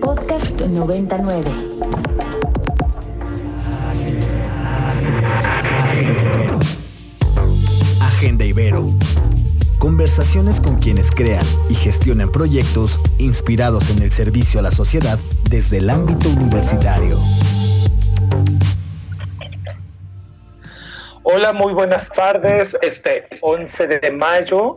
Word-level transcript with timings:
Podcast 0.00 0.60
99. 0.60 1.50
Agenda 8.00 8.44
Ibero. 8.44 8.94
Conversaciones 9.78 10.60
con 10.60 10.78
quienes 10.78 11.10
crean 11.10 11.44
y 11.68 11.74
gestionan 11.74 12.30
proyectos 12.30 12.98
inspirados 13.18 13.90
en 13.90 14.02
el 14.02 14.10
servicio 14.10 14.60
a 14.60 14.62
la 14.62 14.70
sociedad 14.70 15.18
desde 15.50 15.78
el 15.78 15.90
ámbito 15.90 16.28
universitario. 16.28 17.18
Hola, 21.22 21.52
muy 21.52 21.72
buenas 21.74 22.08
tardes. 22.08 22.76
Este 22.82 23.26
11 23.40 23.86
de 23.86 24.10
mayo. 24.10 24.76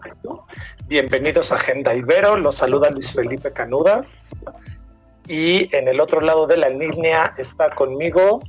Bienvenidos 0.87 1.51
a 1.51 1.55
Agenda 1.55 1.95
Ibero. 1.95 2.37
Los 2.37 2.57
saluda 2.57 2.89
Luis 2.89 3.13
Felipe 3.13 3.51
Canudas. 3.51 4.35
Y 5.27 5.73
en 5.75 5.87
el 5.87 5.99
otro 5.99 6.21
lado 6.21 6.47
de 6.47 6.57
la 6.57 6.69
línea 6.69 7.33
está 7.37 7.69
conmigo 7.69 8.41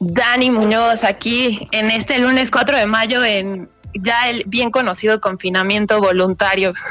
Dani 0.00 0.50
Muñoz 0.50 1.02
aquí 1.02 1.68
en 1.72 1.90
este 1.90 2.18
lunes 2.18 2.50
4 2.50 2.76
de 2.76 2.86
mayo 2.86 3.24
en 3.24 3.68
ya 3.94 4.30
el 4.30 4.44
bien 4.46 4.70
conocido 4.70 5.20
confinamiento 5.20 6.00
voluntario. 6.00 6.74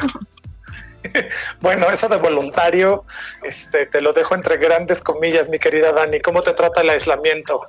Bueno, 1.62 1.90
eso 1.90 2.10
de 2.10 2.18
voluntario, 2.18 3.06
este, 3.42 3.86
te 3.86 4.02
lo 4.02 4.12
dejo 4.12 4.36
entre 4.36 4.58
grandes 4.58 5.00
comillas, 5.00 5.48
mi 5.48 5.58
querida 5.58 5.94
Dani. 5.94 6.20
¿Cómo 6.20 6.42
te 6.42 6.52
trata 6.52 6.82
el 6.82 6.90
aislamiento? 6.90 7.62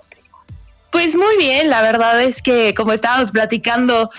Pues 0.91 1.15
muy 1.15 1.37
bien, 1.37 1.69
la 1.69 1.83
verdad 1.83 2.23
es 2.23 2.41
que 2.41 2.73
como 2.74 2.92
estábamos 2.92 3.30
platicando, 3.30 4.10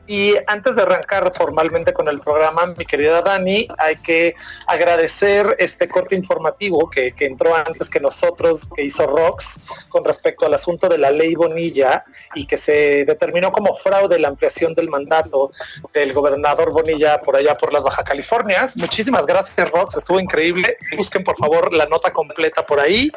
Y 0.05 0.35
antes 0.47 0.75
de 0.75 0.81
arrancar 0.81 1.31
formalmente 1.33 1.93
con 1.93 2.09
el 2.09 2.19
programa, 2.19 2.65
mi 2.77 2.85
querida 2.85 3.21
Dani, 3.21 3.69
hay 3.77 3.95
que 3.97 4.35
agradecer 4.67 5.55
este 5.59 5.87
corte 5.87 6.13
informativo 6.15 6.89
que, 6.89 7.13
que 7.13 7.25
entró 7.25 7.55
antes 7.55 7.89
que 7.89 8.01
nosotros, 8.01 8.67
que 8.75 8.83
hizo 8.83 9.07
Rox, 9.07 9.59
con 9.89 10.03
respecto 10.03 10.45
al 10.45 10.53
asunto 10.53 10.89
de 10.89 10.97
la 10.97 11.09
ley 11.09 11.35
Bonilla 11.35 12.03
y 12.35 12.45
que 12.45 12.57
se 12.57 13.05
determinó 13.05 13.53
como 13.53 13.77
fraude 13.77 14.19
la 14.19 14.27
ampliación 14.27 14.73
del 14.73 14.89
mandato 14.89 15.51
del 15.93 16.11
gobernador 16.13 16.71
Bonilla 16.71 17.21
por 17.21 17.37
allá 17.37 17.57
por 17.57 17.71
las 17.71 17.83
Baja 17.83 18.03
Californias. 18.03 18.75
Muchísimas 18.75 19.22
gracias, 19.25 19.69
Rox. 19.71 19.97
Estuvo 19.97 20.19
increíble. 20.19 20.77
Busquen, 20.97 21.23
por 21.23 21.37
favor, 21.37 21.73
la 21.73 21.85
nota 21.85 22.11
completa 22.11 22.65
por 22.65 22.79
ahí. 22.79 23.11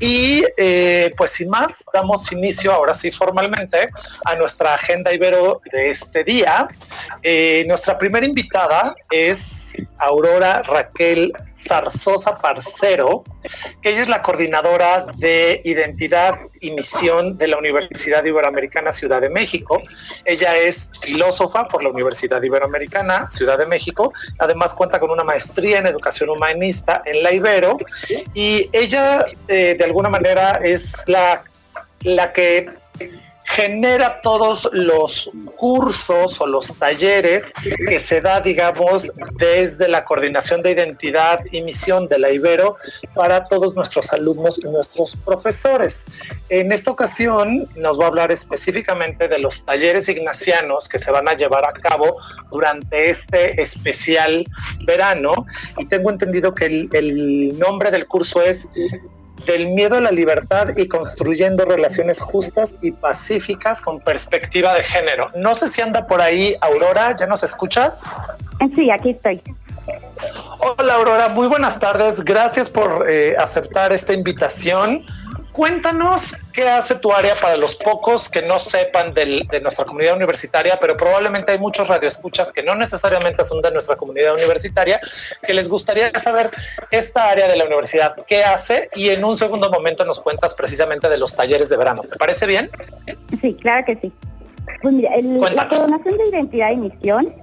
Y 0.00 0.44
eh, 0.56 1.12
pues 1.16 1.32
sin 1.32 1.48
más, 1.50 1.84
damos 1.92 2.30
inicio 2.32 2.72
ahora 2.72 2.94
sí 2.94 3.10
formalmente 3.10 3.90
a 4.24 4.34
nuestra 4.34 4.74
agenda 4.74 5.12
Ibero 5.12 5.60
de 5.72 5.90
este 5.90 6.24
día. 6.24 6.68
Eh, 7.22 7.64
nuestra 7.68 7.98
primera 7.98 8.26
invitada 8.26 8.94
es 9.10 9.76
Aurora 9.98 10.62
Raquel 10.62 11.32
Zarzosa 11.66 12.38
Parcero, 12.38 13.24
que 13.82 13.90
ella 13.90 14.02
es 14.02 14.08
la 14.08 14.22
coordinadora 14.22 15.06
de 15.16 15.60
identidad 15.64 16.38
y 16.60 16.70
misión 16.70 17.38
de 17.38 17.48
la 17.48 17.58
Universidad 17.58 18.24
Iberoamericana 18.24 18.92
Ciudad 18.92 19.20
de 19.20 19.30
México. 19.30 19.82
Ella 20.24 20.56
es 20.56 20.90
filósofa 21.00 21.68
por 21.68 21.82
la 21.82 21.90
Universidad 21.90 22.42
Iberoamericana 22.42 23.30
Ciudad 23.30 23.58
de 23.58 23.66
México. 23.66 24.12
Además 24.38 24.74
cuenta 24.74 25.00
con 25.00 25.10
una 25.10 25.24
maestría 25.24 25.78
en 25.78 25.86
educación 25.86 26.30
humanista 26.30 27.02
en 27.04 27.22
la 27.22 27.32
Ibero 27.32 27.78
y 28.34 28.68
ella 28.72 29.26
eh, 29.48 29.74
de 29.78 29.84
alguna 29.84 30.08
manera 30.08 30.60
es 30.62 31.06
la, 31.06 31.44
la 32.00 32.32
que 32.32 32.70
genera 33.46 34.20
todos 34.20 34.68
los 34.72 35.30
cursos 35.56 36.40
o 36.40 36.46
los 36.46 36.76
talleres 36.78 37.52
que 37.88 38.00
se 38.00 38.20
da, 38.20 38.40
digamos, 38.40 39.10
desde 39.34 39.88
la 39.88 40.04
coordinación 40.04 40.62
de 40.62 40.72
identidad 40.72 41.40
y 41.52 41.62
misión 41.62 42.08
de 42.08 42.18
la 42.18 42.30
Ibero 42.30 42.76
para 43.14 43.46
todos 43.46 43.74
nuestros 43.74 44.12
alumnos 44.12 44.58
y 44.58 44.62
nuestros 44.68 45.16
profesores. 45.24 46.04
En 46.48 46.72
esta 46.72 46.90
ocasión 46.90 47.68
nos 47.76 47.98
va 47.98 48.04
a 48.04 48.08
hablar 48.08 48.32
específicamente 48.32 49.28
de 49.28 49.38
los 49.38 49.64
talleres 49.64 50.08
ignacianos 50.08 50.88
que 50.88 50.98
se 50.98 51.10
van 51.10 51.28
a 51.28 51.34
llevar 51.34 51.64
a 51.64 51.72
cabo 51.72 52.16
durante 52.50 53.10
este 53.10 53.60
especial 53.62 54.44
verano 54.84 55.46
y 55.78 55.86
tengo 55.86 56.10
entendido 56.10 56.54
que 56.54 56.66
el, 56.66 56.88
el 56.92 57.58
nombre 57.58 57.90
del 57.90 58.06
curso 58.06 58.42
es 58.42 58.68
del 59.44 59.68
miedo 59.68 59.96
a 59.96 60.00
la 60.00 60.10
libertad 60.10 60.68
y 60.76 60.88
construyendo 60.88 61.64
relaciones 61.64 62.20
justas 62.20 62.74
y 62.80 62.92
pacíficas 62.92 63.80
con 63.80 64.00
perspectiva 64.00 64.74
de 64.74 64.82
género. 64.82 65.30
No 65.36 65.54
sé 65.54 65.68
si 65.68 65.82
anda 65.82 66.06
por 66.06 66.20
ahí 66.20 66.56
Aurora, 66.60 67.14
¿ya 67.16 67.26
nos 67.26 67.42
escuchas? 67.42 68.00
Sí, 68.74 68.90
aquí 68.90 69.10
estoy. 69.10 69.42
Hola 70.58 70.94
Aurora, 70.94 71.28
muy 71.28 71.46
buenas 71.46 71.78
tardes. 71.78 72.24
Gracias 72.24 72.68
por 72.68 73.06
eh, 73.08 73.36
aceptar 73.38 73.92
esta 73.92 74.12
invitación 74.12 75.04
cuéntanos 75.56 76.36
qué 76.52 76.68
hace 76.68 76.96
tu 76.96 77.12
área 77.12 77.34
para 77.40 77.56
los 77.56 77.74
pocos 77.74 78.28
que 78.28 78.42
no 78.42 78.58
sepan 78.58 79.14
de 79.14 79.60
nuestra 79.62 79.86
comunidad 79.86 80.14
universitaria, 80.14 80.78
pero 80.78 80.98
probablemente 80.98 81.52
hay 81.52 81.58
muchos 81.58 81.88
radioescuchas 81.88 82.52
que 82.52 82.62
no 82.62 82.74
necesariamente 82.74 83.42
son 83.42 83.62
de 83.62 83.70
nuestra 83.70 83.96
comunidad 83.96 84.34
universitaria, 84.34 85.00
que 85.44 85.54
les 85.54 85.66
gustaría 85.68 86.12
saber 86.20 86.50
esta 86.90 87.30
área 87.30 87.48
de 87.48 87.56
la 87.56 87.64
universidad, 87.64 88.14
qué 88.26 88.44
hace 88.44 88.90
y 88.94 89.08
en 89.08 89.24
un 89.24 89.38
segundo 89.38 89.70
momento 89.70 90.04
nos 90.04 90.20
cuentas 90.20 90.52
precisamente 90.52 91.08
de 91.08 91.16
los 91.16 91.34
talleres 91.34 91.70
de 91.70 91.78
verano. 91.78 92.02
¿Te 92.02 92.16
parece 92.16 92.46
bien? 92.46 92.70
Sí, 93.40 93.54
claro 93.54 93.86
que 93.86 93.96
sí. 93.96 94.12
Pues 94.82 94.92
mira, 94.92 95.10
la 95.54 95.68
coordinación 95.68 96.18
de 96.18 96.28
identidad 96.28 96.70
y 96.72 96.76
misión 96.76 97.34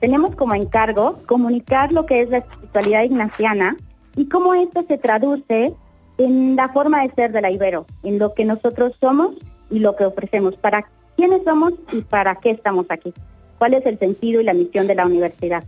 tenemos 0.00 0.34
como 0.34 0.54
encargo 0.54 1.22
comunicar 1.26 1.92
lo 1.92 2.06
que 2.06 2.22
es 2.22 2.28
la 2.28 2.38
espiritualidad 2.38 3.04
ignaciana 3.04 3.76
y 4.16 4.28
cómo 4.28 4.52
esto 4.54 4.84
se 4.88 4.98
traduce 4.98 5.74
en 6.18 6.56
la 6.56 6.68
forma 6.68 7.02
de 7.02 7.14
ser 7.14 7.32
de 7.32 7.40
la 7.40 7.50
Ibero, 7.50 7.86
en 8.02 8.18
lo 8.18 8.34
que 8.34 8.44
nosotros 8.44 8.92
somos 9.00 9.34
y 9.70 9.78
lo 9.78 9.96
que 9.96 10.04
ofrecemos, 10.04 10.56
para 10.56 10.86
quiénes 11.16 11.42
somos 11.44 11.72
y 11.92 12.02
para 12.02 12.34
qué 12.36 12.50
estamos 12.50 12.86
aquí, 12.88 13.12
cuál 13.58 13.74
es 13.74 13.86
el 13.86 13.98
sentido 13.98 14.40
y 14.40 14.44
la 14.44 14.54
misión 14.54 14.86
de 14.86 14.94
la 14.94 15.06
universidad. 15.06 15.64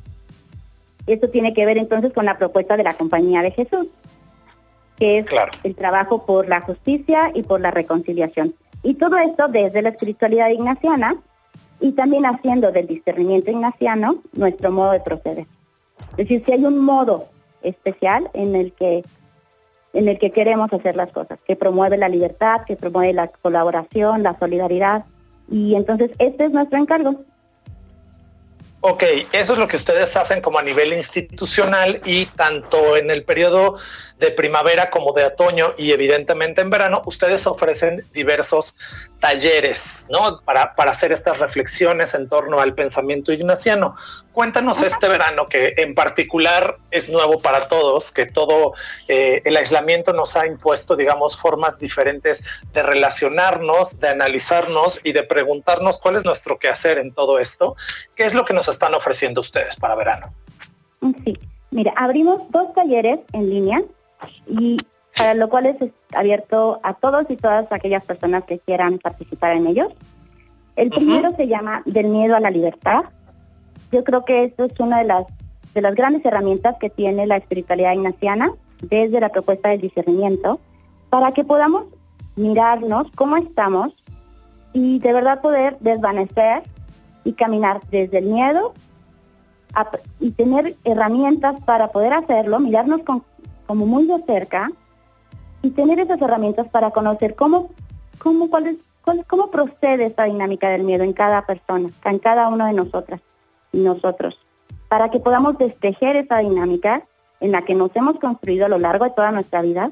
Esto 1.07 1.29
tiene 1.29 1.53
que 1.55 1.67
ver 1.67 1.79
entonces 1.79 2.13
con 2.13 2.25
la 2.25 2.39
propuesta 2.39 2.77
de 2.77 2.85
la 2.85 2.97
Compañía 2.97 3.43
de 3.43 3.51
Jesús, 3.51 3.87
que 4.97 5.19
es 5.19 5.27
el 5.65 5.75
trabajo 5.75 6.25
por 6.25 6.49
la 6.49 6.61
justicia 6.61 7.31
y 7.35 7.43
por 7.43 7.61
la 7.61 7.71
reconciliación. 7.71 8.55
Y 8.83 8.95
todo 8.95 9.19
esto 9.19 9.49
desde 9.49 9.83
la 9.83 9.91
espiritualidad 9.91 10.51
ignaciana 10.51 11.17
y 11.81 11.93
también 11.93 12.27
haciendo 12.27 12.71
del 12.73 12.87
discernimiento 12.87 13.51
ignaciano 13.51 14.23
nuestro 14.33 14.71
modo 14.71 14.93
de 14.93 15.01
proceder. 15.01 15.47
Es 16.13 16.17
decir, 16.29 16.43
si 16.47 16.53
hay 16.53 16.65
un 16.65 16.79
modo 16.79 17.27
especial 17.63 18.31
en 18.35 18.55
el 18.55 18.73
que 18.73 19.05
en 19.95 20.09
el 20.09 20.19
que 20.19 20.33
queremos 20.33 20.73
hacer 20.73 20.97
las 20.97 21.11
cosas, 21.11 21.39
que 21.47 21.57
promueve 21.57 21.97
la 21.97 22.09
libertad, 22.09 22.63
que 22.67 22.77
promueve 22.77 23.13
la 23.13 23.29
colaboración, 23.29 24.23
la 24.23 24.39
solidaridad. 24.39 25.05
Y 25.51 25.75
entonces 25.77 26.11
este 26.19 26.47
es 26.47 26.51
nuestro 26.51 26.79
encargo. 26.79 27.25
Ok, 28.87 29.03
eso 29.33 29.55
es 29.55 29.59
lo 29.59 29.67
que 29.67 29.79
ustedes 29.79 30.15
hacen 30.15 30.43
como 30.43 30.59
a 30.59 30.63
nivel 30.63 30.93
institucional 30.93 32.03
y 32.05 32.27
tanto 32.27 32.99
en 32.99 33.11
el 33.11 33.25
periodo 33.25 33.79
de 34.19 34.31
primavera 34.31 34.91
como 34.91 35.15
de 35.15 35.25
otoño 35.25 35.73
y 35.79 35.93
evidentemente 35.93 36.61
en 36.61 36.69
verano, 36.69 37.01
ustedes 37.07 37.47
ofrecen 37.47 38.05
diversos 38.13 38.77
talleres, 39.25 40.05
¿no? 40.11 40.43
Para, 40.45 40.75
para 40.75 40.91
hacer 40.91 41.11
estas 41.11 41.39
reflexiones 41.39 42.13
en 42.13 42.29
torno 42.29 42.61
al 42.61 42.75
pensamiento 42.75 43.33
ignaciano. 43.33 43.95
Cuéntanos 44.35 44.83
este 44.83 45.09
verano 45.09 45.49
que 45.49 45.73
en 45.79 45.95
particular 45.95 46.77
es 46.91 47.09
nuevo 47.09 47.41
para 47.41 47.67
todos, 47.67 48.11
que 48.11 48.27
todo 48.27 48.75
eh, 49.09 49.41
el 49.47 49.57
aislamiento 49.57 50.13
nos 50.13 50.37
ha 50.37 50.47
impuesto, 50.47 50.95
digamos, 50.95 51.39
formas 51.39 51.79
diferentes 51.79 52.45
de 52.75 52.83
relacionarnos, 52.83 53.99
de 53.99 54.11
analizarnos 54.11 55.01
y 55.03 55.13
de 55.13 55.23
preguntarnos 55.23 55.99
cuál 55.99 56.17
es 56.17 56.27
nuestro 56.27 56.59
quehacer 56.59 56.99
en 56.99 57.15
todo 57.15 57.39
esto. 57.39 57.77
¿Qué 58.17 58.27
es 58.27 58.35
lo 58.35 58.45
que 58.45 58.53
nos 58.53 58.69
están 58.69 58.93
ofreciendo 58.93 59.41
ustedes 59.41 59.77
para 59.77 59.95
verano? 59.95 60.35
Sí, 61.25 61.39
mira, 61.71 61.95
abrimos 61.97 62.43
dos 62.51 62.75
talleres 62.75 63.21
en 63.33 63.49
línea 63.49 63.83
y 64.47 64.77
para 65.17 65.35
lo 65.35 65.49
cual 65.49 65.67
es 65.67 65.77
abierto 66.15 66.81
a 66.83 66.95
todos 66.95 67.27
y 67.29 67.37
todas 67.37 67.71
aquellas 67.71 68.05
personas 68.05 68.45
que 68.45 68.59
quieran 68.59 68.99
participar 68.99 69.57
en 69.57 69.67
ellos. 69.67 69.89
El 70.77 70.91
primero 70.91 71.35
se 71.37 71.47
llama 71.47 71.83
Del 71.87 72.09
miedo 72.09 72.35
a 72.35 72.41
la 72.41 72.51
libertad. 72.51 73.05
Yo 73.93 74.03
creo 74.03 74.25
que 74.25 74.45
esto 74.45 74.65
es 74.65 74.73
una 74.81 74.99
de 74.99 75.05
las 75.05 75.25
de 75.75 75.83
las 75.83 75.95
grandes 75.95 76.25
herramientas 76.25 76.77
que 76.79 76.89
tiene 76.89 77.27
la 77.27 77.37
espiritualidad 77.37 77.93
ignaciana 77.93 78.53
desde 78.81 79.21
la 79.21 79.29
propuesta 79.29 79.71
del 79.71 79.81
discernimiento 79.81 80.61
para 81.11 81.33
que 81.33 81.45
podamos 81.45 81.87
mirarnos 82.37 83.11
cómo 83.15 83.37
estamos 83.37 83.93
y 84.73 85.01
de 85.01 85.13
verdad 85.13 85.41
poder 85.41 85.77
desvanecer 85.81 86.63
y 87.25 87.33
caminar 87.33 87.81
desde 87.91 88.19
el 88.19 88.27
miedo 88.27 88.75
y 90.21 90.31
tener 90.31 90.77
herramientas 90.85 91.57
para 91.65 91.89
poder 91.89 92.13
hacerlo, 92.13 92.61
mirarnos 92.61 93.01
como 93.67 93.87
muy 93.87 94.07
de 94.07 94.23
cerca 94.25 94.71
y 95.65 95.71
tener 95.71 95.99
esas 95.99 96.21
herramientas 96.21 96.69
para 96.69 96.91
conocer 96.91 97.35
cómo, 97.35 97.71
cómo, 98.19 98.51
cómo 99.27 99.51
procede 99.51 100.05
esta 100.05 100.25
dinámica 100.25 100.69
del 100.69 100.83
miedo 100.83 101.05
en 101.05 101.15
cada 101.15 101.47
persona, 101.47 101.89
en 102.05 102.19
cada 102.19 102.49
uno 102.49 102.67
de 102.67 102.75
nosotras 102.75 103.23
y 103.73 103.79
nosotros, 103.79 104.39
para 104.89 105.11
que 105.11 105.21
podamos 105.21 105.57
destejer 105.57 106.17
esa 106.17 106.39
dinámica 106.39 107.03
en 107.41 107.51
la 107.51 107.63
que 107.63 107.75
nos 107.75 107.97
hemos 107.97 108.19
construido 108.19 108.67
a 108.67 108.69
lo 108.69 108.79
largo 108.79 109.07
de 109.07 109.13
toda 109.13 109.33
nuestra 109.33 109.63
vida, 109.63 109.91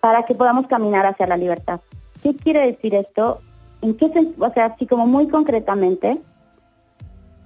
para 0.00 0.24
que 0.24 0.34
podamos 0.34 0.66
caminar 0.66 1.06
hacia 1.06 1.28
la 1.28 1.36
libertad. 1.36 1.80
¿Qué 2.24 2.34
quiere 2.34 2.66
decir 2.66 2.96
esto? 2.96 3.40
¿En 3.82 3.96
qué 3.96 4.06
O 4.38 4.52
sea, 4.52 4.66
así 4.66 4.86
como 4.86 5.06
muy 5.06 5.28
concretamente, 5.28 6.20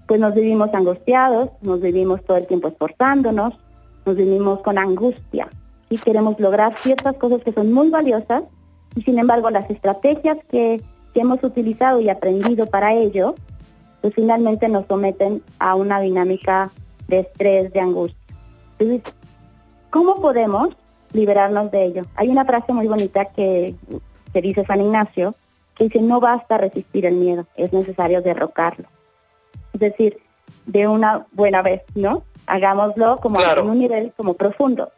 pues 0.09 0.19
nos 0.19 0.35
vivimos 0.35 0.73
angustiados, 0.73 1.51
nos 1.61 1.83
vivimos 1.83 2.25
todo 2.25 2.39
el 2.39 2.47
tiempo 2.47 2.69
esforzándonos, 2.69 3.53
nos 4.07 4.17
vivimos 4.17 4.61
con 4.61 4.79
angustia 4.79 5.51
y 5.91 5.99
queremos 5.99 6.41
lograr 6.41 6.75
ciertas 6.83 7.17
cosas 7.17 7.43
que 7.43 7.53
son 7.53 7.73
muy 7.73 7.91
valiosas 7.91 8.45
y 8.97 9.03
sin 9.03 9.19
embargo 9.19 9.51
las 9.51 9.69
estrategias 9.71 10.39
que, 10.51 10.83
hemos 11.13 11.43
utilizado 11.43 12.01
y 12.01 12.09
aprendido 12.09 12.67
para 12.67 12.95
ello, 12.95 13.35
pues 14.01 14.15
finalmente 14.15 14.69
nos 14.69 14.87
someten 14.87 15.43
a 15.59 15.75
una 15.75 16.01
dinámica 16.01 16.71
de 17.09 17.19
estrés, 17.19 17.73
de 17.73 17.81
angustia. 17.81 18.37
Entonces, 18.79 19.13
¿cómo 19.91 20.23
podemos 20.23 20.69
liberarnos 21.13 21.71
de 21.73 21.85
ello? 21.85 22.07
Hay 22.15 22.29
una 22.29 22.47
frase 22.47 22.73
muy 22.73 22.87
bonita 22.87 23.25
que, 23.27 23.75
que 24.33 24.41
dice 24.41 24.65
San 24.65 24.81
Ignacio, 24.81 25.35
que 25.75 25.85
dice, 25.85 26.01
no 26.01 26.21
basta 26.21 26.57
resistir 26.57 27.05
el 27.05 27.17
miedo, 27.17 27.45
es 27.57 27.73
necesario 27.73 28.23
derrocarlo 28.23 28.87
es 29.73 29.81
decir, 29.81 30.19
de 30.67 30.87
una 30.87 31.27
buena 31.33 31.63
vez, 31.63 31.83
¿no? 31.95 32.25
Hagámoslo 32.47 33.19
como 33.19 33.41
en 33.41 33.67
un 33.67 33.79
nivel 33.79 34.13
como 34.17 34.35
profundo, 34.35 34.91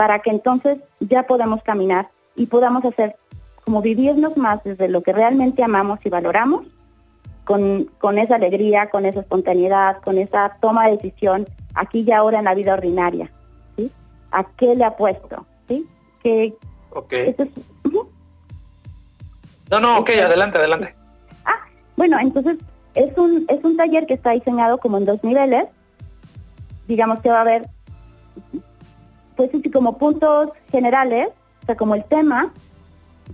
para 0.00 0.20
que 0.20 0.30
entonces 0.30 0.78
ya 0.98 1.24
podamos 1.24 1.62
caminar 1.62 2.08
y 2.34 2.46
podamos 2.46 2.82
hacer 2.86 3.16
como 3.66 3.82
vivirnos 3.82 4.34
más 4.38 4.64
desde 4.64 4.88
lo 4.88 5.02
que 5.02 5.12
realmente 5.12 5.62
amamos 5.62 5.98
y 6.02 6.08
valoramos, 6.08 6.64
con, 7.44 7.84
con 7.98 8.16
esa 8.16 8.36
alegría, 8.36 8.88
con 8.88 9.04
esa 9.04 9.20
espontaneidad, 9.20 10.00
con 10.00 10.16
esa 10.16 10.56
toma 10.58 10.86
de 10.86 10.96
decisión 10.96 11.46
aquí 11.74 12.02
y 12.06 12.12
ahora 12.12 12.38
en 12.38 12.46
la 12.46 12.54
vida 12.54 12.72
ordinaria, 12.72 13.30
¿sí? 13.76 13.92
¿A 14.30 14.44
qué 14.44 14.74
le 14.74 14.84
apuesto? 14.84 15.44
¿Sí? 15.68 15.86
Que 16.22 16.54
okay. 16.94 17.36
No, 19.70 19.80
no, 19.80 19.98
ok, 19.98 20.08
adelante, 20.24 20.56
adelante. 20.56 20.94
Ah, 21.44 21.58
bueno, 21.98 22.18
entonces 22.18 22.56
es 22.94 23.18
un, 23.18 23.44
es 23.50 23.62
un 23.62 23.76
taller 23.76 24.06
que 24.06 24.14
está 24.14 24.30
diseñado 24.30 24.78
como 24.78 24.96
en 24.96 25.04
dos 25.04 25.22
niveles. 25.22 25.66
Digamos 26.88 27.20
que 27.20 27.28
va 27.28 27.36
a 27.36 27.42
haber, 27.42 27.68
pues 29.48 29.54
así 29.54 29.70
como 29.70 29.96
puntos 29.96 30.50
generales, 30.70 31.28
o 31.62 31.66
sea, 31.66 31.74
como 31.74 31.94
el 31.94 32.04
tema, 32.04 32.52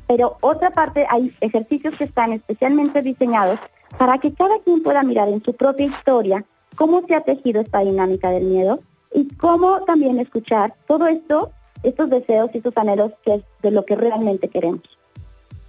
pero 0.06 0.36
otra 0.40 0.70
parte 0.70 1.04
hay 1.10 1.34
ejercicios 1.40 1.96
que 1.98 2.04
están 2.04 2.32
especialmente 2.32 3.02
diseñados 3.02 3.58
para 3.98 4.18
que 4.18 4.32
cada 4.32 4.60
quien 4.60 4.84
pueda 4.84 5.02
mirar 5.02 5.28
en 5.28 5.42
su 5.42 5.52
propia 5.54 5.86
historia 5.86 6.44
cómo 6.76 7.02
se 7.08 7.16
ha 7.16 7.22
tejido 7.22 7.60
esta 7.60 7.80
dinámica 7.80 8.30
del 8.30 8.44
miedo 8.44 8.78
y 9.12 9.26
cómo 9.34 9.80
también 9.80 10.20
escuchar 10.20 10.74
todo 10.86 11.08
esto, 11.08 11.50
estos 11.82 12.08
deseos 12.08 12.50
y 12.52 12.58
estos 12.58 12.76
anhelos 12.76 13.10
que 13.24 13.34
es 13.34 13.42
de 13.62 13.72
lo 13.72 13.84
que 13.84 13.96
realmente 13.96 14.46
queremos. 14.46 14.82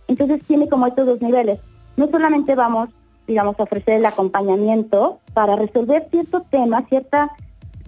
Entonces 0.07 0.43
tiene 0.45 0.69
como 0.69 0.85
estos 0.85 1.07
dos 1.07 1.19
niveles. 1.19 1.59
No 1.95 2.07
solamente 2.11 2.53
vamos 2.53 2.89
digamos, 3.25 3.55
ofrecer 3.57 3.95
el 3.95 4.05
acompañamiento 4.05 5.19
para 5.33 5.55
resolver 5.55 6.07
cierto 6.09 6.43
tema, 6.49 6.85
cierta, 6.87 7.31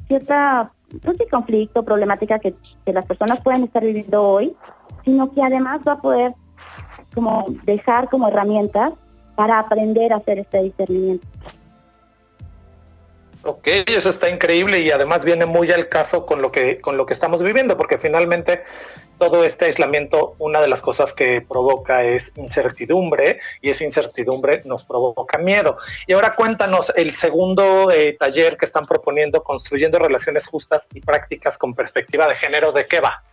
cierta, 0.08 0.74
sé, 1.18 1.28
conflicto, 1.30 1.84
problemática 1.84 2.40
que, 2.40 2.56
que 2.86 2.94
las 2.94 3.06
personas 3.06 3.42
pueden 3.42 3.64
estar 3.64 3.84
viviendo 3.84 4.24
hoy, 4.24 4.56
sino 5.06 5.32
que 5.32 5.44
además 5.44 5.80
va 5.88 5.94
a 5.94 6.02
poder 6.02 6.34
como 7.14 7.46
dejar 7.64 8.10
como 8.10 8.28
herramientas 8.28 8.94
para 9.36 9.60
aprender 9.60 10.14
a 10.14 10.18
hacer 10.18 10.40
este 10.40 10.64
discernimiento. 10.64 11.28
Ok, 13.44 13.68
eso 13.88 14.10
está 14.10 14.30
increíble 14.30 14.82
y 14.82 14.92
además 14.92 15.24
viene 15.24 15.46
muy 15.46 15.72
al 15.72 15.88
caso 15.88 16.26
con 16.26 16.42
lo 16.42 16.52
que 16.52 16.82
con 16.82 16.98
lo 16.98 17.06
que 17.06 17.14
estamos 17.14 17.42
viviendo, 17.42 17.78
porque 17.78 17.98
finalmente 17.98 18.64
todo 19.18 19.44
este 19.44 19.66
aislamiento, 19.66 20.36
una 20.40 20.60
de 20.62 20.68
las 20.68 20.82
cosas 20.82 21.14
que 21.14 21.42
provoca 21.42 22.04
es 22.04 22.34
incertidumbre 22.36 23.40
y 23.62 23.70
esa 23.70 23.84
incertidumbre 23.84 24.62
nos 24.66 24.84
provoca 24.84 25.38
miedo. 25.38 25.78
Y 26.08 26.14
ahora 26.14 26.36
cuéntanos 26.36 26.92
el 26.96 27.16
segundo 27.16 27.92
eh, 27.92 28.16
taller 28.20 28.58
que 28.58 28.66
están 28.66 28.86
proponiendo, 28.86 29.44
construyendo 29.44 30.00
relaciones 30.00 30.48
justas 30.48 30.88
y 30.94 31.02
prácticas 31.02 31.58
con 31.58 31.74
perspectiva 31.74 32.28
de 32.28 32.36
género, 32.36 32.72
¿de 32.72 32.88
qué 32.88 33.00
va? 33.00 33.24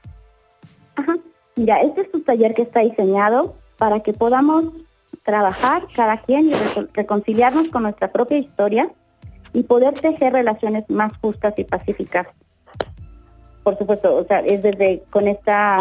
Mira, 1.55 1.81
este 1.81 2.02
es 2.02 2.09
un 2.12 2.23
taller 2.25 2.55
que 2.55 2.62
está 2.62 2.81
diseñado 2.81 3.55
para 3.79 4.00
que 4.00 4.12
podamos 4.12 4.64
trabajar 5.25 5.87
cada 5.94 6.20
quien 6.20 6.50
y 6.50 6.55
reconciliarnos 6.94 7.69
con 7.69 7.82
nuestra 7.82 8.12
propia 8.12 8.38
historia 8.38 8.91
y 9.56 9.62
poder 9.62 9.94
tejer 9.94 10.32
relaciones 10.35 10.85
más 10.88 11.12
justas 11.20 11.55
y 11.56 11.64
pacíficas 11.64 12.26
por 13.67 13.76
supuesto, 13.76 14.14
o 14.14 14.25
sea, 14.25 14.38
es 14.38 14.62
desde 14.62 15.03
con 15.11 15.26
esta 15.26 15.81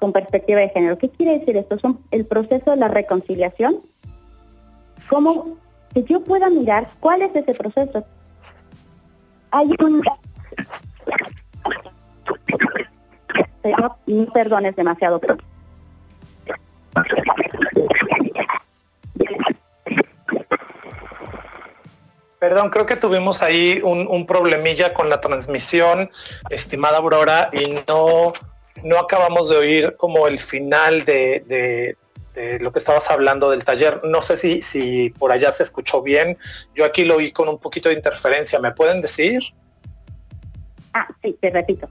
con 0.00 0.12
perspectiva 0.12 0.58
de 0.58 0.70
género. 0.70 0.98
¿Qué 0.98 1.08
quiere 1.08 1.38
decir 1.38 1.56
esto? 1.56 1.78
Son 1.78 2.00
el 2.10 2.26
proceso 2.26 2.72
de 2.72 2.76
la 2.76 2.88
reconciliación. 2.88 3.76
¿Cómo 5.08 5.56
que 5.94 6.02
yo 6.02 6.24
pueda 6.24 6.50
mirar 6.50 6.88
cuál 6.98 7.22
es 7.22 7.30
ese 7.36 7.54
proceso? 7.54 8.04
Hay 9.52 9.70
un 9.78 10.02
no, 13.78 14.26
perdón, 14.34 14.66
es 14.66 14.74
demasiado, 14.74 15.20
pero 15.20 15.36
Perdón, 22.42 22.70
creo 22.70 22.86
que 22.86 22.96
tuvimos 22.96 23.40
ahí 23.40 23.80
un, 23.84 24.26
problemilla 24.26 24.92
con 24.92 25.08
la 25.08 25.20
transmisión, 25.20 26.10
estimada 26.50 26.98
Aurora, 26.98 27.50
y 27.52 27.78
no, 27.86 28.32
no 28.82 28.98
acabamos 28.98 29.48
de 29.48 29.58
oír 29.58 29.96
como 29.96 30.26
el 30.26 30.40
final 30.40 31.04
de, 31.04 31.96
lo 32.60 32.72
que 32.72 32.80
estabas 32.80 33.08
hablando 33.12 33.48
del 33.48 33.62
taller. 33.64 34.00
No 34.02 34.22
sé 34.22 34.36
si, 34.36 34.60
si 34.60 35.10
por 35.10 35.30
allá 35.30 35.52
se 35.52 35.62
escuchó 35.62 36.02
bien. 36.02 36.36
Yo 36.74 36.84
aquí 36.84 37.04
lo 37.04 37.18
oí 37.18 37.30
con 37.30 37.48
un 37.48 37.58
poquito 37.60 37.90
de 37.90 37.94
interferencia. 37.94 38.58
¿Me 38.58 38.72
pueden 38.72 39.00
decir? 39.00 39.40
Ah, 40.94 41.06
sí, 41.22 41.38
te 41.40 41.48
repito. 41.48 41.88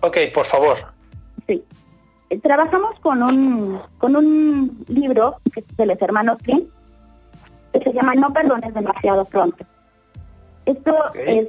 Ok, 0.00 0.16
por 0.32 0.46
favor. 0.46 0.78
Sí. 1.46 1.62
Trabajamos 2.42 2.98
con 3.00 3.22
un, 3.22 3.82
con 3.98 4.16
un 4.16 4.86
libro 4.88 5.38
que 5.52 5.60
es 5.60 5.76
de 5.76 5.84
los 5.84 6.00
hermanos 6.00 6.38
Kim, 6.46 6.66
que 7.72 7.80
se 7.80 7.92
llama 7.92 8.14
No 8.14 8.32
perdones 8.32 8.74
demasiado 8.74 9.24
pronto. 9.24 9.64
Esto 10.66 10.94
es, 11.14 11.48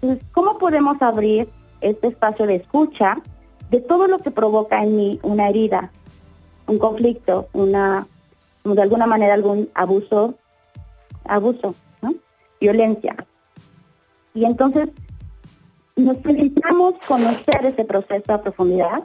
pues, 0.00 0.18
¿cómo 0.32 0.58
podemos 0.58 1.00
abrir 1.02 1.48
este 1.80 2.08
espacio 2.08 2.46
de 2.46 2.56
escucha 2.56 3.18
de 3.70 3.80
todo 3.80 4.06
lo 4.08 4.18
que 4.18 4.30
provoca 4.30 4.82
en 4.82 4.96
mí 4.96 5.20
una 5.22 5.48
herida, 5.48 5.90
un 6.66 6.78
conflicto, 6.78 7.48
una, 7.52 8.06
de 8.64 8.82
alguna 8.82 9.06
manera 9.06 9.34
algún 9.34 9.68
abuso, 9.74 10.34
abuso, 11.24 11.74
¿no? 12.00 12.14
Violencia. 12.60 13.16
Y 14.34 14.44
entonces 14.44 14.88
necesitamos 15.96 16.94
conocer 17.06 17.66
ese 17.66 17.84
proceso 17.84 18.32
a 18.32 18.42
profundidad 18.42 19.04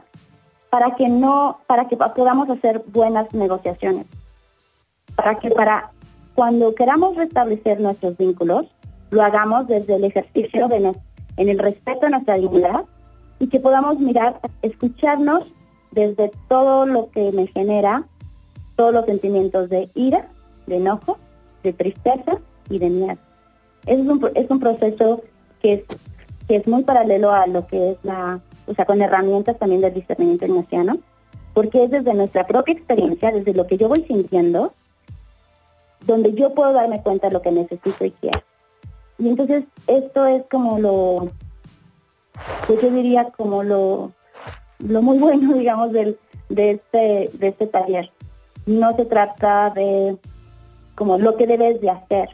para 0.70 0.96
que 0.96 1.10
no, 1.10 1.60
para 1.68 1.88
que 1.88 1.98
podamos 1.98 2.50
hacer 2.50 2.82
buenas 2.88 3.32
negociaciones. 3.34 4.06
Para 5.16 5.36
que 5.36 5.50
para 5.52 5.92
cuando 6.36 6.74
queramos 6.76 7.16
restablecer 7.16 7.80
nuestros 7.80 8.18
vínculos, 8.18 8.66
lo 9.12 9.22
hagamos 9.22 9.68
desde 9.68 9.96
el 9.96 10.04
ejercicio 10.06 10.68
de 10.68 10.80
nos, 10.80 10.98
en 11.38 11.50
el 11.50 11.60
respeto 11.60 12.08
a 12.08 12.10
nuestra 12.10 12.36
dignidad 12.36 12.86
y 13.40 13.48
que 13.48 13.60
podamos 13.60 14.00
mirar, 14.00 14.40
escucharnos 14.62 15.54
desde 15.92 16.32
todo 16.48 16.86
lo 16.86 17.10
que 17.12 17.32
me 17.32 17.48
genera, 17.48 18.08
todos 18.76 18.94
los 18.94 19.06
sentimientos 19.06 19.70
de 19.70 19.90
ira, 19.94 20.30
de 20.66 20.78
enojo, 20.78 21.20
de 21.62 21.74
tristeza 21.74 22.40
y 22.70 22.80
de 22.80 22.90
miedo. 22.90 23.18
Es 23.86 24.00
un, 24.00 24.32
es 24.34 24.50
un 24.50 24.60
proceso 24.60 25.22
que 25.62 25.74
es, 25.74 25.82
que 26.48 26.56
es 26.56 26.68
muy 26.68 26.84
paralelo 26.84 27.32
a 27.32 27.46
lo 27.48 27.68
que 27.68 27.92
es 27.92 27.98
la, 28.04 28.42
o 28.66 28.74
sea, 28.74 28.86
con 28.86 29.02
herramientas 29.02 29.60
también 29.60 29.82
del 29.82 29.94
discernimiento 29.94 30.46
ignaciano, 30.46 30.98
porque 31.54 31.84
es 31.84 31.92
desde 31.92 32.14
nuestra 32.14 32.48
propia 32.48 32.74
experiencia, 32.74 33.32
desde 33.32 33.54
lo 33.54 33.68
que 33.68 33.78
yo 33.78 33.88
voy 33.88 34.04
sintiendo, 34.06 34.74
donde 36.06 36.34
yo 36.34 36.54
puedo 36.54 36.74
darme 36.74 37.02
cuenta 37.02 37.28
de 37.28 37.34
lo 37.34 37.42
que 37.42 37.52
necesito 37.52 38.06
y 38.06 38.12
quiero. 38.12 38.42
Y 39.18 39.30
entonces 39.30 39.66
esto 39.88 40.26
es 40.26 40.44
como 40.50 40.80
lo, 40.80 41.30
yo 42.70 42.90
diría 42.90 43.26
como 43.26 43.64
lo, 43.64 44.12
lo 44.80 45.02
muy 45.02 45.18
bueno, 45.20 45.54
digamos, 45.54 45.92
del, 45.92 46.18
de, 46.50 46.72
este, 46.72 47.30
de 47.34 47.48
este 47.48 47.68
taller. 47.68 48.12
No 48.66 48.96
se 48.96 49.06
trata 49.06 49.70
de 49.70 50.18
como 50.96 51.18
lo 51.18 51.36
que 51.36 51.48
debes 51.48 51.82
de 51.82 51.90
hacer. 51.90 52.30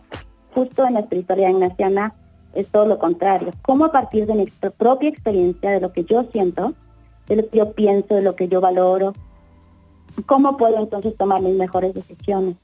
Justo 0.54 0.86
en 0.86 0.96
la 0.96 1.02
espiritualidad 1.02 1.50
ignaciana 1.50 2.14
es 2.54 2.68
todo 2.68 2.86
lo 2.86 3.00
contrario. 3.00 3.54
Cómo 3.62 3.86
a 3.86 3.92
partir 3.92 4.26
de 4.26 4.34
mi 4.34 4.46
propia 4.78 5.10
experiencia, 5.10 5.72
de 5.72 5.82
lo 5.82 5.94
que 5.94 6.04
yo 6.04 6.26
siento, 6.32 6.74
de 7.28 7.38
lo 7.38 7.50
que 7.50 7.58
yo 7.58 7.72
pienso, 7.74 8.16
de 8.16 8.22
lo 8.22 8.36
que 8.36 8.48
yo 8.48 8.60
valoro, 8.60 9.14
cómo 10.26 10.58
puedo 10.58 10.78
entonces 10.78 11.16
tomar 11.16 11.42
mis 11.42 11.56
mejores 11.56 11.94
decisiones. 11.94 12.58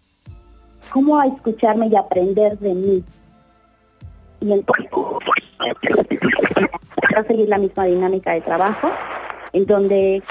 Cómo 0.92 1.20
a 1.20 1.28
escucharme 1.28 1.88
y 1.88 1.96
aprender 1.96 2.58
de 2.60 2.74
mí. 2.74 3.04
Y 4.42 4.52
entonces 4.54 4.88
a 7.16 7.24
seguir 7.24 7.50
la 7.50 7.58
misma 7.58 7.86
dinámica 7.86 8.34
de 8.34 8.42
trabajo, 8.42 8.90
en 9.54 9.66
donde 9.66 10.22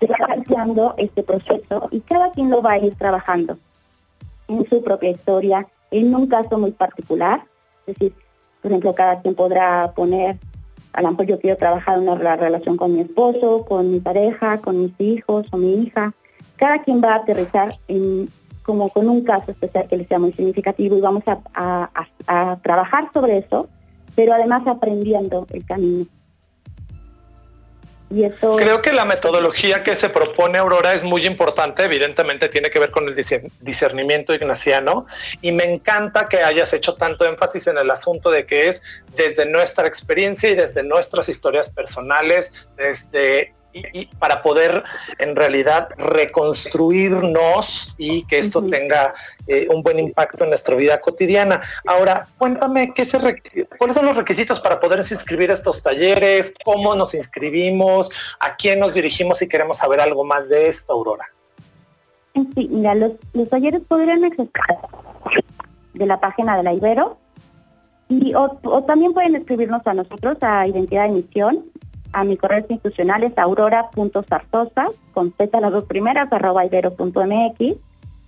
se 0.00 0.06
va 0.06 0.16
planteando 0.26 0.94
este 0.98 1.22
proceso 1.22 1.88
y 1.90 2.00
cada 2.00 2.32
quien 2.32 2.50
lo 2.50 2.62
va 2.62 2.72
a 2.72 2.78
ir 2.78 2.94
trabajando 2.96 3.58
en 4.48 4.68
su 4.68 4.82
propia 4.82 5.10
historia, 5.10 5.66
en 5.90 6.14
un 6.14 6.26
caso 6.26 6.58
muy 6.58 6.72
particular. 6.72 7.44
Es 7.86 7.94
decir, 7.94 8.14
por 8.60 8.70
ejemplo, 8.70 8.94
cada 8.94 9.20
quien 9.20 9.34
podrá 9.34 9.92
poner, 9.94 10.38
a 10.92 11.02
lo 11.02 11.10
mejor 11.10 11.26
yo 11.26 11.40
quiero 11.40 11.56
trabajar 11.56 11.98
una 11.98 12.16
relación 12.16 12.76
con 12.76 12.94
mi 12.94 13.02
esposo, 13.02 13.64
con 13.64 13.92
mi 13.92 14.00
pareja, 14.00 14.58
con 14.58 14.80
mis 14.80 14.92
hijos 14.98 15.46
o 15.52 15.56
mi 15.56 15.74
hija. 15.74 16.12
Cada 16.56 16.82
quien 16.82 17.00
va 17.02 17.12
a 17.12 17.16
aterrizar 17.16 17.78
en, 17.88 18.28
como 18.70 18.88
con 18.88 19.08
un 19.08 19.24
caso 19.24 19.50
especial 19.50 19.88
que 19.88 19.96
le 19.96 20.06
sea 20.06 20.20
muy 20.20 20.32
significativo 20.32 20.96
y 20.96 21.00
vamos 21.00 21.24
a 21.26 22.58
trabajar 22.62 23.10
sobre 23.12 23.38
eso, 23.38 23.68
pero 24.14 24.32
además 24.32 24.62
aprendiendo 24.68 25.44
el 25.50 25.66
camino. 25.66 26.06
Creo 28.08 28.80
que 28.80 28.92
la 28.92 29.04
metodología 29.04 29.82
que 29.82 29.96
se 29.96 30.08
propone 30.08 30.58
Aurora 30.58 30.94
es 30.94 31.02
muy 31.02 31.26
importante, 31.26 31.82
evidentemente 31.82 32.48
tiene 32.48 32.70
que 32.70 32.78
ver 32.78 32.92
con 32.92 33.08
el 33.08 33.16
discernimiento 33.60 34.32
ignaciano 34.32 35.06
y 35.42 35.50
me 35.50 35.64
encanta 35.64 36.28
que 36.28 36.44
hayas 36.44 36.72
hecho 36.72 36.94
tanto 36.94 37.24
énfasis 37.24 37.66
en 37.66 37.76
el 37.76 37.90
asunto 37.90 38.30
de 38.30 38.46
que 38.46 38.68
es 38.68 38.82
desde 39.16 39.46
nuestra 39.46 39.88
experiencia 39.88 40.48
y 40.48 40.54
desde 40.54 40.84
nuestras 40.84 41.28
historias 41.28 41.70
personales, 41.70 42.52
desde 42.76 43.52
y, 43.72 44.06
para 44.18 44.42
poder 44.42 44.82
en 45.18 45.36
realidad 45.36 45.88
reconstruirnos 45.96 47.94
y 47.98 48.24
que 48.24 48.38
esto 48.38 48.62
tenga 48.64 49.14
eh, 49.46 49.68
un 49.70 49.82
buen 49.82 49.98
impacto 49.98 50.44
en 50.44 50.50
nuestra 50.50 50.74
vida 50.74 51.00
cotidiana. 51.00 51.60
Ahora, 51.86 52.26
cuéntame 52.38 52.92
qué 52.94 53.04
se 53.04 53.18
cuáles 53.78 53.96
son 53.96 54.06
los 54.06 54.16
requisitos 54.16 54.60
para 54.60 54.80
poder 54.80 54.98
inscribir 54.98 55.50
estos 55.50 55.82
talleres, 55.82 56.54
cómo 56.64 56.94
nos 56.94 57.14
inscribimos, 57.14 58.10
a 58.40 58.56
quién 58.56 58.80
nos 58.80 58.94
dirigimos 58.94 59.38
si 59.38 59.48
queremos 59.48 59.78
saber 59.78 60.00
algo 60.00 60.24
más 60.24 60.48
de 60.48 60.68
esto, 60.68 60.92
Aurora. 60.92 61.26
Sí, 62.34 62.68
mira, 62.70 62.94
los, 62.94 63.12
talleres 63.48 63.82
podrían 63.86 64.24
acceder 64.24 64.48
de 65.94 66.06
la 66.06 66.20
página 66.20 66.56
de 66.56 66.62
la 66.62 66.72
Ibero 66.72 67.18
y 68.08 68.34
o, 68.34 68.58
o 68.62 68.82
también 68.84 69.12
pueden 69.12 69.36
escribirnos 69.36 69.86
a 69.86 69.94
nosotros 69.94 70.36
a 70.40 70.66
Identidad 70.66 71.08
de 71.08 71.14
Misión 71.14 71.69
a 72.12 72.24
mi 72.24 72.36
correo 72.36 72.58
institucional 72.58 73.22
es 73.24 73.36
aurora.zarzosa, 73.38 74.88
con 75.12 75.32
z 75.32 75.60
las 75.60 75.72
dos 75.72 75.84
primeras, 75.84 76.32
arroba 76.32 76.64
ibero.mx, 76.64 77.76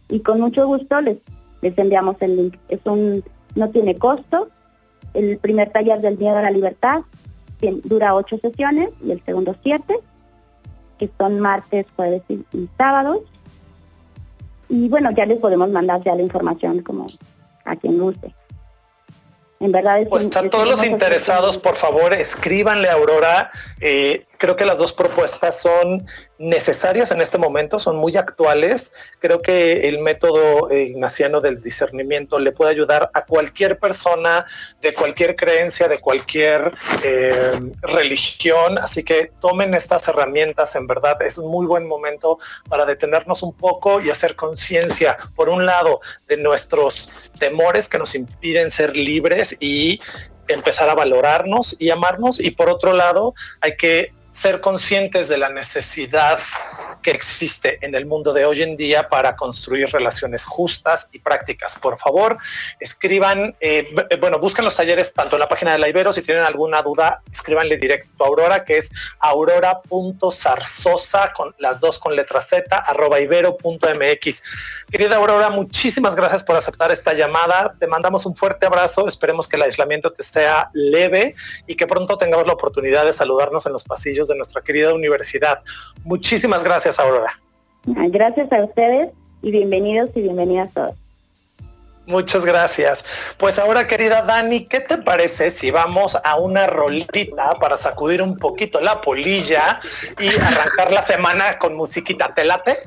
y 0.09 0.21
con 0.21 0.41
mucho 0.41 0.67
gusto 0.67 1.01
les, 1.01 1.19
les 1.61 1.77
enviamos 1.79 2.17
el 2.21 2.37
link. 2.37 2.57
Es 2.69 2.81
un, 2.85 3.25
no 3.55 3.71
tiene 3.71 3.97
costo. 3.99 4.49
El 5.15 5.39
primer 5.39 5.71
taller 5.71 6.01
del 6.01 6.19
miedo 6.19 6.37
a 6.37 6.43
la 6.43 6.51
libertad 6.51 7.03
dura 7.85 8.15
ocho 8.15 8.39
sesiones 8.39 8.91
y 9.05 9.13
el 9.13 9.23
segundo 9.25 9.55
siete, 9.63 9.95
que 10.99 11.11
son 11.19 11.39
martes, 11.39 11.87
jueves 11.95 12.23
y, 12.29 12.45
y 12.53 12.69
sábados. 12.77 13.21
Y 14.69 14.89
bueno, 14.89 15.11
ya 15.13 15.27
les 15.27 15.39
podemos 15.39 15.71
mandar 15.71 16.03
ya 16.03 16.15
la 16.15 16.23
información 16.23 16.83
como 16.83 17.07
a 17.65 17.77
quien 17.77 17.99
guste. 17.99 18.35
En 19.63 19.71
verdad 19.71 20.01
es 20.01 20.09
pues 20.09 20.25
a 20.35 20.51
todos 20.51 20.69
los 20.69 20.85
interesados, 20.85 21.57
por 21.57 21.77
favor, 21.77 22.13
escríbanle 22.13 22.89
a 22.89 22.95
Aurora. 22.95 23.53
Eh, 23.81 24.27
creo 24.43 24.57
que 24.57 24.65
las 24.65 24.77
dos 24.77 24.93
propuestas 24.93 25.61
son 25.61 26.05
necesarias 26.37 27.13
en 27.13 27.21
este 27.21 27.39
momento, 27.39 27.79
son 27.79 27.95
muy 27.95 28.17
actuales. 28.17 28.93
Creo 29.21 29.41
que 29.41 29.89
el 29.89 30.01
método 30.01 30.69
eh, 30.69 30.83
ignaciano 30.83 31.41
del 31.41 31.63
discernimiento 31.63 32.41
le 32.41 32.51
puede 32.51 32.73
ayudar 32.73 33.09
a 33.15 33.25
cualquier 33.25 33.79
persona 33.79 34.45
de 34.81 34.95
cualquier 34.95 35.37
creencia, 35.37 35.87
de 35.87 36.01
cualquier 36.01 36.73
eh, 37.05 37.53
religión. 37.83 38.79
Así 38.79 39.05
que 39.05 39.31
tomen 39.41 39.75
estas 39.75 40.09
herramientas, 40.09 40.75
en 40.75 40.89
verdad 40.89 41.23
es 41.23 41.39
un 41.39 41.49
muy 41.49 41.65
buen 41.65 41.87
momento 41.87 42.41
para 42.69 42.85
detenernos 42.85 43.45
un 43.45 43.53
poco 43.53 44.01
y 44.01 44.11
hacer 44.11 44.35
conciencia, 44.35 45.19
por 45.37 45.51
un 45.51 45.67
lado, 45.67 46.01
de 46.27 46.37
nuestros 46.37 47.13
temores 47.39 47.89
que 47.89 47.99
nos 47.99 48.17
impiden 48.17 48.73
ser 48.73 48.97
libres 48.97 49.57
y 49.61 50.01
empezar 50.49 50.89
a 50.89 50.95
valorarnos 50.95 51.77
y 51.79 51.91
amarnos 51.91 52.41
y 52.41 52.51
por 52.51 52.69
otro 52.69 52.93
lado 52.93 53.35
hay 53.61 53.77
que 53.77 54.13
ser 54.33 54.61
conscientes 54.61 55.29
de 55.29 55.39
la 55.39 55.51
necesidad 55.51 56.41
que 57.03 57.11
existe 57.11 57.85
en 57.85 57.95
el 57.95 58.07
mundo 58.07 58.33
de 58.33 58.45
hoy 58.45 58.63
en 58.63 58.77
día 58.77 59.09
para 59.09 59.37
construir 59.37 59.91
relaciones 59.91 60.45
justas 60.45 61.09
y 61.13 61.19
prácticas. 61.19 61.77
Por 61.79 61.99
favor, 61.99 62.39
escriban, 62.81 63.55
eh, 63.61 63.95
eh, 64.11 64.17
bueno, 64.17 64.39
busquen 64.39 64.65
los 64.65 64.77
talleres 64.77 65.13
tanto 65.13 65.37
en 65.37 65.41
la 65.41 65.49
página 65.49 65.73
de 65.73 65.79
la 65.79 65.89
Ibero, 65.89 66.13
si 66.13 66.23
tienen 66.23 66.45
alguna 66.45 66.83
duda, 66.83 67.23
escríbanle 67.33 67.77
directo 67.77 68.25
a 68.25 68.29
Aurora, 68.29 68.65
que 68.65 68.79
es 68.79 68.91
aurora.zarzosa, 69.21 71.33
con 71.33 71.55
las 71.59 71.81
dos 71.81 71.99
con 71.99 72.17
letra 72.17 72.41
Z, 72.41 72.77
arroba 72.77 73.21
ibero.mx. 73.21 74.43
Querida 74.91 75.17
Aurora, 75.17 75.51
muchísimas 75.51 76.15
gracias 76.15 76.43
por 76.43 76.57
aceptar 76.57 76.93
esta 76.93 77.15
llamada. 77.15 77.75
Te 77.79 77.87
mandamos 77.87 78.27
un 78.27 78.37
fuerte 78.37 78.67
abrazo. 78.67 79.09
Esperemos 79.09 79.49
que 79.49 79.57
el 79.57 79.63
aislamiento 79.63 80.13
te 80.13 80.23
sea 80.23 80.71
leve 80.75 81.35
y 81.67 81.77
que 81.77 81.87
pronto 81.87 82.19
tengamos 82.19 82.47
la 82.47 82.53
oportunidad 82.53 83.05
de 83.05 83.13
saludarnos 83.13 83.67
en 83.67 83.73
los 83.73 83.85
pasillos 83.85 84.29
de 84.29 84.37
nuestra 84.37 84.63
querida 84.63 84.93
universidad. 84.93 85.63
Muchísimas 86.05 86.63
gracias, 86.63 86.92
Aurora. 86.99 87.41
Gracias 87.85 88.53
a 88.53 88.65
ustedes 88.65 89.11
y 89.43 89.51
bienvenidos 89.51 90.11
y 90.15 90.23
bienvenidas 90.23 90.73
todos. 90.73 91.02
Muchas 92.07 92.45
gracias. 92.45 93.05
Pues 93.37 93.59
ahora, 93.59 93.87
querida 93.87 94.23
Dani, 94.23 94.67
¿qué 94.67 94.81
te 94.81 94.99
parece 94.99 95.51
si 95.53 95.71
vamos 95.71 96.17
a 96.25 96.37
una 96.37 96.67
rolita 96.67 97.55
para 97.61 97.77
sacudir 97.77 98.21
un 98.21 98.37
poquito 98.39 98.81
la 98.81 99.01
polilla 99.01 99.81
y 100.19 100.29
arrancar 100.29 100.93
la 100.93 101.07
semana 101.07 101.59
con 101.59 101.77
musiquita? 101.77 102.35
¿Te 102.35 102.45
late? 102.45 102.81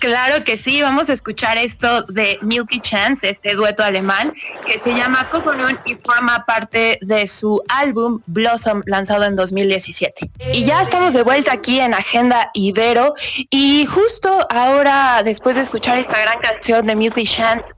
Claro 0.00 0.44
que 0.44 0.56
sí, 0.56 0.80
vamos 0.80 1.10
a 1.10 1.12
escuchar 1.12 1.58
esto 1.58 2.04
de 2.04 2.38
Milky 2.40 2.80
Chance, 2.80 3.28
este 3.28 3.52
dueto 3.52 3.84
alemán 3.84 4.32
que 4.64 4.78
se 4.78 4.94
llama 4.94 5.28
Coconut 5.28 5.78
y 5.84 5.94
forma 5.96 6.46
parte 6.46 6.98
de 7.02 7.26
su 7.26 7.62
álbum 7.68 8.22
Blossom 8.26 8.82
lanzado 8.86 9.24
en 9.24 9.36
2017. 9.36 10.30
Y 10.54 10.64
ya 10.64 10.80
estamos 10.80 11.12
de 11.12 11.22
vuelta 11.22 11.52
aquí 11.52 11.80
en 11.80 11.92
Agenda 11.92 12.50
Ibero 12.54 13.14
y 13.50 13.84
justo 13.84 14.46
ahora, 14.48 15.20
después 15.22 15.56
de 15.56 15.62
escuchar 15.62 15.98
esta 15.98 16.18
gran 16.18 16.38
canción 16.38 16.86
de 16.86 16.96
Milky 16.96 17.24
Chance 17.24 17.74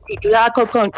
Coconut, 0.53 0.95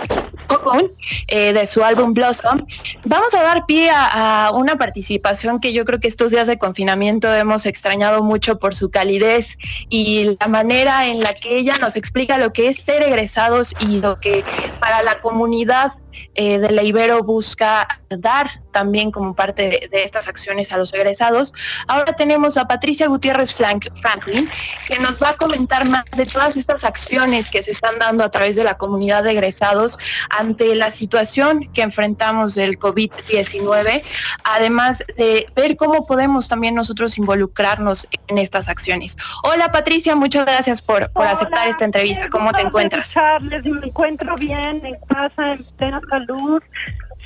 eh, 1.29 1.53
de 1.53 1.67
su 1.67 1.83
álbum 1.83 2.13
Blossom, 2.13 2.67
vamos 3.05 3.35
a 3.35 3.43
dar 3.43 3.67
pie 3.67 3.91
a, 3.91 4.51
una 4.55 4.77
participación 4.77 5.61
que 5.61 5.73
yo 5.73 5.85
creo 5.85 6.01
que 6.01 6.09
estos 6.09 6.31
días 6.31 6.47
de 6.47 6.59
confinamiento 6.59 7.33
hemos 7.33 7.67
extrañado 7.67 8.23
mucho 8.23 8.59
por 8.59 8.75
su 8.75 8.91
calidez 8.91 9.59
y 9.89 10.37
la 10.41 10.49
manera 10.49 11.07
en 11.07 11.21
la 11.21 11.35
que 11.35 11.59
ella 11.59 11.77
nos 11.79 11.97
explica 11.97 12.39
lo 12.39 12.53
que 12.53 12.69
es 12.69 12.77
ser 12.77 13.03
egresados 13.03 13.75
y 13.81 14.01
lo 14.01 14.17
que 14.17 14.45
para 14.81 15.03
la 15.03 15.21
comunidad 15.21 15.93
eh, 16.35 16.59
de 16.59 16.71
la 16.71 16.83
Ibero 16.83 17.23
busca 17.23 17.87
dar 18.11 18.63
también 18.73 19.11
como 19.11 19.35
parte 19.35 19.89
de, 19.91 20.03
estas 20.03 20.29
acciones 20.29 20.73
a 20.73 20.77
los 20.77 20.93
egresados. 20.93 21.53
Ahora 21.87 22.15
tenemos 22.15 22.57
a 22.57 22.67
Patricia 22.67 23.07
Gutiérrez 23.07 23.55
Franklin, 23.55 24.49
que 24.87 24.99
nos 24.99 25.23
va 25.23 25.31
a 25.31 25.37
comentar 25.37 25.89
más 25.89 26.05
de 26.17 26.27
todas 26.27 26.57
estas 26.57 26.85
acciones 26.85 27.49
que 27.49 27.63
se 27.63 27.71
están 27.71 27.99
dando 27.99 28.25
a 28.25 28.31
través 28.31 28.57
de 28.57 28.65
la 28.65 28.75
comunidad 28.77 29.25
de 29.25 29.31
egresados 29.31 29.99
ante 30.31 30.75
la 30.75 30.91
situación 30.91 31.71
que 31.73 31.83
enfrentamos 31.83 32.55
del 32.55 32.79
COVID-19, 32.79 34.03
además 34.45 35.05
de 35.17 35.47
ver 35.55 35.77
cómo 35.77 36.07
podemos 36.07 36.49
también 36.49 36.75
nosotros 36.75 37.17
involucrarnos 37.17 38.09
en 38.27 38.39
estas 38.39 38.69
acciones. 38.69 39.17
Hola 39.45 39.71
Patricia, 39.71 40.17
muchas 40.17 40.47
gracias 40.47 40.83
por, 40.83 41.11
por 41.13 41.27
aceptar 41.27 41.69
esta 41.69 41.85
entrevista. 41.85 42.29
¿Cómo 42.29 42.53
te 42.53 42.63
encuentras? 42.63 43.15
me 43.41 43.87
encuentro 43.87 44.37
bien 44.37 44.85
en 44.85 44.97
casa, 45.07 45.53
en 45.53 45.65
plena 45.77 46.01
salud, 46.11 46.63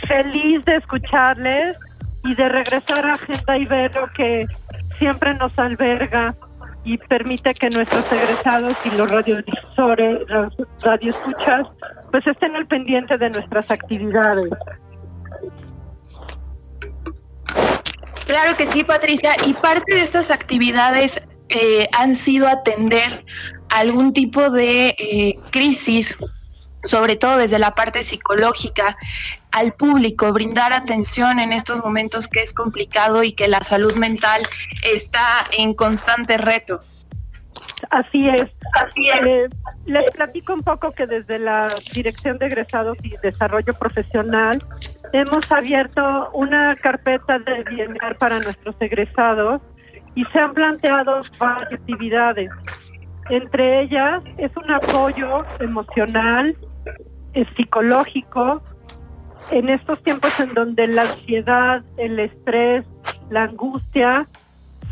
feliz 0.06 0.64
de 0.64 0.76
escucharles 0.76 1.76
y 2.25 2.35
de 2.35 2.49
regresar 2.49 3.06
a 3.06 3.14
Agenda 3.14 3.56
Ibero 3.56 4.11
que 4.14 4.47
siempre 4.99 5.35
nos 5.35 5.58
alberga 5.58 6.35
y 6.85 6.99
permite 6.99 7.54
que 7.54 7.70
nuestros 7.70 8.04
egresados 8.11 8.75
y 8.85 8.90
los 8.90 9.11
radiodifusores, 9.11 10.20
radioescuchas, 10.82 11.66
pues 12.11 12.26
estén 12.26 12.56
al 12.56 12.66
pendiente 12.66 13.18
de 13.18 13.30
nuestras 13.30 13.70
actividades. 13.70 14.50
Claro 18.26 18.56
que 18.56 18.66
sí, 18.66 18.85
Patricia. 18.85 19.37
Y 19.47 19.54
parte 19.54 19.94
de 19.94 20.02
estas 20.02 20.30
actividades 20.30 21.20
eh, 21.49 21.88
han 21.99 22.14
sido 22.14 22.47
atender 22.47 23.25
algún 23.70 24.12
tipo 24.12 24.50
de 24.50 24.94
eh, 24.99 25.38
crisis 25.50 26.14
sobre 26.85 27.16
todo 27.16 27.38
desde 27.38 27.58
la 27.58 27.75
parte 27.75 28.02
psicológica, 28.02 28.97
al 29.50 29.73
público, 29.73 30.32
brindar 30.32 30.73
atención 30.73 31.38
en 31.38 31.52
estos 31.52 31.82
momentos 31.82 32.28
que 32.28 32.42
es 32.42 32.52
complicado 32.52 33.23
y 33.23 33.32
que 33.32 33.49
la 33.49 33.62
salud 33.62 33.94
mental 33.94 34.42
está 34.82 35.44
en 35.52 35.75
constante 35.75 36.38
reto. 36.38 36.80
Así 37.90 38.28
es, 38.28 38.49
así 38.75 39.08
es. 39.08 39.26
Eh, 39.26 39.49
les 39.87 40.11
platico 40.11 40.52
un 40.52 40.62
poco 40.62 40.92
que 40.92 41.06
desde 41.06 41.38
la 41.38 41.75
Dirección 41.92 42.38
de 42.38 42.47
Egresados 42.47 42.99
y 43.02 43.16
Desarrollo 43.23 43.73
Profesional 43.75 44.62
hemos 45.12 45.50
abierto 45.50 46.30
una 46.32 46.76
carpeta 46.76 47.38
de 47.38 47.64
bienestar 47.64 48.18
para 48.18 48.40
nuestros 48.40 48.75
egresados 48.80 49.61
y 50.14 50.25
se 50.26 50.38
han 50.38 50.52
planteado 50.52 51.20
varias 51.38 51.73
actividades. 51.73 52.50
Entre 53.30 53.80
ellas 53.80 54.20
es 54.37 54.50
un 54.56 54.70
apoyo 54.70 55.44
emocional, 55.61 56.56
psicológico, 57.57 58.62
en 59.50 59.68
estos 59.68 60.02
tiempos 60.02 60.33
en 60.38 60.54
donde 60.54 60.87
la 60.88 61.02
ansiedad, 61.02 61.83
el 61.97 62.18
estrés, 62.18 62.85
la 63.30 63.45
angustia 63.45 64.28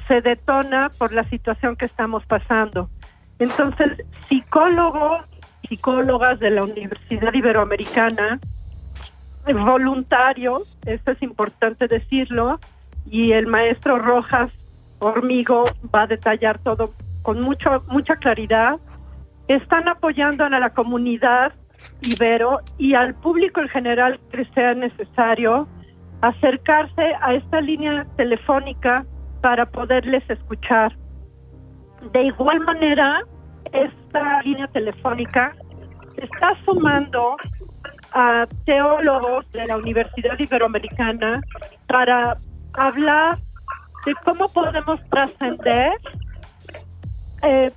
se 0.09 0.23
detona 0.23 0.91
por 0.99 1.13
la 1.13 1.29
situación 1.29 1.77
que 1.77 1.85
estamos 1.85 2.25
pasando. 2.27 2.89
Entonces, 3.39 4.05
psicólogos, 4.29 5.25
psicólogas 5.69 6.39
de 6.39 6.51
la 6.51 6.65
Universidad 6.65 7.35
Iberoamericana, 7.35 8.39
voluntarios, 9.53 10.79
esto 10.87 11.13
es 11.13 11.23
importante 11.23 11.87
decirlo, 11.89 12.59
y 13.05 13.33
el 13.33 13.47
maestro 13.47 13.99
Rojas 13.99 14.51
Hormigo 14.99 15.67
va 15.95 16.03
a 16.03 16.07
detallar 16.07 16.59
todo 16.59 16.95
con 17.23 17.41
mucho, 17.41 17.85
mucha 17.89 18.17
claridad, 18.17 18.79
están 19.49 19.89
apoyando 19.89 20.45
a 20.45 20.51
la 20.51 20.71
comunidad 20.73 21.53
Ibero 22.03 22.61
y 22.79 22.95
al 22.95 23.15
público 23.15 23.61
en 23.61 23.69
general 23.69 24.21
que 24.31 24.47
sea 24.55 24.75
necesario 24.75 25.69
acercarse 26.21 27.15
a 27.21 27.35
esta 27.35 27.61
línea 27.61 28.07
telefónica 28.17 29.07
para 29.41 29.67
poderles 29.67 30.23
escuchar. 30.29 30.97
De 32.13 32.23
igual 32.25 32.61
manera, 32.61 33.23
esta 33.73 34.43
línea 34.43 34.69
telefónica 34.69 35.55
está 36.17 36.55
sumando 36.65 37.37
a 38.13 38.47
teólogos 38.65 39.51
de 39.51 39.67
la 39.67 39.77
Universidad 39.77 40.39
Iberoamericana 40.39 41.43
para 41.87 42.37
hablar 42.75 43.39
de 44.05 44.15
cómo 44.25 44.49
podemos 44.49 45.01
trascender 45.11 45.93
eh, 47.43 47.71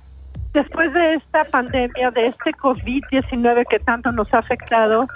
después 0.52 0.92
de 0.92 1.14
esta 1.14 1.44
pandemia, 1.44 2.10
de 2.10 2.26
este 2.26 2.52
COVID-19 2.52 3.64
que 3.68 3.78
tanto 3.78 4.12
nos 4.12 4.32
ha 4.34 4.38
afectado, 4.38 5.06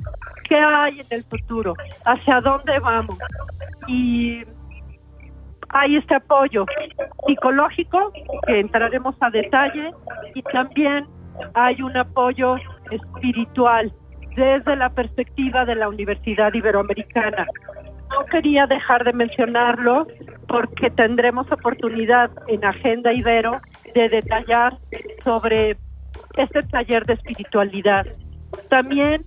¿qué 0.48 0.56
hay 0.56 1.00
en 1.00 1.06
el 1.10 1.24
futuro? 1.24 1.74
¿Hacia 2.04 2.40
dónde 2.40 2.78
vamos? 2.78 3.18
Y 3.86 4.44
hay 5.70 5.96
este 5.96 6.14
apoyo 6.14 6.66
psicológico 7.26 8.12
que 8.46 8.60
entraremos 8.60 9.16
a 9.20 9.30
detalle 9.30 9.92
y 10.34 10.42
también 10.42 11.08
hay 11.54 11.82
un 11.82 11.96
apoyo 11.96 12.56
espiritual 12.90 13.92
desde 14.36 14.76
la 14.76 14.90
perspectiva 14.90 15.64
de 15.64 15.74
la 15.74 15.88
Universidad 15.88 16.54
Iberoamericana. 16.54 17.46
No 18.10 18.24
quería 18.26 18.66
dejar 18.66 19.04
de 19.04 19.12
mencionarlo 19.12 20.06
porque 20.46 20.90
tendremos 20.90 21.50
oportunidad 21.50 22.30
en 22.46 22.64
Agenda 22.64 23.12
Ibero 23.12 23.60
de 23.94 24.08
detallar 24.08 24.78
sobre 25.22 25.76
este 26.36 26.62
taller 26.62 27.06
de 27.06 27.14
espiritualidad. 27.14 28.06
También 28.68 29.24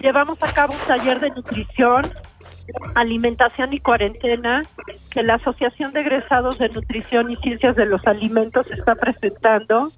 llevamos 0.00 0.38
a 0.42 0.52
cabo 0.52 0.74
un 0.74 0.80
taller 0.86 1.20
de 1.20 1.30
nutrición, 1.30 2.12
alimentación 2.94 3.72
y 3.72 3.80
cuarentena 3.80 4.62
que 5.10 5.22
la 5.22 5.34
Asociación 5.34 5.92
de 5.92 6.00
Egresados 6.00 6.58
de 6.58 6.68
Nutrición 6.68 7.30
y 7.30 7.36
Ciencias 7.36 7.76
de 7.76 7.86
los 7.86 8.04
Alimentos 8.06 8.66
está 8.70 8.94
presentando 8.94 9.90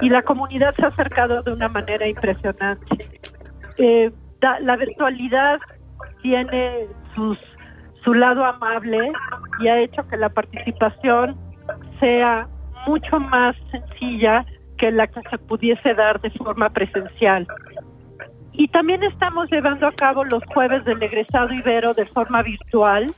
y 0.00 0.10
la 0.10 0.22
comunidad 0.22 0.74
se 0.74 0.84
ha 0.84 0.88
acercado 0.88 1.42
de 1.42 1.52
una 1.52 1.68
manera 1.68 2.06
impresionante. 2.06 3.20
Eh, 3.78 4.10
la 4.60 4.76
virtualidad 4.76 5.60
tiene 6.22 6.88
su 7.14 8.14
lado 8.14 8.44
amable 8.44 9.12
y 9.60 9.68
ha 9.68 9.78
hecho 9.78 10.06
que 10.08 10.16
la 10.16 10.30
participación 10.30 11.38
sea 12.00 12.48
mucho 12.86 13.20
más 13.20 13.56
sencilla 13.70 14.44
que 14.76 14.90
la 14.90 15.06
que 15.06 15.20
se 15.28 15.38
pudiese 15.38 15.94
dar 15.94 16.20
de 16.20 16.30
forma 16.30 16.70
presencial. 16.70 17.46
Y 18.52 18.68
también 18.68 19.02
estamos 19.02 19.50
llevando 19.50 19.86
a 19.86 19.92
cabo 19.92 20.24
los 20.24 20.42
jueves 20.46 20.84
del 20.84 21.02
egresado 21.02 21.52
Ibero 21.52 21.94
de 21.94 22.06
forma 22.06 22.42
virtual. 22.42 23.12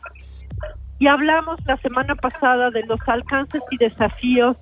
Y 0.98 1.06
hablamos 1.08 1.56
la 1.66 1.76
semana 1.78 2.14
pasada 2.14 2.70
de 2.70 2.84
los 2.84 3.00
alcances 3.06 3.62
y 3.70 3.76
desafíos 3.76 4.56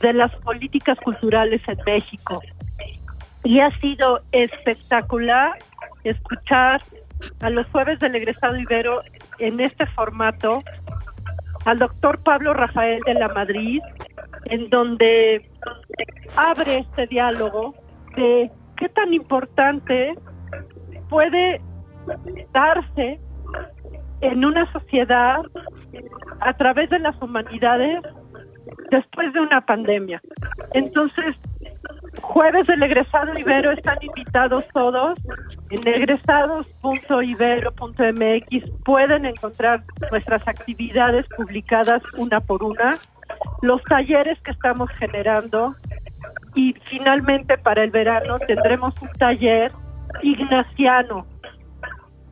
de 0.00 0.12
las 0.12 0.34
políticas 0.36 0.96
culturales 0.98 1.60
en 1.66 1.78
México. 1.84 2.40
Y 3.44 3.60
ha 3.60 3.70
sido 3.80 4.22
espectacular 4.32 5.58
escuchar 6.04 6.82
a 7.40 7.50
los 7.50 7.66
jueves 7.66 7.98
del 7.98 8.14
egresado 8.14 8.56
Ibero 8.56 9.02
en 9.38 9.60
este 9.60 9.86
formato 9.86 10.62
al 11.64 11.78
doctor 11.78 12.18
Pablo 12.20 12.54
Rafael 12.54 13.00
de 13.06 13.14
la 13.14 13.28
Madrid, 13.28 13.80
en 14.46 14.68
donde 14.70 15.48
abre 16.36 16.78
este 16.78 17.06
diálogo 17.06 17.74
de 18.16 18.50
qué 18.76 18.88
tan 18.88 19.14
importante 19.14 20.18
puede 21.08 21.60
darse 22.52 23.20
en 24.20 24.44
una 24.44 24.70
sociedad 24.72 25.42
a 26.40 26.56
través 26.56 26.90
de 26.90 26.98
las 26.98 27.14
humanidades 27.20 28.00
después 28.90 29.32
de 29.32 29.40
una 29.40 29.64
pandemia. 29.64 30.20
Entonces, 30.72 31.36
jueves 32.20 32.66
del 32.66 32.82
egresado 32.82 33.38
Ibero 33.38 33.70
están 33.70 33.98
invitados 34.00 34.64
todos. 34.72 35.18
En 35.70 35.86
egresados.ibero.mx 35.86 38.70
pueden 38.84 39.26
encontrar 39.26 39.84
nuestras 40.10 40.46
actividades 40.46 41.26
publicadas 41.36 42.00
una 42.16 42.40
por 42.40 42.62
una 42.62 42.98
los 43.62 43.82
talleres 43.84 44.40
que 44.42 44.50
estamos 44.50 44.90
generando 44.90 45.76
y 46.54 46.74
finalmente 46.84 47.56
para 47.58 47.82
el 47.82 47.90
verano 47.90 48.38
tendremos 48.40 48.94
un 49.00 49.10
taller 49.18 49.72
ignaciano 50.22 51.26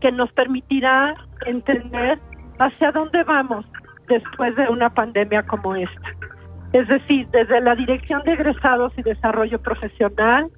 que 0.01 0.13
nos 0.13 0.33
permitirá 0.33 1.15
entender 1.47 2.21
hacia 2.59 2.93
dónde 2.93 3.25
vamos 3.25 3.65
después 4.09 4.55
de 4.57 4.69
una 4.69 4.93
pandemia 4.93 5.47
como 5.47 5.75
esta. 5.75 6.17
Es 6.73 6.87
decir, 6.89 7.29
desde 7.31 7.61
la 7.61 7.75
Dirección 7.75 8.23
de 8.25 8.33
Egresados 8.35 8.93
y 8.97 9.03
Desarrollo 9.03 9.61
Profesional 9.61 10.51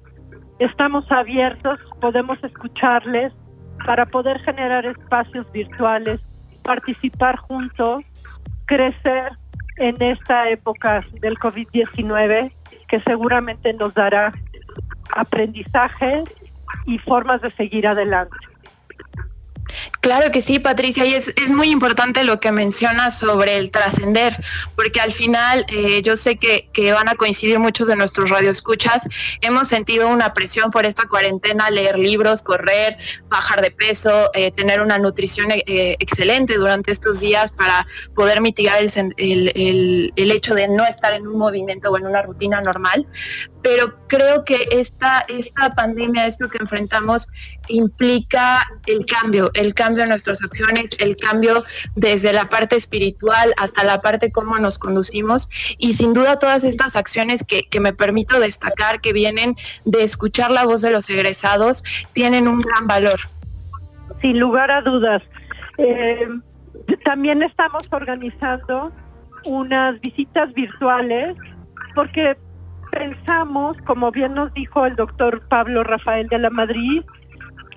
estamos 0.59 1.09
abiertos, 1.11 1.79
podemos 1.99 2.37
escucharles 2.43 3.33
para 3.85 4.05
poder 4.05 4.39
generar 4.41 4.85
espacios 4.85 5.51
virtuales, 5.51 6.21
participar 6.63 7.37
juntos, 7.37 8.03
crecer 8.65 9.31
en 9.77 10.01
esta 10.01 10.49
época 10.49 11.03
del 11.19 11.37
COVID-19 11.37 12.51
que 12.87 12.99
seguramente 12.99 13.73
nos 13.73 13.93
dará 13.93 14.33
aprendizaje 15.15 16.23
y 16.85 16.97
formas 16.99 17.41
de 17.41 17.51
seguir 17.51 17.87
adelante. 17.87 18.37
Claro 20.01 20.31
que 20.31 20.41
sí, 20.41 20.59
Patricia, 20.59 21.05
y 21.05 21.13
es, 21.13 21.33
muy 21.51 21.69
importante 21.69 22.23
lo 22.23 22.39
que 22.39 22.51
mencionas 22.51 23.17
sobre 23.17 23.57
el 23.57 23.71
trascender, 23.71 24.43
porque 24.75 24.99
al 24.99 25.13
final 25.13 25.65
eh, 25.69 26.01
yo 26.01 26.17
sé 26.17 26.37
que, 26.37 26.69
van 26.93 27.07
a 27.07 27.15
coincidir 27.15 27.59
muchos 27.59 27.87
de 27.87 27.95
nuestros 27.95 28.29
radioescuchas. 28.29 29.07
Hemos 29.41 29.67
sentido 29.67 30.07
una 30.09 30.33
presión 30.33 30.71
por 30.71 30.85
esta 30.85 31.07
cuarentena, 31.07 31.69
leer 31.69 31.97
libros, 31.97 32.41
correr, 32.41 32.97
bajar 33.29 33.61
de 33.61 33.71
peso, 33.71 34.29
eh, 34.33 34.51
tener 34.51 34.81
una 34.81 34.99
nutrición 34.99 35.51
eh, 35.51 35.95
excelente 35.99 36.55
durante 36.55 36.91
estos 36.91 37.19
días 37.19 37.51
para 37.51 37.87
poder 38.15 38.41
mitigar 38.41 38.79
el, 38.81 40.11
el 40.15 40.31
hecho 40.31 40.55
de 40.55 40.67
no 40.67 40.85
estar 40.85 41.13
en 41.13 41.27
un 41.27 41.37
movimiento 41.37 41.89
o 41.89 41.97
en 41.97 42.05
una 42.05 42.21
rutina 42.21 42.61
normal 42.61 43.07
pero 43.63 43.95
creo 44.07 44.43
que 44.43 44.67
esta, 44.71 45.21
esta 45.29 45.73
pandemia, 45.73 46.27
esto 46.27 46.49
que 46.49 46.57
enfrentamos, 46.59 47.27
implica 47.67 48.67
el 48.87 49.05
cambio, 49.05 49.51
el 49.53 49.73
cambio 49.73 50.03
en 50.03 50.09
nuestras 50.09 50.41
acciones, 50.43 50.91
el 50.99 51.15
cambio 51.15 51.63
desde 51.95 52.33
la 52.33 52.45
parte 52.45 52.75
espiritual 52.75 53.53
hasta 53.57 53.83
la 53.83 54.01
parte 54.01 54.31
cómo 54.31 54.57
nos 54.59 54.79
conducimos 54.79 55.49
y 55.77 55.93
sin 55.93 56.13
duda 56.13 56.39
todas 56.39 56.63
estas 56.63 56.95
acciones 56.95 57.43
que, 57.43 57.63
me 57.79 57.93
permito 57.93 58.39
destacar 58.39 59.01
que 59.01 59.11
vienen 59.11 59.55
de 59.83 60.03
escuchar 60.03 60.51
la 60.51 60.65
voz 60.65 60.81
de 60.81 60.91
los 60.91 61.09
egresados 61.09 61.83
tienen 62.13 62.47
un 62.47 62.61
gran 62.61 62.87
valor. 62.87 63.19
Sin 64.21 64.39
lugar 64.39 64.71
a 64.71 64.81
dudas. 64.81 65.21
Eh, 65.77 66.27
también 67.03 67.43
estamos 67.43 67.83
organizando 67.91 68.93
unas 69.45 69.99
visitas 69.99 70.53
virtuales 70.53 71.35
porque 71.95 72.37
pensamos, 72.91 73.75
como 73.85 74.11
bien 74.11 74.33
nos 74.33 74.53
dijo 74.53 74.85
el 74.85 74.95
doctor 74.95 75.41
Pablo 75.47 75.83
Rafael 75.83 76.27
de 76.27 76.39
la 76.39 76.49
Madrid, 76.49 77.01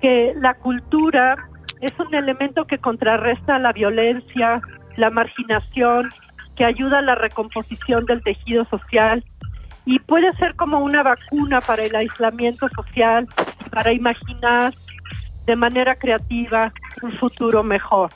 que 0.01 0.33
la 0.35 0.53
cultura 0.55 1.49
es 1.81 1.91
un 1.99 2.13
elemento 2.13 2.65
que 2.65 2.79
contrarresta 2.79 3.59
la 3.59 3.73
violencia, 3.73 4.61
la 4.95 5.09
marginación, 5.09 6.09
que 6.55 6.65
ayuda 6.65 6.99
a 6.99 7.03
la 7.03 7.15
recomposición 7.15 8.05
del 8.05 8.23
tejido 8.23 8.65
social 8.65 9.23
y 9.85 9.99
puede 9.99 10.35
ser 10.37 10.55
como 10.55 10.79
una 10.79 11.03
vacuna 11.03 11.61
para 11.61 11.83
el 11.83 11.95
aislamiento 11.95 12.67
social, 12.75 13.27
para 13.71 13.93
imaginar 13.93 14.73
de 15.45 15.55
manera 15.55 15.95
creativa 15.95 16.73
un 17.01 17.13
futuro 17.13 17.63
mejor. 17.63 18.09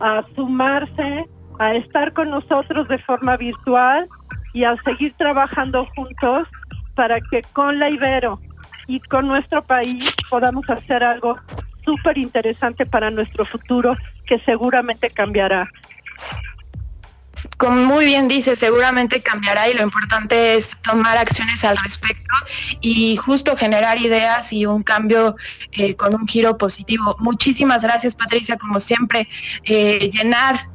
a 0.00 0.24
sumarse, 0.34 1.28
a 1.58 1.74
estar 1.74 2.12
con 2.12 2.30
nosotros 2.30 2.88
de 2.88 2.98
forma 2.98 3.36
virtual 3.36 4.08
y 4.52 4.64
a 4.64 4.76
seguir 4.84 5.12
trabajando 5.14 5.86
juntos 5.94 6.48
para 6.94 7.20
que 7.20 7.42
con 7.52 7.78
la 7.78 7.90
Ibero 7.90 8.40
y 8.88 8.98
con 9.00 9.28
nuestro 9.28 9.62
país 9.62 10.12
podamos 10.28 10.68
hacer 10.68 11.04
algo 11.04 11.38
súper 11.84 12.18
interesante 12.18 12.86
para 12.86 13.10
nuestro 13.12 13.44
futuro 13.44 13.96
que 14.26 14.40
seguramente 14.40 15.10
cambiará 15.10 15.70
como 17.56 17.84
muy 17.84 18.06
bien 18.06 18.28
dice, 18.28 18.56
seguramente 18.56 19.22
cambiará 19.22 19.68
y 19.68 19.74
lo 19.74 19.82
importante 19.82 20.56
es 20.56 20.76
tomar 20.82 21.16
acciones 21.18 21.62
al 21.64 21.76
respecto 21.76 22.34
y 22.80 23.16
justo 23.16 23.56
generar 23.56 23.98
ideas 23.98 24.52
y 24.52 24.66
un 24.66 24.82
cambio 24.82 25.36
eh, 25.72 25.94
con 25.94 26.14
un 26.14 26.26
giro 26.26 26.58
positivo. 26.58 27.16
Muchísimas 27.20 27.82
gracias 27.82 28.14
Patricia, 28.14 28.56
como 28.56 28.80
siempre, 28.80 29.28
eh, 29.64 30.10
llenar 30.12 30.68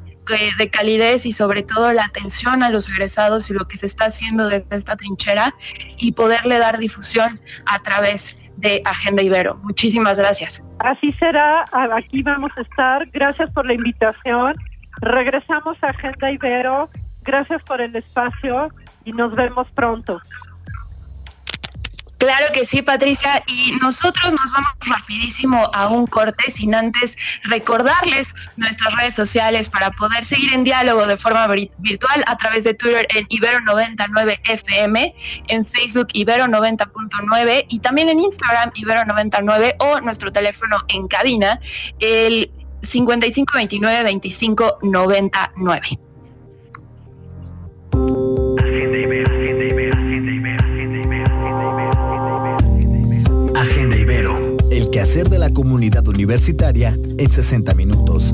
de 0.58 0.70
calidez 0.70 1.26
y 1.26 1.34
sobre 1.34 1.64
todo 1.64 1.92
la 1.94 2.06
atención 2.06 2.64
a 2.64 2.70
los 2.70 2.88
egresados 2.88 3.50
y 3.50 3.54
lo 3.54 3.68
que 3.68 3.78
se 3.78 3.86
está 3.86 4.06
haciendo 4.06 4.48
desde 4.48 4.76
esta 4.76 4.96
trinchera 4.96 5.54
y 5.98 6.14
poderle 6.14 6.60
dar 6.60 6.78
difusión 6.78 7.40
a 7.66 7.82
través 7.84 8.36
de 8.58 8.82
Agenda 8.86 9.22
Ibero. 9.22 9.60
Muchísimas 9.64 10.18
gracias. 10.18 10.62
Así 10.80 11.14
será, 11.20 11.66
aquí 11.72 12.24
vamos 12.24 12.52
a 12.56 12.62
estar. 12.62 13.06
Gracias 13.12 13.50
por 13.52 13.66
la 13.66 13.74
invitación 13.74 14.56
Regresamos 15.02 15.78
a 15.82 15.90
Agenda 15.90 16.32
Ibero. 16.32 16.90
Gracias 17.24 17.62
por 17.64 17.82
el 17.82 17.96
espacio 17.96 18.70
y 19.04 19.14
nos 19.14 19.34
vemos 19.36 19.68
pronto. 19.74 20.22
Claro 22.24 22.54
que 22.54 22.64
sí, 22.64 22.82
Patricia. 22.82 23.44
Y 23.48 23.74
nosotros 23.82 24.32
nos 24.32 24.50
vamos 24.54 24.72
rapidísimo 24.80 25.70
a 25.74 25.90
un 25.90 26.08
corte 26.08 26.52
sin 26.52 26.74
antes 26.74 27.18
recordarles 27.44 28.34
nuestras 28.56 28.96
redes 28.96 29.14
sociales 29.14 29.68
para 29.68 29.92
poder 29.92 30.24
seguir 30.24 30.54
en 30.54 30.64
diálogo 30.64 31.06
de 31.06 31.18
forma 31.18 31.46
virtual 31.80 32.24
a 32.26 32.38
través 32.38 32.64
de 32.64 32.76
Twitter 32.76 33.06
en 33.14 33.28
Ibero99FM, 33.28 35.14
en 35.50 35.66
Facebook 35.66 36.08
Ibero90.9 36.14 37.66
y 37.68 37.80
también 37.80 38.08
en 38.08 38.22
Instagram 38.22 38.72
Ibero99 38.72 39.76
o 39.80 40.00
nuestro 40.00 40.32
teléfono 40.32 40.78
en 40.88 41.10
cabina, 41.10 41.60
el 42.00 42.50
55 42.84 43.58
el 55.14 55.20
quehacer 55.20 55.30
de 55.30 55.40
la 55.40 55.50
comunidad 55.52 56.08
universitaria 56.08 56.96
en 57.18 57.32
60 57.32 57.74
minutos. 57.76 58.34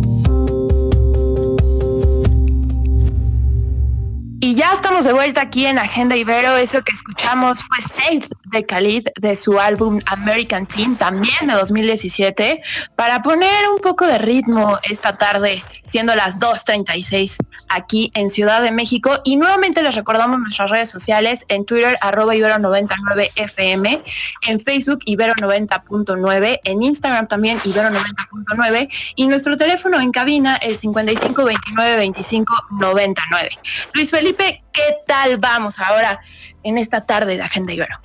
Y 4.39 4.55
ya 4.55 4.71
estamos 4.73 5.03
de 5.03 5.11
vuelta 5.11 5.41
aquí 5.41 5.65
en 5.65 5.77
Agenda 5.77 6.15
Ibero. 6.15 6.55
Eso 6.55 6.81
que 6.81 6.93
escuchamos 6.93 7.63
fue 7.63 7.81
Safe 7.81 8.21
de 8.51 8.65
Khalid 8.65 9.07
de 9.19 9.35
su 9.35 9.59
álbum 9.59 9.99
American 10.05 10.65
Team, 10.65 10.97
también 10.97 11.47
de 11.47 11.53
2017, 11.53 12.61
para 12.95 13.21
poner 13.21 13.69
un 13.73 13.79
poco 13.79 14.05
de 14.05 14.17
ritmo 14.17 14.79
esta 14.83 15.17
tarde, 15.17 15.63
siendo 15.85 16.15
las 16.15 16.39
2.36 16.39 17.37
aquí 17.69 18.11
en 18.15 18.29
Ciudad 18.29 18.61
de 18.61 18.71
México. 18.71 19.19
Y 19.23 19.37
nuevamente 19.37 19.81
les 19.81 19.95
recordamos 19.95 20.39
nuestras 20.39 20.69
redes 20.69 20.89
sociales 20.89 21.45
en 21.49 21.65
Twitter, 21.65 21.97
arroba 22.01 22.35
Ibero99FM, 22.35 24.03
en 24.47 24.59
Facebook 24.59 24.99
Ibero90.9, 25.05 26.59
en 26.63 26.83
Instagram 26.83 27.27
también 27.27 27.59
Ibero90.9 27.59 28.89
y 29.15 29.27
nuestro 29.27 29.57
teléfono 29.57 29.99
en 29.99 30.11
cabina 30.11 30.55
el 30.57 30.77
55 30.77 31.43
29 31.43 31.97
25 31.97 32.53
99. 32.71 33.49
Luis 33.93 34.11
Felipe, 34.11 34.63
¿qué 34.71 34.97
tal 35.07 35.37
vamos 35.37 35.79
ahora 35.79 36.19
en 36.63 36.77
esta 36.77 37.05
tarde 37.05 37.37
de 37.37 37.43
Agenda 37.43 37.73
Ibero? 37.73 37.99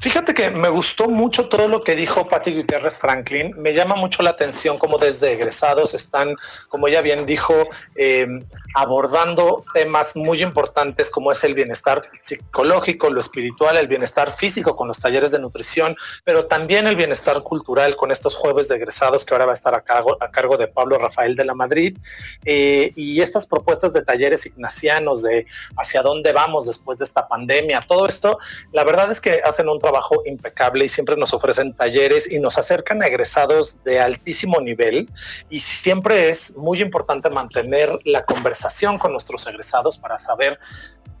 Fíjate 0.00 0.32
que 0.32 0.52
me 0.52 0.68
gustó 0.68 1.08
mucho 1.08 1.48
todo 1.48 1.66
lo 1.66 1.82
que 1.82 1.96
dijo 1.96 2.28
Patti 2.28 2.54
Gutiérrez 2.54 2.96
Franklin. 2.96 3.52
Me 3.56 3.74
llama 3.74 3.96
mucho 3.96 4.22
la 4.22 4.30
atención 4.30 4.78
cómo 4.78 4.96
desde 4.96 5.32
egresados 5.32 5.92
están, 5.92 6.36
como 6.68 6.86
ella 6.86 7.00
bien 7.00 7.26
dijo, 7.26 7.66
em, 7.96 8.44
abordando 8.76 9.64
temas 9.74 10.14
muy 10.14 10.40
importantes 10.40 11.10
como 11.10 11.32
es 11.32 11.42
el 11.42 11.54
bienestar 11.54 12.08
psicológico, 12.20 13.10
lo 13.10 13.18
espiritual, 13.18 13.76
el 13.76 13.88
bienestar 13.88 14.36
físico 14.36 14.76
con 14.76 14.86
los 14.86 15.00
talleres 15.00 15.32
de 15.32 15.40
nutrición, 15.40 15.96
pero 16.22 16.46
también 16.46 16.86
el 16.86 16.94
bienestar 16.94 17.42
cultural 17.42 17.96
con 17.96 18.12
estos 18.12 18.36
jueves 18.36 18.68
de 18.68 18.76
egresados 18.76 19.26
que 19.26 19.34
ahora 19.34 19.46
va 19.46 19.52
a 19.52 19.54
estar 19.54 19.74
a 19.74 19.80
cargo, 19.80 20.56
de 20.56 20.68
Pablo 20.68 20.98
Rafael 20.98 21.34
de 21.34 21.44
la 21.44 21.54
Madrid. 21.54 21.98
Eh, 22.44 22.92
y 22.94 23.20
estas 23.20 23.46
propuestas 23.46 23.92
de 23.92 24.02
talleres 24.02 24.46
ignacianos, 24.46 25.22
de 25.22 25.46
hacia 25.76 26.02
dónde 26.02 26.32
vamos 26.32 26.66
después 26.66 26.98
de 26.98 27.04
esta 27.04 27.26
pandemia, 27.26 27.84
todo 27.86 28.06
esto, 28.06 28.38
la 28.70 28.84
verdad 28.84 29.10
es 29.10 29.20
que 29.20 29.40
hacen 29.44 29.68
un 29.68 29.80
trabajo 29.80 29.87
impecable 30.24 30.84
y 30.84 30.88
siempre 30.88 31.16
nos 31.16 31.32
ofrecen 31.32 31.74
talleres 31.74 32.30
y 32.30 32.38
nos 32.38 32.58
acercan 32.58 33.02
a 33.02 33.06
egresados 33.06 33.82
de 33.84 34.00
altísimo 34.00 34.60
nivel. 34.60 35.08
Y 35.48 35.60
siempre 35.60 36.28
es 36.28 36.56
muy 36.56 36.80
importante 36.80 37.30
mantener 37.30 37.98
la 38.04 38.24
conversación 38.24 38.98
con 38.98 39.12
nuestros 39.12 39.46
egresados 39.46 39.98
para 39.98 40.18
saber 40.18 40.58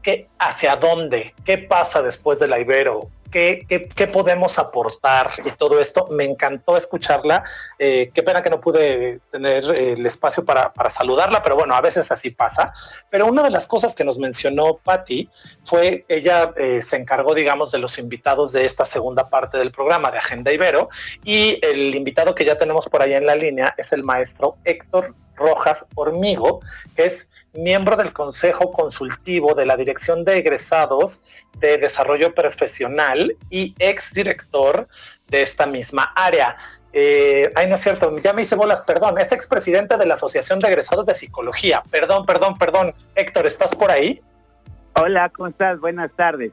qué, 0.02 0.28
hacia 0.38 0.76
dónde, 0.76 1.34
qué 1.44 1.58
pasa 1.58 2.02
después 2.02 2.38
de 2.38 2.48
la 2.48 2.58
Ibero, 2.60 3.10
qué, 3.30 4.10
podemos 4.12 4.58
aportar 4.58 5.30
y 5.44 5.50
todo 5.52 5.80
esto. 5.80 6.08
Me 6.10 6.24
encantó 6.24 6.76
escucharla. 6.76 7.44
Eh, 7.78 8.10
qué 8.14 8.22
pena 8.22 8.42
que 8.42 8.50
no 8.50 8.60
pude 8.60 9.20
tener 9.30 9.64
eh, 9.64 9.92
el 9.92 10.06
espacio 10.06 10.44
para, 10.44 10.72
saludarla, 10.90 11.42
pero 11.42 11.56
bueno, 11.56 11.74
a 11.74 11.80
veces 11.80 12.10
así 12.10 12.30
pasa. 12.30 12.72
Pero 13.10 13.26
una 13.26 13.42
de 13.42 13.50
las 13.50 13.66
cosas 13.66 13.94
que 13.94 14.04
nos 14.04 14.18
mencionó 14.18 14.78
Patti 14.78 15.28
fue, 15.64 16.04
ella 16.08 16.52
eh, 16.56 16.80
se 16.82 16.96
encargó, 16.96 17.34
digamos, 17.34 17.70
de 17.70 17.78
los 17.78 17.98
invitados 17.98 18.52
de 18.52 18.64
esta 18.64 18.84
segunda 18.84 19.28
parte 19.28 19.58
del 19.58 19.72
programa 19.72 20.10
de 20.10 20.18
Agenda 20.18 20.52
Ibero 20.52 20.88
y 21.24 21.58
el 21.64 21.94
invitado 21.94 22.34
que 22.34 22.44
ya 22.44 22.58
tenemos 22.58 22.86
por 22.88 23.02
ahí 23.02 23.14
en 23.14 23.26
la 23.26 23.34
línea 23.34 23.74
es 23.76 23.92
el 23.92 24.02
maestro 24.02 24.56
Héctor 24.64 25.14
Rojas 25.38 25.86
Hormigo, 25.94 26.60
que 26.96 27.06
es 27.06 27.28
miembro 27.52 27.96
del 27.96 28.12
Consejo 28.12 28.72
Consultivo 28.72 29.54
de 29.54 29.66
la 29.66 29.76
Dirección 29.76 30.24
de 30.24 30.38
Egresados 30.38 31.22
de 31.58 31.78
Desarrollo 31.78 32.34
Profesional 32.34 33.36
y 33.50 33.74
exdirector 33.78 34.88
de 35.28 35.42
esta 35.42 35.66
misma 35.66 36.12
área. 36.14 36.56
eh, 36.92 37.52
ay, 37.54 37.68
no 37.68 37.74
es 37.74 37.82
cierto, 37.82 38.16
ya 38.18 38.32
me 38.32 38.42
hice 38.42 38.54
bolas, 38.54 38.80
perdón, 38.82 39.18
es 39.18 39.30
expresidente 39.32 39.96
de 39.96 40.06
la 40.06 40.14
Asociación 40.14 40.58
de 40.58 40.68
Egresados 40.68 41.06
de 41.06 41.14
Psicología. 41.14 41.82
Perdón, 41.90 42.24
perdón, 42.26 42.56
perdón. 42.58 42.94
Héctor, 43.14 43.46
¿estás 43.46 43.74
por 43.74 43.90
ahí? 43.90 44.22
Hola, 44.94 45.28
¿cómo 45.28 45.48
estás? 45.48 45.78
Buenas 45.78 46.10
tardes. 46.16 46.50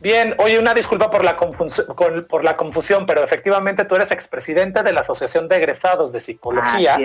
Bien, 0.00 0.36
oye, 0.38 0.60
una 0.60 0.74
disculpa 0.74 1.10
por 1.10 1.24
la, 1.24 1.36
por 1.36 2.44
la 2.44 2.56
confusión, 2.56 3.04
pero 3.04 3.24
efectivamente 3.24 3.84
tú 3.84 3.96
eres 3.96 4.12
expresidente 4.12 4.84
de 4.84 4.92
la 4.92 5.00
Asociación 5.00 5.48
de 5.48 5.56
Egresados 5.56 6.12
de 6.12 6.20
Psicología 6.20 6.98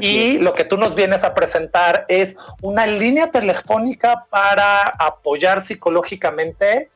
y 0.00 0.38
lo 0.38 0.54
que 0.54 0.64
tú 0.64 0.76
nos 0.76 0.96
vienes 0.96 1.22
a 1.22 1.32
presentar 1.32 2.06
es 2.08 2.34
una 2.60 2.88
línea 2.88 3.30
telefónica 3.30 4.26
para 4.30 4.82
apoyar 4.82 5.62
psicológicamente. 5.62 6.90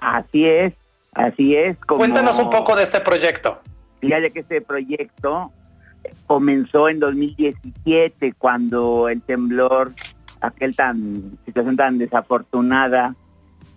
Así 0.00 0.46
es, 0.46 0.74
así 1.14 1.56
es. 1.56 1.78
Cuéntanos 1.78 2.38
un 2.38 2.50
poco 2.50 2.76
de 2.76 2.82
este 2.82 3.00
proyecto. 3.00 3.60
Fíjate 4.00 4.32
que 4.32 4.40
este 4.40 4.60
proyecto 4.60 5.50
comenzó 6.26 6.90
en 6.90 7.00
2017 7.00 8.34
cuando 8.36 9.08
el 9.08 9.22
temblor, 9.22 9.94
aquel 10.42 10.76
tan 10.76 11.38
situación 11.46 11.76
tan 11.78 11.96
desafortunada 11.96 13.14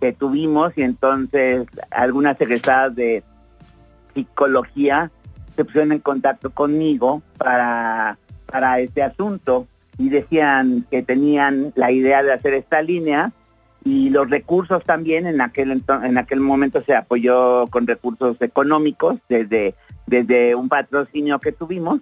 que 0.00 0.12
tuvimos 0.12 0.72
y 0.76 0.82
entonces 0.82 1.66
algunas 1.90 2.40
egresadas 2.40 2.94
de 2.94 3.22
psicología 4.14 5.10
se 5.56 5.64
pusieron 5.64 5.92
en 5.92 5.98
contacto 6.00 6.50
conmigo 6.50 7.22
para, 7.36 8.18
para 8.46 8.80
este 8.80 9.02
asunto 9.02 9.66
y 9.98 10.08
decían 10.08 10.86
que 10.90 11.02
tenían 11.02 11.72
la 11.76 11.92
idea 11.92 12.22
de 12.22 12.32
hacer 12.32 12.54
esta 12.54 12.82
línea 12.82 13.32
y 13.84 14.10
los 14.10 14.28
recursos 14.28 14.84
también 14.84 15.26
en 15.26 15.40
aquel 15.40 15.82
en 16.02 16.18
aquel 16.18 16.40
momento 16.40 16.82
se 16.82 16.94
apoyó 16.94 17.66
con 17.68 17.86
recursos 17.86 18.36
económicos 18.40 19.16
desde 19.28 19.74
desde 20.06 20.54
un 20.54 20.68
patrocinio 20.68 21.38
que 21.38 21.52
tuvimos 21.52 22.00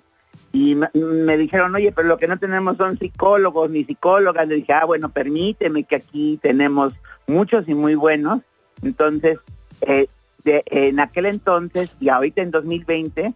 y 0.53 0.75
me, 0.75 1.37
dijeron, 1.37 1.75
oye, 1.75 1.93
pero 1.93 2.09
lo 2.09 2.17
que 2.17 2.27
no 2.27 2.39
tenemos 2.39 2.77
son 2.79 2.99
psicólogos 2.99 3.71
ni 3.71 3.85
psicólogas. 3.85 4.49
Le 4.49 4.57
dije, 4.57 4.73
ah, 4.73 4.87
bueno, 4.87 5.11
permíteme 5.11 5.85
que 5.85 5.97
aquí 5.97 6.39
tenemos 6.43 6.95
muchos 7.29 7.69
y 7.69 7.75
muy 7.75 7.95
buenos. 7.95 8.41
Entonces, 8.83 9.39
eh, 9.83 10.09
en 10.45 10.99
aquel 10.99 11.27
entonces 11.27 11.91
y 12.01 12.09
ahorita 12.09 12.43
en 12.43 12.51
2020, 12.51 13.35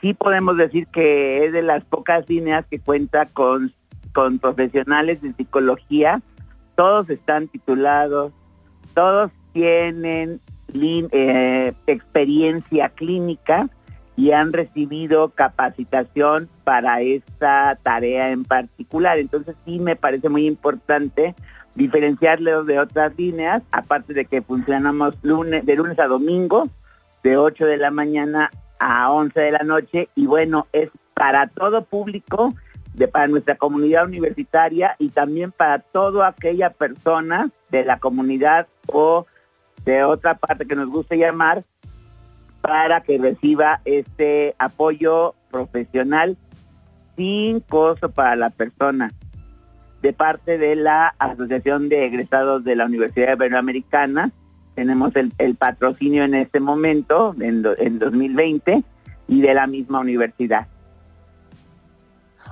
sí 0.00 0.14
podemos 0.14 0.56
decir 0.56 0.86
que 0.86 1.44
es 1.44 1.52
de 1.52 1.62
las 1.62 1.84
pocas 1.84 2.28
líneas 2.28 2.64
que 2.70 2.78
cuenta 2.78 3.26
con, 3.26 3.74
con 4.12 4.38
profesionales 4.38 5.20
de 5.20 5.34
psicología. 5.34 6.22
Todos 6.76 7.10
están 7.10 7.48
titulados, 7.48 8.32
todos 8.94 9.30
tienen 9.52 10.40
eh, 10.72 11.72
experiencia 11.86 12.88
clínica 12.90 13.68
y 14.16 14.32
han 14.32 14.52
recibido 14.52 15.30
capacitación 15.30 16.48
para 16.64 17.00
esta 17.00 17.78
tarea 17.82 18.30
en 18.30 18.44
particular. 18.44 19.18
Entonces 19.18 19.56
sí 19.64 19.80
me 19.80 19.96
parece 19.96 20.28
muy 20.28 20.46
importante 20.46 21.34
diferenciarlos 21.74 22.66
de 22.66 22.78
otras 22.78 23.12
líneas, 23.16 23.62
aparte 23.70 24.14
de 24.14 24.24
que 24.24 24.42
funcionamos 24.42 25.14
de 25.22 25.76
lunes 25.76 25.98
a 25.98 26.06
domingo, 26.06 26.68
de 27.22 27.36
8 27.36 27.66
de 27.66 27.76
la 27.76 27.90
mañana 27.90 28.50
a 28.78 29.10
11 29.12 29.38
de 29.38 29.52
la 29.52 29.64
noche, 29.64 30.08
y 30.14 30.26
bueno, 30.26 30.66
es 30.72 30.90
para 31.14 31.46
todo 31.46 31.84
público, 31.84 32.54
de, 32.94 33.06
para 33.08 33.28
nuestra 33.28 33.54
comunidad 33.54 34.06
universitaria 34.06 34.96
y 34.98 35.10
también 35.10 35.52
para 35.52 35.78
toda 35.78 36.26
aquella 36.26 36.70
persona 36.70 37.50
de 37.70 37.84
la 37.84 37.98
comunidad 37.98 38.66
o 38.86 39.26
de 39.84 40.02
otra 40.02 40.36
parte 40.36 40.66
que 40.66 40.74
nos 40.76 40.88
guste 40.88 41.16
llamar, 41.16 41.64
para 42.60 43.00
que 43.00 43.16
reciba 43.18 43.80
este 43.84 44.54
apoyo 44.58 45.34
profesional 45.50 46.36
sin 47.16 47.60
costo 47.60 48.10
para 48.10 48.36
la 48.36 48.50
persona 48.50 49.12
de 50.02 50.12
parte 50.12 50.58
de 50.58 50.76
la 50.76 51.14
Asociación 51.18 51.88
de 51.88 52.06
Egresados 52.06 52.64
de 52.64 52.76
la 52.76 52.86
Universidad 52.86 53.34
Iberoamericana. 53.34 54.32
Tenemos 54.74 55.12
el, 55.14 55.54
patrocinio 55.56 56.24
en 56.24 56.34
este 56.34 56.60
momento, 56.60 57.34
en, 57.40 57.66
en 57.78 57.98
2020, 57.98 58.82
y 59.28 59.40
de 59.40 59.54
la 59.54 59.66
misma 59.66 60.00
universidad. 60.00 60.66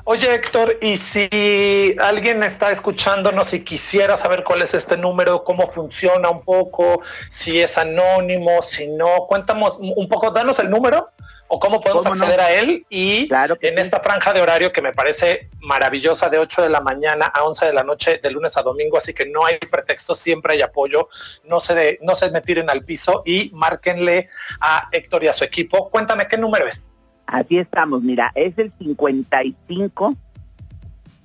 Oye 0.04 0.34
Héctor, 0.34 0.78
y 0.80 0.96
si 0.96 1.94
alguien 2.00 2.42
está 2.42 2.72
escuchándonos 2.72 3.52
y 3.52 3.60
quisiera 3.60 4.16
saber 4.16 4.42
cuál 4.42 4.62
es 4.62 4.72
este 4.72 4.96
número, 4.96 5.44
cómo 5.44 5.70
funciona 5.70 6.30
un 6.30 6.42
poco, 6.42 7.02
si 7.28 7.60
es 7.60 7.76
anónimo, 7.76 8.62
si 8.62 8.86
no, 8.88 9.26
cuéntanos 9.28 9.78
un 9.78 10.08
poco, 10.08 10.30
danos 10.30 10.58
el 10.60 10.70
número 10.70 11.10
o 11.48 11.58
cómo 11.58 11.80
podemos 11.80 12.04
acceder 12.04 12.40
a 12.40 12.52
él 12.52 12.86
y 12.90 13.28
en 13.62 13.78
esta 13.78 14.00
franja 14.00 14.32
de 14.32 14.40
horario 14.42 14.70
que 14.70 14.82
me 14.82 14.92
parece 14.92 15.48
maravillosa 15.60 16.28
de 16.28 16.38
8 16.38 16.62
de 16.62 16.68
la 16.68 16.80
mañana 16.80 17.26
a 17.26 17.44
11 17.44 17.66
de 17.66 17.72
la 17.72 17.82
noche 17.82 18.20
de 18.22 18.30
lunes 18.30 18.56
a 18.56 18.62
domingo, 18.62 18.98
así 18.98 19.14
que 19.14 19.26
no 19.26 19.46
hay 19.46 19.58
pretexto, 19.58 20.14
siempre 20.14 20.54
hay 20.54 20.62
apoyo, 20.62 21.08
no 21.44 21.58
se, 21.58 21.74
de, 21.74 21.98
no 22.02 22.14
se 22.14 22.30
me 22.30 22.42
tiren 22.42 22.68
al 22.68 22.84
piso 22.84 23.22
y 23.24 23.50
márquenle 23.54 24.28
a 24.60 24.88
Héctor 24.92 25.24
y 25.24 25.28
a 25.28 25.32
su 25.32 25.44
equipo. 25.44 25.88
Cuéntame 25.88 26.28
qué 26.28 26.36
número 26.36 26.66
es. 26.66 26.90
Así 27.26 27.58
estamos, 27.58 28.02
mira, 28.02 28.30
es 28.34 28.56
el 28.58 28.72
55 28.78 30.16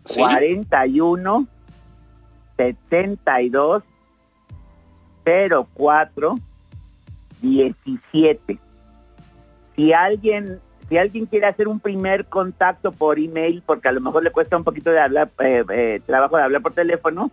41 0.05 1.47
72 2.57 3.83
04 5.23 6.39
17 7.41 8.62
si 9.75 9.93
alguien 9.93 10.61
si 10.89 10.97
alguien 10.97 11.25
quiere 11.25 11.47
hacer 11.47 11.67
un 11.67 11.79
primer 11.79 12.25
contacto 12.25 12.91
por 12.91 13.19
email, 13.19 13.63
porque 13.65 13.87
a 13.87 13.91
lo 13.91 14.01
mejor 14.01 14.23
le 14.23 14.31
cuesta 14.31 14.57
un 14.57 14.63
poquito 14.63 14.91
de 14.91 14.99
hablar, 14.99 15.31
eh, 15.39 15.63
eh, 15.69 16.01
trabajo 16.05 16.37
de 16.37 16.43
hablar 16.43 16.61
por 16.61 16.73
teléfono, 16.73 17.31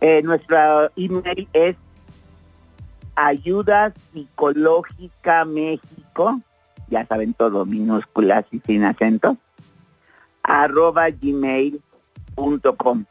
eh, 0.00 0.22
nuestro 0.22 0.90
email 0.96 1.48
es 1.52 1.76
ayuda 3.14 3.92
psicológica 4.12 5.44
México, 5.44 6.40
ya 6.88 7.04
saben 7.06 7.34
todo, 7.34 7.66
minúsculas 7.66 8.44
y 8.50 8.60
sin 8.60 8.84
acento, 8.84 9.36
arroba 10.42 11.10
gmail.com. 11.10 13.04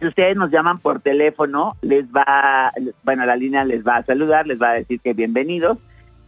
Si 0.00 0.06
ustedes 0.06 0.36
nos 0.36 0.50
llaman 0.50 0.78
por 0.78 1.00
teléfono, 1.00 1.76
les 1.80 2.04
va, 2.06 2.72
bueno, 3.02 3.24
la 3.24 3.36
línea 3.36 3.64
les 3.64 3.86
va 3.86 3.96
a 3.96 4.04
saludar, 4.04 4.46
les 4.46 4.60
va 4.60 4.70
a 4.70 4.74
decir 4.74 5.00
que 5.00 5.14
bienvenidos 5.14 5.78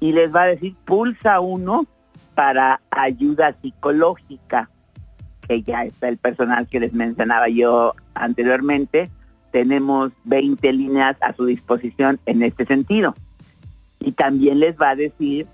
y 0.00 0.12
les 0.12 0.34
va 0.34 0.42
a 0.42 0.46
decir 0.46 0.74
pulsa 0.84 1.40
uno 1.40 1.86
para 2.34 2.80
ayuda 2.90 3.56
psicológica, 3.62 4.70
que 5.48 5.62
ya 5.62 5.84
está 5.84 6.08
el 6.08 6.18
personal 6.18 6.68
que 6.68 6.80
les 6.80 6.92
mencionaba 6.92 7.48
yo 7.48 7.94
anteriormente. 8.14 9.10
Tenemos 9.52 10.12
20 10.24 10.72
líneas 10.72 11.16
a 11.20 11.34
su 11.34 11.46
disposición 11.46 12.20
en 12.26 12.42
este 12.42 12.66
sentido. 12.66 13.14
Y 14.00 14.12
también 14.12 14.60
les 14.60 14.76
va 14.76 14.90
a 14.90 14.96
decir 14.96 15.46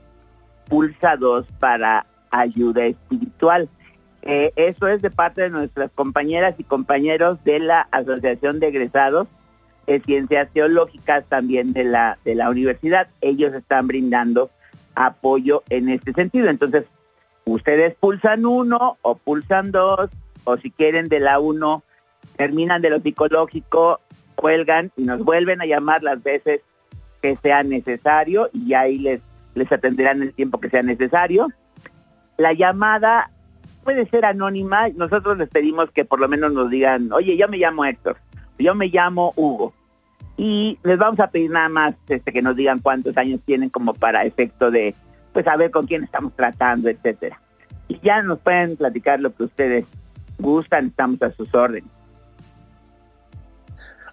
pulsa 0.68 1.16
dos 1.16 1.46
para 1.60 2.06
ayuda 2.30 2.86
espiritual. 2.86 3.68
Eh, 4.22 4.52
eso 4.56 4.88
es 4.88 5.02
de 5.02 5.10
parte 5.10 5.42
de 5.42 5.50
nuestras 5.50 5.90
compañeras 5.92 6.54
y 6.58 6.64
compañeros 6.64 7.38
de 7.44 7.60
la 7.60 7.82
Asociación 7.92 8.58
de 8.58 8.68
Egresados 8.68 9.28
ciencias 10.04 10.48
teológicas 10.52 11.24
también 11.28 11.72
de 11.72 11.84
la, 11.84 12.18
de 12.24 12.34
la 12.34 12.50
universidad. 12.50 13.08
Ellos 13.20 13.54
están 13.54 13.86
brindando 13.86 14.50
apoyo 14.94 15.62
en 15.68 15.88
este 15.88 16.12
sentido. 16.12 16.48
Entonces, 16.48 16.84
ustedes 17.44 17.94
pulsan 17.98 18.46
uno 18.46 18.98
o 19.02 19.16
pulsan 19.16 19.72
dos, 19.72 20.08
o 20.44 20.56
si 20.56 20.70
quieren 20.70 21.08
de 21.08 21.20
la 21.20 21.38
uno, 21.38 21.82
terminan 22.36 22.82
de 22.82 22.90
lo 22.90 23.00
psicológico, 23.00 24.00
cuelgan 24.34 24.92
y 24.96 25.04
nos 25.04 25.24
vuelven 25.24 25.60
a 25.60 25.66
llamar 25.66 26.02
las 26.02 26.22
veces 26.22 26.60
que 27.20 27.38
sea 27.42 27.62
necesario 27.62 28.50
y 28.52 28.74
ahí 28.74 28.98
les, 28.98 29.20
les 29.54 29.70
atenderán 29.70 30.22
el 30.22 30.34
tiempo 30.34 30.60
que 30.60 30.70
sea 30.70 30.82
necesario. 30.82 31.48
La 32.36 32.52
llamada 32.52 33.30
puede 33.84 34.08
ser 34.08 34.24
anónima, 34.24 34.88
nosotros 34.88 35.38
les 35.38 35.48
pedimos 35.48 35.90
que 35.90 36.04
por 36.04 36.20
lo 36.20 36.28
menos 36.28 36.52
nos 36.52 36.70
digan, 36.70 37.12
oye, 37.12 37.36
yo 37.36 37.48
me 37.48 37.58
llamo 37.58 37.84
Héctor, 37.84 38.16
yo 38.62 38.74
me 38.74 38.88
llamo 38.88 39.32
Hugo. 39.36 39.72
Y 40.36 40.78
les 40.82 40.98
vamos 40.98 41.20
a 41.20 41.30
pedir 41.30 41.50
nada 41.50 41.68
más 41.68 41.94
este, 42.08 42.32
que 42.32 42.42
nos 42.42 42.56
digan 42.56 42.80
cuántos 42.80 43.16
años 43.16 43.40
tienen 43.44 43.68
como 43.68 43.94
para 43.94 44.24
efecto 44.24 44.70
de, 44.70 44.94
pues, 45.32 45.44
saber 45.44 45.70
con 45.70 45.86
quién 45.86 46.04
estamos 46.04 46.32
tratando, 46.34 46.88
etcétera. 46.88 47.40
Y 47.88 48.00
ya 48.00 48.22
nos 48.22 48.38
pueden 48.38 48.76
platicar 48.76 49.20
lo 49.20 49.34
que 49.34 49.44
ustedes 49.44 49.84
gustan, 50.38 50.86
estamos 50.86 51.20
a 51.22 51.32
sus 51.32 51.54
órdenes. 51.54 51.90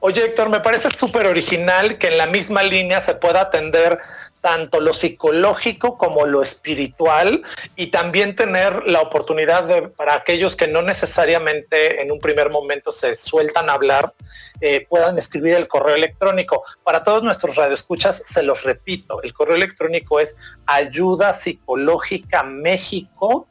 Oye, 0.01 0.23
Héctor, 0.23 0.49
me 0.49 0.62
parece 0.62 0.89
súper 0.89 1.27
original 1.27 1.97
que 1.97 2.07
en 2.07 2.17
la 2.17 2.27
misma 2.27 2.63
línea 2.63 3.01
se 3.01 3.15
pueda 3.15 3.41
atender 3.41 3.99
tanto 4.41 4.80
lo 4.80 4.93
psicológico 4.93 5.97
como 5.97 6.25
lo 6.25 6.41
espiritual 6.41 7.43
y 7.75 7.88
también 7.88 8.36
tener 8.36 8.88
la 8.88 9.02
oportunidad 9.02 9.91
para 9.91 10.15
aquellos 10.15 10.56
que 10.56 10.67
no 10.67 10.82
necesariamente 10.82 12.02
en 12.02 12.12
un 12.12 12.19
primer 12.19 12.49
momento 12.49 12.91
se 12.91 13.15
sueltan 13.15 13.69
a 13.69 13.73
hablar, 13.73 14.13
eh, 14.62 14.86
puedan 14.89 15.17
escribir 15.17 15.56
el 15.56 15.67
correo 15.67 15.95
electrónico. 15.95 16.63
Para 16.84 17.04
todos 17.04 17.23
nuestros 17.23 17.56
radioescuchas, 17.56 18.23
se 18.25 18.43
los 18.43 18.63
repito, 18.63 19.21
el 19.23 19.34
correo 19.34 19.56
electrónico 19.56 20.19
es 20.19 20.36
ayuda 20.65 21.34
psicológica 21.34 22.43
México 22.43 23.47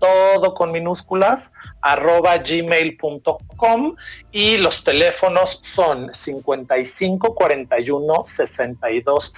todo 0.00 0.54
con 0.54 0.72
minúsculas, 0.72 1.52
arroba 1.82 2.38
gmail.com 2.38 3.94
y 4.32 4.56
los 4.56 4.82
teléfonos 4.82 5.60
son 5.62 6.12
55 6.12 7.34
41 7.34 8.24
62 8.26 9.30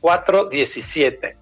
417. 0.00 1.36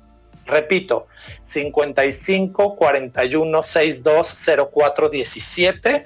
Repito, 0.47 1.09
55 1.42 2.77
41 2.77 3.62
62 3.62 4.35
0417 4.73 6.05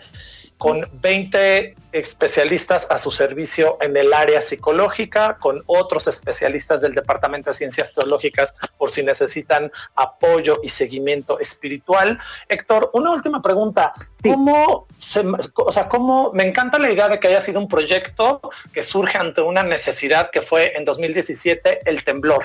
con 0.62 0.88
20 0.92 1.74
especialistas 1.90 2.86
a 2.88 2.96
su 2.96 3.10
servicio 3.10 3.78
en 3.80 3.96
el 3.96 4.12
área 4.12 4.40
psicológica, 4.40 5.38
con 5.40 5.64
otros 5.66 6.06
especialistas 6.06 6.80
del 6.80 6.94
Departamento 6.94 7.50
de 7.50 7.54
Ciencias 7.54 7.92
Teológicas 7.92 8.54
por 8.78 8.92
si 8.92 9.02
necesitan 9.02 9.72
apoyo 9.96 10.60
y 10.62 10.68
seguimiento 10.68 11.40
espiritual. 11.40 12.16
Héctor, 12.48 12.90
una 12.92 13.10
última 13.10 13.42
pregunta. 13.42 13.92
¿Cómo, 14.22 14.86
se, 14.96 15.24
o 15.56 15.72
sea, 15.72 15.88
cómo 15.88 16.30
me 16.32 16.46
encanta 16.46 16.78
la 16.78 16.92
idea 16.92 17.08
de 17.08 17.18
que 17.18 17.26
haya 17.26 17.40
sido 17.40 17.58
un 17.58 17.66
proyecto 17.66 18.40
que 18.72 18.84
surge 18.84 19.18
ante 19.18 19.40
una 19.40 19.64
necesidad 19.64 20.30
que 20.30 20.42
fue 20.42 20.76
en 20.76 20.84
2017 20.84 21.90
el 21.90 22.04
temblor? 22.04 22.44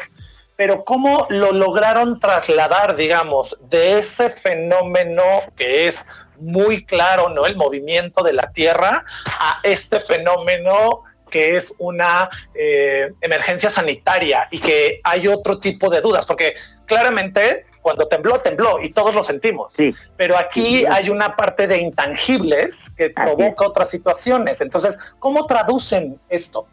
pero 0.55 0.83
cómo 0.83 1.27
lo 1.29 1.51
lograron 1.51 2.19
trasladar, 2.19 2.95
digamos, 2.95 3.59
de 3.69 3.99
ese 3.99 4.31
fenómeno 4.31 5.21
que 5.55 5.87
es 5.87 6.03
muy 6.39 6.85
claro, 6.85 7.29
¿no? 7.29 7.45
El 7.45 7.55
movimiento 7.55 8.23
de 8.23 8.33
la 8.33 8.51
Tierra 8.51 9.03
a 9.25 9.59
este 9.63 9.99
fenómeno 9.99 11.03
que 11.29 11.57
es 11.57 11.75
una 11.79 12.29
eh, 12.53 13.11
emergencia 13.21 13.69
sanitaria 13.69 14.47
y 14.49 14.59
que 14.59 15.01
hay 15.03 15.27
otro 15.27 15.59
tipo 15.59 15.89
de 15.89 16.01
dudas, 16.01 16.25
porque 16.25 16.55
claramente 16.85 17.65
cuando 17.81 18.07
tembló, 18.07 18.39
tembló 18.41 18.81
y 18.81 18.89
todos 18.89 19.15
lo 19.15 19.23
sentimos. 19.23 19.71
Sí. 19.77 19.95
Pero 20.17 20.37
aquí 20.37 20.85
hay 20.85 21.09
una 21.09 21.37
parte 21.37 21.67
de 21.67 21.77
intangibles 21.77 22.89
que 22.89 23.09
provoca 23.09 23.65
otras 23.65 23.89
situaciones. 23.89 24.59
Entonces, 24.59 24.99
¿cómo 25.19 25.45
traducen 25.45 26.19
esto? 26.27 26.67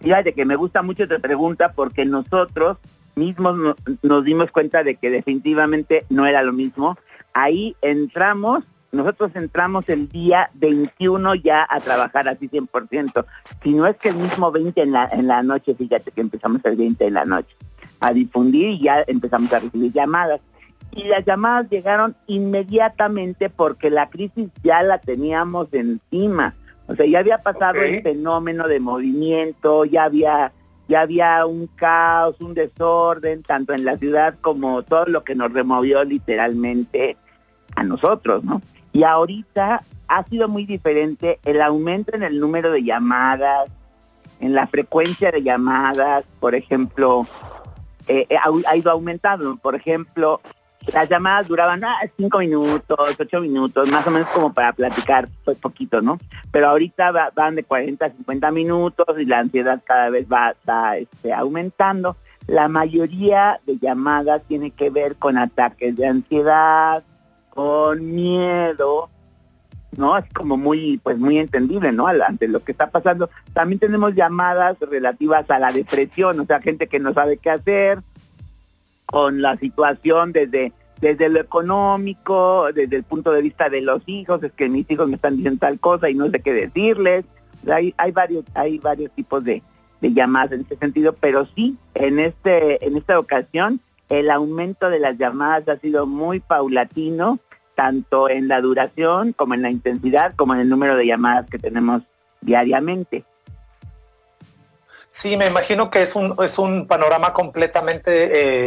Fíjate 0.00 0.32
que 0.32 0.44
me 0.44 0.56
gusta 0.56 0.82
mucho 0.82 1.06
tu 1.06 1.20
pregunta 1.20 1.72
porque 1.72 2.04
nosotros 2.04 2.78
mismos 3.14 3.76
nos 4.02 4.24
dimos 4.24 4.50
cuenta 4.50 4.82
de 4.82 4.96
que 4.96 5.10
definitivamente 5.10 6.06
no 6.08 6.26
era 6.26 6.42
lo 6.42 6.52
mismo. 6.52 6.98
Ahí 7.34 7.76
entramos 7.80 8.64
nosotros 8.90 9.30
entramos 9.34 9.84
el 9.88 10.08
día 10.08 10.50
21 10.54 11.34
ya 11.36 11.66
a 11.68 11.80
trabajar 11.80 12.28
así 12.28 12.48
100%. 12.48 13.26
Si 13.62 13.72
no 13.72 13.86
es 13.86 13.96
que 13.96 14.08
el 14.08 14.16
mismo 14.16 14.50
20 14.50 14.80
en 14.80 14.92
la, 14.92 15.08
en 15.12 15.26
la 15.26 15.42
noche, 15.42 15.74
fíjate 15.74 16.10
que 16.10 16.20
empezamos 16.20 16.60
el 16.64 16.76
20 16.76 17.06
en 17.06 17.14
la 17.14 17.24
noche 17.24 17.54
a 18.00 18.12
difundir 18.12 18.70
y 18.70 18.82
ya 18.82 19.04
empezamos 19.06 19.52
a 19.52 19.60
recibir 19.60 19.92
llamadas. 19.92 20.40
Y 20.92 21.04
las 21.04 21.24
llamadas 21.24 21.68
llegaron 21.68 22.16
inmediatamente 22.26 23.50
porque 23.50 23.90
la 23.90 24.08
crisis 24.08 24.48
ya 24.62 24.82
la 24.82 24.98
teníamos 24.98 25.68
encima. 25.72 26.54
O 26.86 26.94
sea, 26.94 27.04
ya 27.04 27.18
había 27.18 27.38
pasado 27.38 27.82
el 27.82 28.02
fenómeno 28.02 28.66
de 28.68 28.80
movimiento, 28.80 29.84
ya 29.84 30.04
había 30.04 30.52
ya 30.88 31.02
había 31.02 31.44
un 31.44 31.66
caos, 31.66 32.40
un 32.40 32.54
desorden, 32.54 33.42
tanto 33.42 33.74
en 33.74 33.84
la 33.84 33.98
ciudad 33.98 34.38
como 34.40 34.82
todo 34.82 35.04
lo 35.04 35.22
que 35.22 35.34
nos 35.34 35.52
removió 35.52 36.02
literalmente 36.02 37.18
a 37.76 37.84
nosotros, 37.84 38.42
¿no? 38.42 38.62
Y 38.92 39.04
ahorita 39.04 39.82
ha 40.08 40.24
sido 40.24 40.48
muy 40.48 40.64
diferente 40.64 41.38
el 41.44 41.60
aumento 41.60 42.16
en 42.16 42.22
el 42.22 42.40
número 42.40 42.72
de 42.72 42.82
llamadas, 42.82 43.68
en 44.40 44.54
la 44.54 44.66
frecuencia 44.66 45.30
de 45.30 45.42
llamadas, 45.42 46.24
por 46.40 46.54
ejemplo, 46.54 47.26
eh, 48.08 48.26
eh, 48.30 48.36
ha, 48.66 48.76
ido 48.76 48.90
aumentando. 48.90 49.56
Por 49.56 49.74
ejemplo, 49.74 50.40
las 50.92 51.08
llamadas 51.08 51.46
duraban 51.46 51.84
ah, 51.84 51.98
cinco 52.16 52.38
minutos, 52.38 53.16
ocho 53.18 53.40
minutos, 53.40 53.88
más 53.88 54.06
o 54.06 54.10
menos 54.10 54.28
como 54.30 54.52
para 54.52 54.72
platicar 54.72 55.28
pues 55.44 55.58
poquito, 55.58 56.00
¿no? 56.00 56.18
Pero 56.50 56.68
ahorita 56.68 57.32
van 57.34 57.56
de 57.56 57.64
40 57.64 58.06
a 58.06 58.10
50 58.10 58.50
minutos 58.52 59.06
y 59.18 59.26
la 59.26 59.40
ansiedad 59.40 59.82
cada 59.84 60.08
vez 60.08 60.26
va, 60.26 60.54
este, 60.96 61.32
aumentando. 61.32 62.16
La 62.46 62.68
mayoría 62.68 63.60
de 63.66 63.76
llamadas 63.78 64.42
tiene 64.48 64.70
que 64.70 64.88
ver 64.88 65.16
con 65.16 65.36
ataques 65.36 65.94
de 65.96 66.06
ansiedad, 66.06 67.04
con 67.58 68.14
miedo, 68.14 69.10
¿no? 69.96 70.16
Es 70.16 70.32
como 70.32 70.56
muy, 70.56 70.98
pues 70.98 71.18
muy 71.18 71.38
entendible, 71.38 71.90
¿no? 71.90 72.06
Ante 72.06 72.46
lo 72.46 72.60
que 72.60 72.70
está 72.70 72.88
pasando. 72.88 73.30
También 73.52 73.80
tenemos 73.80 74.14
llamadas 74.14 74.76
relativas 74.78 75.50
a 75.50 75.58
la 75.58 75.72
depresión, 75.72 76.38
o 76.38 76.46
sea, 76.46 76.60
gente 76.60 76.86
que 76.86 77.00
no 77.00 77.12
sabe 77.14 77.38
qué 77.38 77.50
hacer 77.50 77.98
con 79.06 79.42
la 79.42 79.56
situación 79.56 80.30
desde, 80.30 80.72
desde 81.00 81.28
lo 81.28 81.40
económico, 81.40 82.72
desde 82.72 82.94
el 82.94 83.02
punto 83.02 83.32
de 83.32 83.42
vista 83.42 83.68
de 83.68 83.82
los 83.82 84.02
hijos, 84.06 84.40
es 84.44 84.52
que 84.52 84.68
mis 84.68 84.88
hijos 84.88 85.08
me 85.08 85.16
están 85.16 85.34
diciendo 85.34 85.58
tal 85.58 85.80
cosa 85.80 86.08
y 86.08 86.14
no 86.14 86.30
sé 86.30 86.38
qué 86.38 86.52
decirles. 86.52 87.24
Hay, 87.68 87.92
hay 87.96 88.12
varios, 88.12 88.44
hay 88.54 88.78
varios 88.78 89.10
tipos 89.16 89.42
de, 89.42 89.64
de 90.00 90.12
llamadas 90.12 90.52
en 90.52 90.60
ese 90.60 90.76
sentido, 90.76 91.12
pero 91.12 91.48
sí, 91.56 91.76
en 91.94 92.20
este, 92.20 92.86
en 92.86 92.96
esta 92.96 93.18
ocasión, 93.18 93.80
el 94.10 94.30
aumento 94.30 94.90
de 94.90 95.00
las 95.00 95.18
llamadas 95.18 95.68
ha 95.68 95.80
sido 95.80 96.06
muy 96.06 96.38
paulatino 96.38 97.40
tanto 97.78 98.28
en 98.28 98.48
la 98.48 98.60
duración 98.60 99.32
como 99.32 99.54
en 99.54 99.62
la 99.62 99.70
intensidad, 99.70 100.34
como 100.34 100.52
en 100.52 100.58
el 100.58 100.68
número 100.68 100.96
de 100.96 101.06
llamadas 101.06 101.48
que 101.48 101.60
tenemos 101.60 102.02
diariamente. 102.40 103.22
Sí, 105.10 105.36
me 105.36 105.46
imagino 105.46 105.88
que 105.88 106.02
es 106.02 106.16
un, 106.16 106.34
es 106.42 106.58
un 106.58 106.88
panorama 106.88 107.32
completamente 107.32 108.10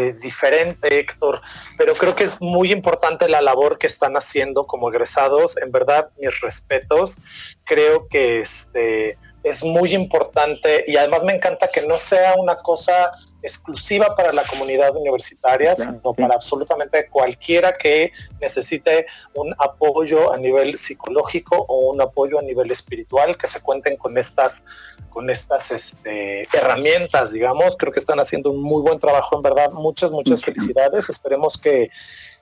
eh, 0.08 0.14
diferente, 0.14 0.98
Héctor, 0.98 1.42
pero 1.78 1.94
creo 1.96 2.16
que 2.16 2.24
es 2.24 2.40
muy 2.40 2.72
importante 2.72 3.28
la 3.28 3.42
labor 3.42 3.78
que 3.78 3.88
están 3.88 4.16
haciendo 4.16 4.66
como 4.66 4.90
egresados. 4.90 5.58
En 5.58 5.74
verdad, 5.74 6.08
mis 6.18 6.40
respetos. 6.40 7.18
Creo 7.66 8.08
que 8.08 8.40
este, 8.40 9.18
es 9.44 9.62
muy 9.62 9.94
importante 9.94 10.86
y 10.88 10.96
además 10.96 11.24
me 11.24 11.36
encanta 11.36 11.68
que 11.68 11.82
no 11.82 12.00
sea 12.00 12.36
una 12.38 12.56
cosa 12.56 13.12
exclusiva 13.44 14.16
para 14.16 14.32
la 14.32 14.44
comunidad 14.46 14.96
universitaria, 14.96 15.76
sino 15.76 16.14
para 16.14 16.36
absolutamente 16.36 17.08
cualquiera 17.10 17.78
que 17.78 18.12
necesite 18.40 19.06
un 19.34 19.54
apoyo 19.58 20.34
a 20.34 20.38
nivel 20.38 20.78
psicológico 20.78 21.66
o 21.68 21.92
un 21.92 22.02
apoyo 22.02 22.40
a 22.40 22.42
nivel 22.42 22.72
espiritual, 22.72 23.38
que 23.38 23.48
se 23.48 23.62
cuenten 23.62 23.98
con 23.98 24.18
estas, 24.18 24.64
con 25.10 25.30
estas 25.30 25.72
este, 25.72 26.48
herramientas, 26.54 27.32
digamos. 27.32 27.76
Creo 27.78 27.92
que 27.92 28.00
están 28.00 28.20
haciendo 28.20 28.52
un 28.52 28.62
muy 28.62 28.82
buen 28.82 29.00
trabajo, 29.00 29.36
en 29.36 29.42
verdad. 29.42 29.72
Muchas, 29.72 30.12
muchas 30.12 30.44
felicidades. 30.44 31.10
Esperemos 31.10 31.58
que 31.58 31.90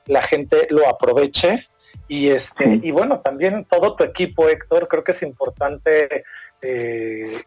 la 0.06 0.22
gente 0.22 0.68
lo 0.70 0.88
aproveche. 0.88 1.68
Y 2.08 2.30
este, 2.30 2.80
y 2.82 2.92
bueno, 2.92 3.20
también 3.20 3.66
todo 3.66 3.96
tu 3.96 4.04
equipo, 4.04 4.50
Héctor, 4.50 4.88
creo 4.88 5.04
que 5.04 5.12
es 5.12 5.22
importante 5.22 6.24
eh, 6.62 7.44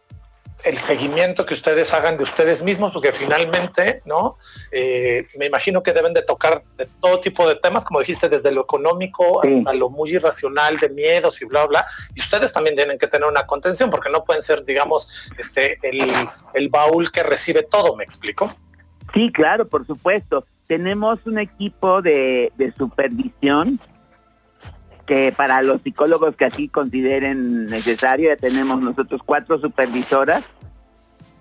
el 0.63 0.79
seguimiento 0.79 1.45
que 1.45 1.53
ustedes 1.53 1.93
hagan 1.93 2.17
de 2.17 2.23
ustedes 2.23 2.63
mismos, 2.63 2.93
porque 2.93 3.11
finalmente, 3.11 4.01
¿no? 4.05 4.37
Eh, 4.71 5.27
me 5.37 5.47
imagino 5.47 5.83
que 5.83 5.91
deben 5.91 6.13
de 6.13 6.21
tocar 6.21 6.63
de 6.77 6.87
todo 7.01 7.19
tipo 7.19 7.47
de 7.47 7.55
temas, 7.55 7.83
como 7.83 7.99
dijiste, 7.99 8.29
desde 8.29 8.51
lo 8.51 8.61
económico 8.61 9.41
a 9.65 9.73
lo 9.73 9.89
muy 9.89 10.15
irracional 10.15 10.77
de 10.79 10.89
miedos 10.89 11.41
y 11.41 11.45
bla, 11.45 11.65
bla. 11.65 11.85
Y 12.15 12.21
ustedes 12.21 12.53
también 12.53 12.75
tienen 12.75 12.97
que 12.97 13.07
tener 13.07 13.27
una 13.27 13.45
contención, 13.45 13.89
porque 13.89 14.09
no 14.09 14.23
pueden 14.23 14.41
ser, 14.41 14.63
digamos, 14.63 15.09
este, 15.37 15.77
el, 15.83 16.69
baúl 16.69 17.11
que 17.11 17.23
recibe 17.23 17.63
todo, 17.63 17.95
¿me 17.95 18.03
explico? 18.03 18.55
Sí, 19.13 19.31
claro, 19.31 19.67
por 19.67 19.85
supuesto. 19.85 20.45
Tenemos 20.67 21.19
un 21.25 21.39
equipo 21.39 22.01
de, 22.01 22.51
de 22.55 22.73
supervisión 22.77 23.79
que 25.05 25.33
para 25.35 25.61
los 25.61 25.81
psicólogos 25.81 26.35
que 26.35 26.45
así 26.45 26.67
consideren 26.67 27.67
necesario, 27.67 28.29
ya 28.29 28.37
tenemos 28.37 28.81
nosotros 28.81 29.21
cuatro 29.25 29.59
supervisoras 29.59 30.43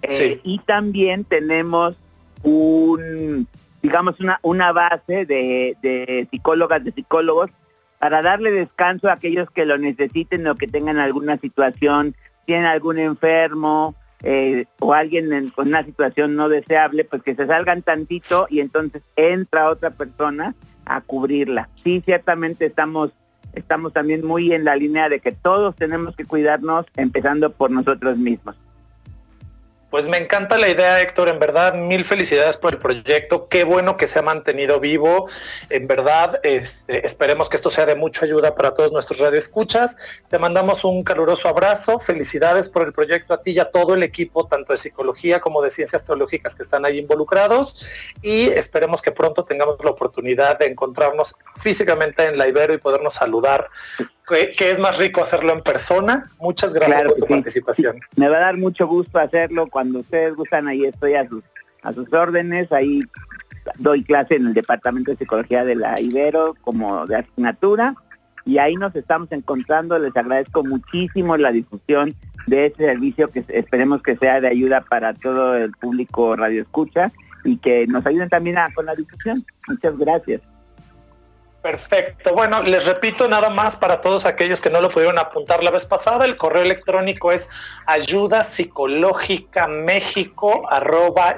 eh, 0.03 0.40
y 0.42 0.59
también 0.59 1.25
tenemos 1.25 1.94
un, 2.42 3.46
digamos, 3.83 4.19
una, 4.21 4.40
una 4.42 4.73
base 4.73 5.27
de, 5.27 5.77
de 5.81 6.27
psicólogas, 6.31 6.83
de 6.83 6.92
psicólogos 6.92 7.50
para 7.98 8.21
darle 8.21 8.50
descanso 8.50 9.08
a 9.08 9.13
aquellos 9.13 9.48
que 9.50 9.65
lo 9.65 9.79
necesiten 9.79 10.44
o 10.48 10.56
que 10.56 10.67
tengan 10.67 10.98
alguna 10.98 11.37
situación, 11.38 12.17
tienen 12.46 12.67
algún 12.67 12.98
enfermo 12.98 13.94
eh, 14.25 14.67
o 14.81 14.92
alguien 14.94 15.50
con 15.50 15.69
una 15.69 15.85
situación 15.85 16.35
no 16.35 16.48
deseable, 16.48 17.04
pues 17.04 17.23
que 17.23 17.37
se 17.37 17.46
salgan 17.46 17.83
tantito 17.83 18.46
y 18.50 18.60
entonces 18.60 19.02
entra 19.17 19.69
otra 19.69 19.90
persona 19.90 20.56
a 20.85 21.00
cubrirla. 21.00 21.69
Sí, 21.83 22.02
ciertamente 22.04 22.67
estamos 22.67 23.13
estamos 23.53 23.92
también 23.92 24.25
muy 24.27 24.53
en 24.53 24.65
la 24.65 24.77
línea 24.77 25.09
de 25.09 25.21
que 25.21 25.33
todos 25.33 25.77
tenemos 25.77 26.17
que 26.17 26.25
cuidarnos, 26.25 26.87
empezando 26.96 27.53
por 27.53 27.71
nosotros 27.71 28.17
mismos. 28.17 28.57
Pues 29.93 30.09
me 30.09 30.17
encanta 30.17 30.57
la 30.57 30.71
idea, 30.71 31.03
Héctor. 31.03 31.29
En 31.29 31.38
verdad, 31.38 31.75
mil 31.75 32.07
felicidades 32.07 32.57
por 32.57 32.73
el 32.73 32.79
proyecto. 32.79 33.47
Qué 33.49 33.63
bueno 33.63 33.99
que 33.99 34.09
se 34.09 34.21
ha 34.21 34.23
mantenido 34.23 34.81
vivo. 34.81 35.29
En 35.69 35.87
verdad, 35.87 36.40
este, 36.45 37.07
esperemos 37.07 37.51
que 37.51 37.57
esto 37.57 37.69
sea 37.69 37.85
de 37.85 37.95
mucha 37.95 38.25
ayuda 38.25 38.55
para 38.55 38.73
todos 38.73 38.90
nuestros 38.90 39.19
radioescuchas. 39.19 39.99
Te 40.31 40.38
mandamos 40.38 40.85
un 40.85 41.05
caluroso 41.05 41.47
abrazo. 41.47 41.99
Felicidades 41.99 42.71
por 42.71 42.87
el 42.87 42.95
proyecto 42.95 43.35
a 43.35 43.43
ti 43.43 43.51
y 43.51 43.59
a 43.59 43.71
todo 43.71 43.93
el 43.93 44.03
equipo, 44.03 44.47
tanto 44.47 44.73
de 44.73 44.79
psicología 44.79 45.40
como 45.40 45.61
de 45.61 45.69
ciencias 45.69 46.03
teológicas 46.03 46.55
que 46.55 46.63
están 46.63 46.87
ahí 46.87 46.99
involucrados. 46.99 47.85
Y 48.23 48.49
esperemos 48.49 49.03
que 49.03 49.13
pronto 49.13 49.45
tengamos 49.45 49.77
la 49.85 49.90
oportunidad 49.90 50.59
de 50.59 50.69
encontrarnos 50.69 51.37
físicamente 51.57 52.27
en 52.27 52.38
la 52.38 52.49
Ibero 52.49 52.73
y 52.73 52.79
podernos 52.79 53.13
saludar 53.13 53.69
que, 54.29 54.70
es 54.70 54.79
más 54.79 54.96
rico 54.96 55.23
hacerlo 55.23 55.52
en 55.52 55.62
persona. 55.62 56.31
Muchas 56.40 56.75
gracias 56.75 57.04
por 57.04 57.16
tu 57.16 57.27
participación. 57.27 58.00
Me 58.16 58.29
va 58.29 58.37
a 58.37 58.40
dar 58.40 58.58
mucho 58.58 58.87
gusto 58.87 59.18
hacerlo 59.18 59.66
cuando 59.68 60.00
ustedes 60.00 60.35
gustan, 60.35 60.68
ahí 60.68 60.85
estoy 60.85 61.14
a 61.14 61.29
sus, 61.29 61.42
a 61.83 61.92
sus 61.92 62.12
órdenes, 62.12 62.70
ahí 62.73 63.02
doy 63.79 64.02
clase 64.04 64.37
en 64.37 64.46
el 64.46 64.54
Departamento 64.54 65.10
de 65.10 65.16
Psicología 65.16 65.64
de 65.64 65.77
la 65.77 66.00
Ibero 66.00 66.56
como 66.62 67.06
de 67.06 67.16
asignatura 67.16 67.94
y 68.44 68.58
ahí 68.58 68.75
nos 68.75 68.94
estamos 68.94 69.31
encontrando. 69.33 69.98
Les 69.98 70.16
agradezco 70.16 70.64
muchísimo 70.64 71.37
la 71.37 71.52
difusión 71.52 72.14
de 72.46 72.66
este 72.66 72.87
servicio 72.87 73.31
que 73.31 73.44
esperemos 73.48 74.02
que 74.02 74.16
sea 74.16 74.40
de 74.40 74.48
ayuda 74.48 74.81
para 74.83 75.14
todo 75.14 75.56
el 75.56 75.73
público 75.73 76.35
radio 76.37 76.62
escucha 76.62 77.12
y 77.44 77.56
que 77.58 77.87
nos 77.87 78.04
ayuden 78.06 78.29
también 78.29 78.58
a, 78.58 78.68
con 78.75 78.87
la 78.87 78.94
difusión. 78.94 79.44
Muchas 79.68 79.96
gracias. 79.96 80.40
Perfecto. 81.63 82.35
Bueno, 82.35 82.60
les 82.63 82.85
repito 82.85 83.29
nada 83.29 83.48
más 83.48 83.77
para 83.77 84.00
todos 84.00 84.25
aquellos 84.25 84.60
que 84.60 84.69
no 84.69 84.81
lo 84.81 84.90
pudieron 84.90 85.17
apuntar 85.19 85.63
la 85.63 85.71
vez 85.71 85.87
pasada, 85.87 86.25
el 86.25 86.37
correo 86.37 86.63
electrónico 86.63 87.31
es 87.31 87.48
ayuda 87.87 88.42
psicológica 88.42 89.69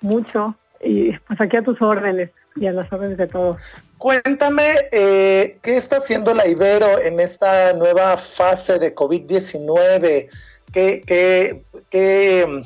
mucho 0.00 0.54
y 0.80 1.12
pues 1.18 1.40
aquí 1.40 1.56
a 1.56 1.62
tus 1.62 1.80
órdenes 1.80 2.30
y 2.56 2.66
a 2.66 2.72
las 2.72 2.92
órdenes 2.92 3.16
de 3.16 3.26
todos. 3.26 3.58
Cuéntame, 4.02 4.88
eh, 4.90 5.58
¿qué 5.62 5.76
está 5.76 5.98
haciendo 5.98 6.34
la 6.34 6.48
Ibero 6.48 6.98
en 6.98 7.20
esta 7.20 7.72
nueva 7.72 8.16
fase 8.16 8.80
de 8.80 8.96
COVID-19? 8.96 10.28
¿Qué, 10.72 11.04
qué, 11.06 11.62
qué, 11.88 12.64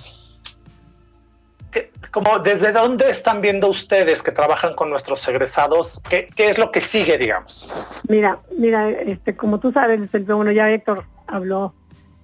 como, 2.11 2.39
¿Desde 2.39 2.73
dónde 2.73 3.11
están 3.11 3.43
viendo 3.43 3.69
ustedes 3.69 4.23
que 4.23 4.33
trabajan 4.33 4.73
con 4.75 4.89
nuestros 4.89 5.29
egresados? 5.29 6.01
¿Qué, 6.09 6.27
qué 6.35 6.49
es 6.49 6.57
lo 6.57 6.73
que 6.73 6.81
sigue, 6.81 7.19
digamos? 7.19 7.69
Mira, 8.09 8.39
mira, 8.57 8.89
este, 8.89 9.37
como 9.37 9.61
tú 9.61 9.73
sabes, 9.73 10.01
bueno, 10.25 10.53
ya 10.53 10.71
Héctor 10.71 11.05
habló 11.27 11.75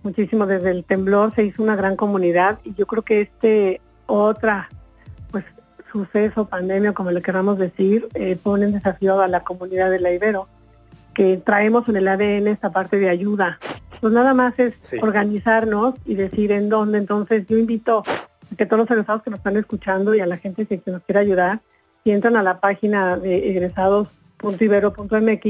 muchísimo 0.05 0.47
desde 0.47 0.71
el 0.71 0.87
temblor, 0.87 1.35
se 1.35 1.45
hizo 1.45 1.63
una 1.63 1.77
gran 1.77 1.97
comunidad 1.97 2.61
y 2.65 2.73
yo 2.77 2.87
creo 2.87 3.03
que 3.03 3.21
este 3.21 3.83
otra 4.07 4.71
suceso, 5.93 6.47
pandemia, 6.47 6.93
como 6.93 7.11
le 7.11 7.23
queramos 7.23 7.59
decir, 7.59 8.09
eh, 8.15 8.37
pone 8.43 8.65
en 8.65 8.73
desafío 8.73 9.21
a 9.21 9.29
la 9.29 9.45
comunidad 9.45 9.91
de 9.91 10.01
la 10.01 10.11
Ibero, 10.11 10.49
que 11.15 11.37
traemos 11.37 11.89
en 11.89 11.97
el 11.97 12.09
ADN 12.09 12.49
esta 12.49 12.73
parte 12.73 12.99
de 12.99 13.11
ayuda. 13.11 13.61
Pues 14.01 14.13
nada 14.13 14.35
más 14.35 14.59
es 14.59 14.75
organizarnos 15.01 15.95
y 16.05 16.17
decir 16.17 16.51
en 16.51 16.69
dónde. 16.69 16.99
Entonces 16.99 17.47
yo 17.47 17.57
invito 17.57 18.03
a 18.07 18.57
que 18.57 18.67
todos 18.67 18.81
los 18.81 18.91
egresados 18.91 19.23
que 19.23 19.31
nos 19.31 19.39
están 19.39 19.57
escuchando 19.57 20.15
y 20.15 20.21
a 20.21 20.27
la 20.27 20.39
gente 20.39 20.67
que 20.67 20.83
nos 20.91 21.05
quiera 21.05 21.21
ayudar, 21.21 21.61
si 22.03 22.11
entran 22.11 22.37
a 22.37 22.43
la 22.43 22.59
página 22.59 23.17
de 23.17 23.51
egresados.ibero.mx, 23.51 25.47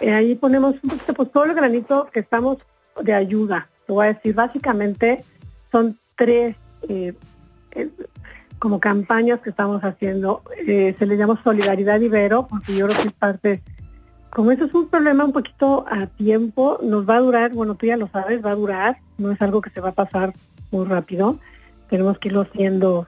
eh, 0.00 0.12
ahí 0.12 0.34
ponemos 0.36 0.74
un 0.82 0.90
poquito, 0.90 1.14
pues 1.14 1.32
todo 1.32 1.44
el 1.46 1.54
granito 1.54 2.08
que 2.12 2.20
estamos 2.20 2.58
de 3.02 3.14
ayuda. 3.14 3.68
Te 3.86 3.92
voy 3.92 4.06
a 4.06 4.12
decir, 4.14 4.34
básicamente 4.34 5.24
son 5.72 5.98
tres 6.16 6.54
eh, 6.88 7.14
como 8.66 8.80
campañas 8.80 9.38
que 9.42 9.50
estamos 9.50 9.84
haciendo. 9.84 10.42
Eh, 10.66 10.96
se 10.98 11.06
le 11.06 11.16
llama 11.16 11.40
Solidaridad 11.44 12.00
Ibero, 12.00 12.48
porque 12.48 12.74
yo 12.74 12.88
creo 12.88 13.00
que 13.00 13.08
es 13.10 13.14
parte, 13.14 13.62
como 14.28 14.50
eso 14.50 14.64
es 14.64 14.74
un 14.74 14.88
problema 14.88 15.24
un 15.24 15.30
poquito 15.30 15.84
a 15.88 16.06
tiempo, 16.08 16.80
nos 16.82 17.08
va 17.08 17.14
a 17.14 17.20
durar, 17.20 17.52
bueno, 17.52 17.76
tú 17.76 17.86
ya 17.86 17.96
lo 17.96 18.08
sabes, 18.08 18.44
va 18.44 18.50
a 18.50 18.56
durar, 18.56 18.98
no 19.18 19.30
es 19.30 19.40
algo 19.40 19.60
que 19.60 19.70
se 19.70 19.80
va 19.80 19.90
a 19.90 19.92
pasar 19.92 20.32
muy 20.72 20.84
rápido, 20.84 21.38
tenemos 21.88 22.18
que 22.18 22.26
irlo 22.26 22.40
haciendo 22.40 23.06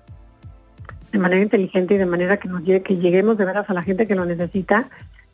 de 1.10 1.18
manera 1.18 1.42
inteligente 1.42 1.94
y 1.94 1.98
de 1.98 2.06
manera 2.06 2.36
que 2.36 2.46
nos 2.46 2.60
llegue, 2.60 2.82
que 2.84 2.96
lleguemos 2.96 3.36
de 3.36 3.44
veras 3.44 3.68
a 3.68 3.74
la 3.74 3.82
gente 3.82 4.06
que 4.06 4.14
lo 4.14 4.26
necesita. 4.26 4.88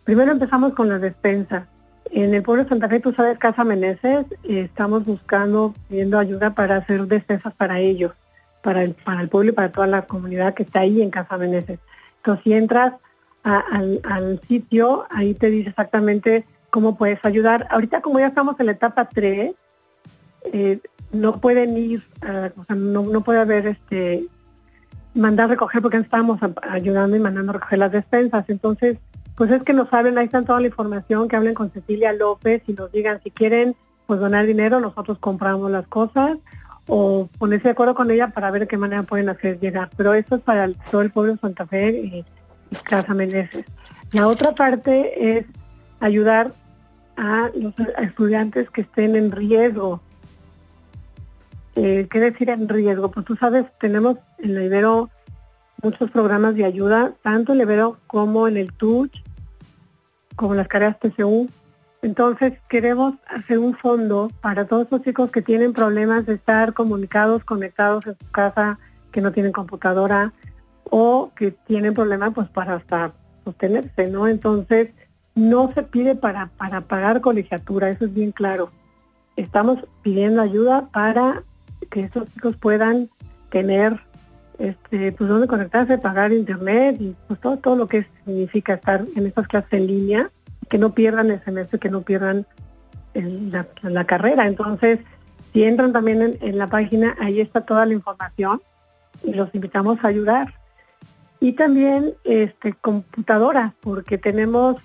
Primero 0.05 0.33
empezamos 0.33 0.73
con 0.73 0.89
las 0.89 1.03
despensas. 1.03 1.65
En 2.13 2.33
el 2.33 2.43
pueblo 2.43 2.63
de 2.63 2.71
Santa 2.71 2.89
Fe, 2.89 3.01
tú 3.01 3.13
sabes, 3.13 3.37
Casa 3.37 3.63
Meneses, 3.63 4.25
estamos 4.45 5.05
buscando, 5.05 5.75
pidiendo 5.91 6.19
ayuda 6.19 6.55
para 6.55 6.77
hacer 6.77 7.07
despensas 7.09 7.53
para 7.53 7.79
ellos 7.81 8.15
para 8.65 8.83
el, 8.83 8.95
para 8.95 9.21
el 9.21 9.29
pueblo 9.29 9.51
y 9.51 9.55
para 9.55 9.71
toda 9.71 9.87
la 9.87 10.03
comunidad 10.07 10.55
que 10.55 10.63
está 10.63 10.81
ahí 10.81 11.03
en 11.03 11.11
Casa 11.11 11.37
Meneses. 11.37 11.79
Entonces, 12.17 12.43
si 12.45 12.55
entras 12.55 12.95
al, 13.43 14.41
sitio, 14.49 15.05
ahí 15.11 15.35
te 15.35 15.51
dice 15.51 15.69
exactamente 15.69 16.47
cómo 16.71 16.97
puedes 16.97 17.23
ayudar. 17.27 17.67
Ahorita 17.71 18.01
como 18.01 18.19
ya 18.19 18.29
estamos 18.29 18.59
en 18.59 18.67
la 18.67 18.73
etapa 18.73 19.05
3, 19.13 19.55
eh, 20.45 20.79
no 21.13 21.41
pueden 21.41 21.77
ir, 21.77 22.03
sea, 22.23 22.75
no, 22.75 23.21
puede 23.21 23.41
haber 23.41 23.67
este 23.67 24.27
mandar 25.15 25.51
recoger 25.51 25.83
porque 25.83 25.99
estamos 25.99 26.41
ayudando 26.63 27.17
y 27.17 27.21
mandando 27.21 27.51
a 27.51 27.55
recoger 27.57 27.79
las 27.79 27.93
despensas. 27.93 28.47
Entonces, 28.49 28.97
pues 29.37 29.51
es 29.51 29.63
que 29.63 29.75
nos 29.75 29.93
hablen, 29.93 30.17
ahí 30.17 30.25
están 30.25 30.47
toda 30.47 30.61
la 30.61 30.69
información, 30.69 31.29
que 31.29 31.37
hablen 31.37 31.55
con 31.55 31.71
Cecilia 31.71 32.15
López 32.15 32.63
y 32.67 32.73
nos 32.73 32.91
digan 32.91 33.21
si 33.23 33.31
quieren 33.31 33.77
pues 34.07 34.21
donar 34.21 34.47
dinero, 34.47 34.81
nosotros 34.81 35.19
compramos 35.19 35.71
las 35.71 35.87
cosas 35.87 36.39
o 36.87 37.29
ponerse 37.39 37.65
de 37.65 37.71
acuerdo 37.71 37.95
con 37.95 38.11
ella 38.11 38.29
para 38.29 38.51
ver 38.51 38.67
qué 38.67 38.77
manera 38.77 39.03
pueden 39.03 39.29
hacer 39.29 39.59
llegar. 39.59 39.91
Pero 39.97 40.15
eso 40.15 40.37
es 40.37 40.43
para 40.43 40.71
todo 40.91 41.03
el 41.03 41.11
pueblo 41.11 41.33
de 41.33 41.39
Santa 41.39 41.67
Fe 41.67 41.91
y, 41.91 42.25
Casa 42.85 43.15
Meneses. 43.15 43.65
La 44.11 44.27
otra 44.27 44.55
parte 44.55 45.39
es 45.39 45.47
ayudar 46.01 46.53
a 47.17 47.51
los 47.55 47.73
estudiantes 47.99 48.69
que 48.71 48.81
estén 48.83 49.17
en 49.17 49.31
riesgo. 49.31 50.01
Eh, 51.77 52.07
¿Qué 52.11 52.21
decir 52.21 52.51
en 52.51 52.69
riesgo? 52.69 53.11
Pues 53.11 53.27
tú 53.27 53.37
sabes, 53.37 53.67
tenemos 53.81 54.17
en 54.39 54.55
la 54.55 54.65
Ibero 54.65 55.11
muchos 55.83 56.11
programas 56.11 56.55
de 56.55 56.65
ayuda, 56.65 57.15
tanto 57.23 57.53
en 57.53 57.61
el 57.61 57.65
Ibero 57.65 57.99
como 58.07 58.49
en 58.49 58.57
el 58.57 58.73
TUCH, 58.73 59.23
como 60.37 60.55
las 60.55 60.69
carreras 60.69 60.99
TCU, 60.99 61.49
entonces 62.05 62.53
queremos 62.69 63.15
hacer 63.27 63.59
un 63.59 63.75
fondo 63.79 64.31
para 64.43 64.67
todos 64.67 64.87
los 64.91 65.01
chicos 65.01 65.31
que 65.31 65.41
tienen 65.41 65.73
problemas 65.73 66.27
de 66.27 66.35
estar 66.35 66.75
comunicados, 66.75 67.45
conectados 67.45 68.07
en 68.07 68.15
su 68.19 68.31
casa, 68.31 68.79
que 69.11 69.23
no 69.23 69.33
tienen 69.33 69.53
computadora 69.53 70.35
o 70.85 71.33
que 71.35 71.53
tienen 71.53 71.95
problemas 71.95 72.33
pues 72.35 72.51
para 72.51 72.75
hasta 72.75 73.15
sostenerse, 73.43 74.07
¿no? 74.09 74.29
Entonces 74.29 74.91
no 75.35 75.73
se 75.73 75.83
pide 75.83 76.15
para, 76.15 76.49
para 76.59 76.83
pagar 76.83 77.23
colegiatura, 77.23 77.89
eso 77.89 78.05
es 78.05 78.13
bien 78.13 78.33
claro. 78.33 78.71
Estamos 79.37 79.79
pidiendo 80.03 80.43
ayuda 80.43 80.91
para 80.93 81.43
que 81.89 82.03
esos 82.03 82.31
chicos 82.35 82.55
puedan 82.57 83.09
tener 83.51 83.99
este, 84.59 85.11
pues 85.13 85.31
donde 85.31 85.47
conectarse, 85.47 85.97
pagar 85.97 86.35
internet 86.35 86.97
y 87.01 87.17
pues 87.29 87.41
todo, 87.41 87.57
todo 87.57 87.77
lo 87.77 87.87
que 87.87 88.07
significa 88.27 88.75
estar 88.75 89.07
en 89.17 89.27
estas 89.27 89.49
clases 89.49 89.73
en 89.73 89.87
línea 89.87 90.31
que 90.75 90.79
no 90.79 90.93
pierdan 90.93 91.31
el 91.31 91.41
semestre, 91.45 91.79
que 91.79 91.89
no 91.89 92.03
pierdan 92.03 92.49
la, 93.15 94.05
carrera. 94.07 94.49
Entonces, 94.49 94.99
si 95.53 95.63
entran 95.63 95.93
también 95.93 96.37
en, 96.41 96.59
la 96.59 96.67
página, 96.67 97.15
ahí 97.21 97.41
está 97.41 97.61
toda 97.61 97.87
la 97.87 97.93
información 97.93 98.61
y 99.23 99.35
los 99.35 99.55
invitamos 99.55 100.03
a 100.03 100.09
ayudar. 100.09 100.53
Y 101.39 101.53
también 101.53 102.15
este, 102.25 102.73
computadoras, 102.73 103.73
porque 103.83 104.19
tenemos 104.19 104.83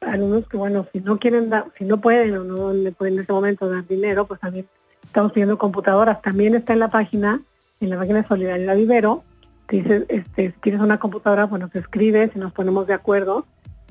alumnos 0.00 0.48
que, 0.48 0.56
bueno, 0.56 0.88
si 0.92 0.98
no 0.98 1.20
quieren 1.20 1.50
dar, 1.50 1.66
si 1.78 1.84
no 1.84 2.00
pueden 2.00 2.36
o 2.36 2.42
no 2.42 2.72
le 2.72 2.90
pueden 2.90 3.14
en 3.14 3.20
ese 3.20 3.32
momento 3.32 3.70
dar 3.70 3.86
dinero, 3.86 4.26
pues 4.26 4.40
también 4.40 4.66
estamos 5.04 5.30
pidiendo 5.30 5.56
computadoras. 5.56 6.20
También 6.20 6.56
está 6.56 6.72
en 6.72 6.80
la 6.80 6.90
página, 6.90 7.42
en 7.80 7.90
la 7.90 7.96
página 7.96 8.22
de 8.22 8.26
Solidaridad 8.26 8.74
Vivero, 8.74 9.22
dice, 9.68 10.04
este, 10.08 10.50
si 10.50 10.52
quieres 10.54 10.80
una 10.80 10.98
computadora, 10.98 11.46
bueno, 11.46 11.70
se 11.72 11.78
escribe, 11.78 12.28
si 12.32 12.40
nos 12.40 12.52
ponemos 12.52 12.88
de 12.88 12.94
acuerdo 12.94 13.46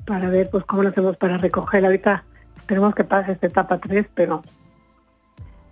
para 0.08 0.30
ver 0.30 0.48
pues 0.48 0.64
cómo 0.64 0.82
lo 0.82 0.88
hacemos 0.88 1.18
para 1.18 1.36
recoger. 1.36 1.84
Ahorita 1.84 2.24
esperemos 2.56 2.94
que 2.94 3.04
pase 3.04 3.32
esta 3.32 3.46
etapa 3.46 3.76
3, 3.76 4.06
pero 4.14 4.42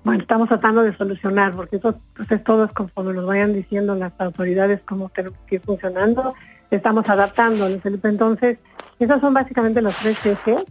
bueno, 0.05 0.21
estamos 0.21 0.49
tratando 0.49 0.83
de 0.83 0.95
solucionar, 0.95 1.57
porque 1.57 1.77
eso 1.77 1.99
pues, 2.15 2.31
es 2.31 2.45
todo 2.45 2.65
es 2.65 2.73
conforme 2.73 3.15
nos 3.15 3.25
vayan 3.25 3.55
diciendo 3.55 3.95
las 3.95 4.13
autoridades 4.19 4.81
cómo 4.85 5.09
tenemos 5.09 5.39
que 5.47 5.57
ir 5.57 5.63
funcionando, 5.63 6.35
estamos 6.71 7.09
adaptando, 7.09 7.67
Entonces, 7.67 8.59
esos 8.99 9.21
son 9.21 9.33
básicamente 9.33 9.81
los 9.81 9.97
tres 9.97 10.19
ejes 10.25 10.65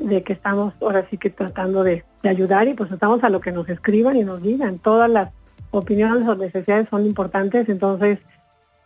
de 0.00 0.22
que 0.24 0.32
estamos 0.32 0.74
ahora 0.82 1.06
sí 1.08 1.16
que 1.16 1.30
tratando 1.30 1.84
de, 1.84 2.04
de 2.24 2.28
ayudar 2.28 2.66
y 2.66 2.74
pues 2.74 2.90
estamos 2.90 3.22
a 3.22 3.30
lo 3.30 3.40
que 3.40 3.52
nos 3.52 3.68
escriban 3.68 4.16
y 4.16 4.24
nos 4.24 4.42
digan. 4.42 4.78
Todas 4.78 5.08
las 5.08 5.30
opiniones 5.70 6.28
o 6.28 6.34
necesidades 6.34 6.88
son 6.90 7.06
importantes, 7.06 7.68
entonces 7.68 8.18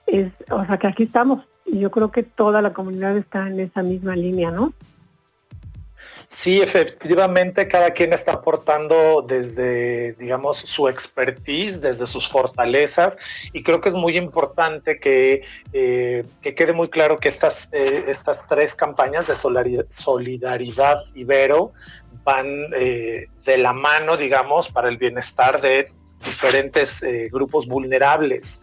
es, 0.07 0.31
o 0.51 0.65
sea 0.67 0.77
que 0.77 0.89
aquí 0.89 1.05
estamos 1.05 1.41
y 1.73 1.79
yo 1.79 1.91
creo 1.91 2.11
que 2.11 2.23
toda 2.23 2.63
la 2.63 2.73
comunidad 2.73 3.17
está 3.17 3.47
en 3.47 3.61
esa 3.61 3.83
misma 3.83 4.17
línea, 4.17 4.51
¿no? 4.51 4.73
Sí, 6.33 6.63
efectivamente, 6.63 7.67
cada 7.67 7.91
quien 7.91 8.13
está 8.13 8.35
aportando 8.35 9.21
desde, 9.21 10.13
digamos, 10.13 10.59
su 10.59 10.89
expertise, 10.89 11.81
desde 11.81 12.07
sus 12.07 12.29
fortalezas, 12.29 13.19
y 13.53 13.65
creo 13.65 13.81
que 13.81 13.89
es 13.89 13.97
muy 13.97 14.17
importante 14.17 15.01
que, 15.01 15.43
eh, 15.73 16.25
quede 16.41 16.73
muy 16.73 16.89
claro 16.89 17.19
que 17.19 17.27
estas, 17.27 17.69
eh, 17.73 18.05
estas 18.07 18.47
tres 18.47 18.77
campañas 18.77 19.27
de 19.27 19.35
solidaridad 19.35 21.01
Ibero 21.17 21.73
van 22.23 22.47
eh, 22.77 23.27
de 23.45 23.59
la 23.59 23.73
mano, 23.73 24.17
digamos, 24.17 24.69
para 24.69 24.89
el 24.89 24.99
bienestar 24.99 25.61
de 25.61 25.93
diferentes 26.25 27.03
grupos 27.33 27.67
vulnerables 27.67 28.61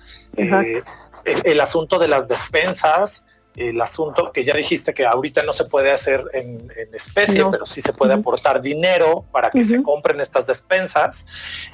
el, 1.27 1.59
asunto 1.59 1.99
de 1.99 2.07
las 2.07 2.27
despensas, 2.27 3.25
el 3.55 3.81
asunto 3.81 4.31
que 4.31 4.45
ya 4.45 4.53
dijiste 4.53 4.93
que 4.93 5.05
ahorita 5.05 5.41
no 5.41 5.51
se 5.51 5.65
puede 5.65 5.91
hacer 5.91 6.23
en, 6.33 6.71
especie, 6.93 7.43
pero 7.49 7.65
sí 7.65 7.81
se 7.81 7.91
puede 7.91 8.13
aportar 8.13 8.61
dinero 8.61 9.25
para 9.31 9.49
que 9.49 9.63
se 9.63 9.81
compren 9.81 10.21
estas 10.21 10.45
despensas. 10.45 11.25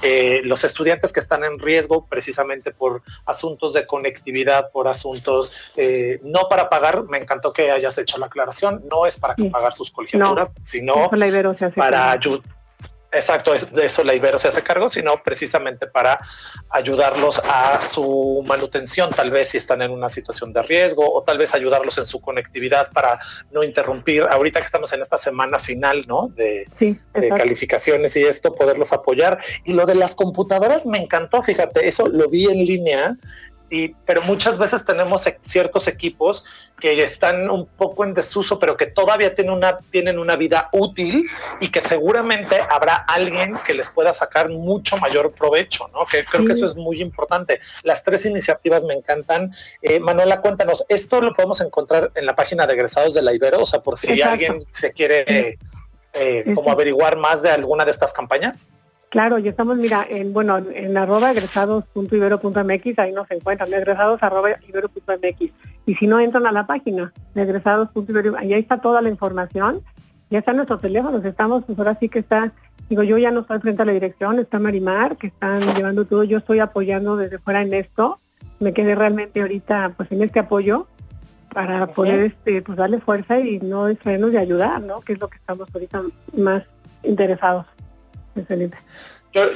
Eh, 0.02 0.40
los 0.44 0.64
estudiantes 0.64 1.12
que 1.12 1.20
están 1.20 1.44
en 1.44 1.58
riesgo 1.58 2.06
precisamente 2.06 2.72
por 2.72 3.02
asuntos 3.26 3.74
de 3.74 3.86
conectividad, 3.86 4.70
por 4.70 4.88
asuntos 4.88 5.52
no 6.22 6.48
para 6.48 6.70
pagar, 6.70 7.04
me 7.04 7.18
encantó 7.18 7.52
que 7.52 7.70
hayas 7.70 7.98
hecho 7.98 8.16
la 8.18 8.26
aclaración, 8.26 8.82
no 8.90 9.06
es 9.06 9.18
para 9.18 9.34
pagar 9.52 9.74
sus 9.74 9.90
colegiaturas, 9.90 10.52
sino 10.62 11.10
para 11.76 12.10
ayudar 12.12 12.42
Exacto, 13.14 13.52
de 13.52 13.86
eso 13.86 14.02
la 14.02 14.14
Ibero 14.14 14.38
se 14.38 14.48
hace 14.48 14.62
cargo, 14.62 14.90
sino 14.90 15.22
precisamente 15.22 15.86
para 15.86 16.20
ayudarlos 16.70 17.40
a 17.44 17.80
su 17.80 18.44
manutención, 18.46 19.10
tal 19.10 19.30
vez 19.30 19.48
si 19.48 19.58
están 19.58 19.82
en 19.82 19.90
una 19.92 20.08
situación 20.08 20.52
de 20.52 20.62
riesgo 20.62 21.12
o 21.12 21.22
tal 21.22 21.38
vez 21.38 21.54
ayudarlos 21.54 21.96
en 21.98 22.06
su 22.06 22.20
conectividad 22.20 22.90
para 22.90 23.20
no 23.52 23.62
interrumpir. 23.62 24.24
Ahorita 24.24 24.60
que 24.60 24.66
estamos 24.66 24.92
en 24.92 25.02
esta 25.02 25.18
semana 25.18 25.58
final, 25.58 26.04
¿no? 26.08 26.28
De, 26.34 26.66
de 26.78 27.28
calificaciones 27.28 28.16
y 28.16 28.24
esto, 28.24 28.54
poderlos 28.54 28.92
apoyar. 28.92 29.38
Y 29.64 29.72
lo 29.72 29.86
de 29.86 29.94
las 29.94 30.14
computadoras 30.14 30.86
me 30.86 30.98
encantó, 30.98 31.42
fíjate, 31.42 31.86
eso 31.86 32.08
lo 32.08 32.28
vi 32.28 32.46
en 32.46 32.64
línea 32.64 33.16
pero 34.06 34.22
muchas 34.22 34.58
veces 34.58 34.84
tenemos 34.84 35.26
e, 35.26 35.38
ciertos 35.40 35.86
equipos 35.88 36.44
que 36.80 37.02
están 37.02 37.50
un 37.50 37.66
poco 37.66 38.04
en 38.04 38.14
desuso, 38.14 38.58
pero 38.58 38.76
que 38.76 38.86
todavía 38.86 39.34
tienen 39.34 39.54
una, 39.54 39.78
tienen 39.90 40.18
una 40.18 40.36
vida 40.36 40.68
útil 40.72 41.28
y 41.60 41.68
que 41.68 41.80
seguramente 41.80 42.60
habrá 42.68 42.96
alguien 42.96 43.56
que 43.66 43.74
les 43.74 43.88
pueda 43.88 44.12
sacar 44.12 44.48
mucho 44.48 44.96
mayor 44.98 45.32
provecho, 45.32 45.88
¿no? 45.92 46.06
Que 46.06 46.24
creo 46.24 46.44
que 46.44 46.52
eso 46.52 46.66
es 46.66 46.76
muy 46.76 47.00
importante. 47.00 47.60
Las 47.82 48.02
tres 48.04 48.26
iniciativas 48.26 48.84
me 48.84 48.94
encantan. 48.94 49.54
Eh, 49.82 50.00
Manuela, 50.00 50.40
cuéntanos, 50.40 50.84
¿esto 50.88 51.20
lo 51.20 51.34
podemos 51.34 51.60
encontrar 51.60 52.10
en 52.14 52.26
la 52.26 52.34
página 52.34 52.66
de 52.66 52.74
egresados 52.74 53.14
de 53.14 53.22
la 53.22 53.32
Ibero? 53.32 53.62
O 53.62 53.66
sea, 53.66 53.80
por 53.80 53.98
si 53.98 54.20
alguien 54.20 54.64
se 54.72 54.92
quiere 54.92 55.58
eh, 56.12 56.44
como 56.54 56.70
averiguar 56.70 57.16
más 57.16 57.42
de 57.42 57.50
alguna 57.50 57.84
de 57.84 57.90
estas 57.90 58.12
campañas. 58.12 58.68
Claro, 59.14 59.38
y 59.38 59.46
estamos, 59.46 59.76
mira, 59.76 60.04
en, 60.10 60.32
bueno, 60.32 60.58
en 60.58 60.96
arroba 60.96 61.30
egresados.ibero.mx, 61.30 62.98
ahí 62.98 63.12
nos 63.12 63.30
encuentran, 63.30 63.72
egresados 63.72 64.20
arroba 64.20 64.48
ibero.mx. 64.66 65.52
Y 65.86 65.94
si 65.94 66.08
no, 66.08 66.18
entran 66.18 66.48
a 66.48 66.50
la 66.50 66.66
página 66.66 67.12
egresados.ibero, 67.36 68.36
ahí 68.36 68.54
está 68.54 68.80
toda 68.80 69.00
la 69.02 69.08
información, 69.08 69.82
ya 70.30 70.40
están 70.40 70.56
nuestros 70.56 70.80
teléfonos, 70.80 71.24
estamos, 71.24 71.62
pues 71.64 71.78
ahora 71.78 71.96
sí 72.00 72.08
que 72.08 72.18
está, 72.18 72.52
digo, 72.88 73.04
yo 73.04 73.16
ya 73.16 73.30
no 73.30 73.42
estoy 73.42 73.60
frente 73.60 73.82
a 73.82 73.84
la 73.84 73.92
dirección, 73.92 74.40
está 74.40 74.58
Marimar, 74.58 75.16
que 75.16 75.28
están 75.28 75.62
llevando 75.76 76.06
todo, 76.06 76.24
yo 76.24 76.38
estoy 76.38 76.58
apoyando 76.58 77.16
desde 77.16 77.38
fuera 77.38 77.62
en 77.62 77.72
esto, 77.72 78.18
me 78.58 78.72
quedé 78.72 78.96
realmente 78.96 79.42
ahorita, 79.42 79.94
pues 79.96 80.10
en 80.10 80.22
este 80.22 80.40
apoyo, 80.40 80.88
para 81.52 81.86
poder, 81.86 82.18
este, 82.18 82.62
pues 82.62 82.76
darle 82.76 82.98
fuerza 82.98 83.38
y 83.38 83.60
no 83.60 83.86
distraernos 83.86 84.32
de 84.32 84.38
ayudar, 84.38 84.82
¿no? 84.82 85.02
Que 85.02 85.12
es 85.12 85.20
lo 85.20 85.28
que 85.28 85.36
estamos 85.36 85.68
ahorita 85.72 86.02
más 86.36 86.64
interesados. 87.04 87.66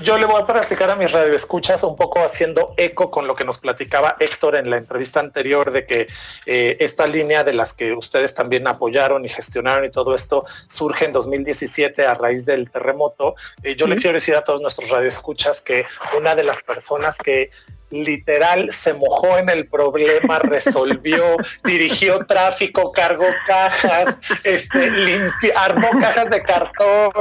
Yo, 0.02 0.18
le 0.18 0.26
voy 0.26 0.42
a 0.42 0.44
platicar 0.44 0.90
a 0.90 0.96
mis 0.96 1.12
radioescuchas 1.12 1.84
un 1.84 1.94
poco 1.94 2.18
haciendo 2.18 2.74
eco 2.76 3.12
con 3.12 3.28
lo 3.28 3.36
que 3.36 3.44
nos 3.44 3.58
platicaba 3.58 4.16
Héctor 4.18 4.56
en 4.56 4.70
la 4.70 4.76
entrevista 4.76 5.20
anterior 5.20 5.70
de 5.70 5.86
que 5.86 6.08
eh, 6.46 6.76
esta 6.80 7.06
línea 7.06 7.44
de 7.44 7.52
las 7.52 7.74
que 7.74 7.92
ustedes 7.92 8.34
también 8.34 8.66
apoyaron 8.66 9.24
y 9.24 9.28
gestionaron 9.28 9.84
y 9.84 9.90
todo 9.90 10.16
esto 10.16 10.44
surge 10.66 11.04
en 11.04 11.12
2017 11.12 12.04
a 12.06 12.14
raíz 12.14 12.44
del 12.44 12.68
terremoto. 12.68 13.36
Eh, 13.62 13.76
yo 13.76 13.86
le 13.86 13.94
quiero 13.94 14.14
decir 14.14 14.34
a 14.34 14.42
todos 14.42 14.60
nuestros 14.60 14.90
radioescuchas 14.90 15.60
que 15.60 15.86
una 16.16 16.34
de 16.34 16.42
las 16.42 16.60
personas 16.64 17.16
que 17.16 17.52
literal 17.90 18.70
se 18.70 18.94
mojó 18.94 19.38
en 19.38 19.48
el 19.48 19.66
problema, 19.66 20.38
resolvió, 20.40 21.36
dirigió 21.64 22.24
tráfico, 22.26 22.92
cargó 22.92 23.26
cajas, 23.46 24.16
este, 24.44 25.20
armó 25.56 25.88
cajas 26.00 26.30
de 26.30 26.42
cartón, 26.42 27.12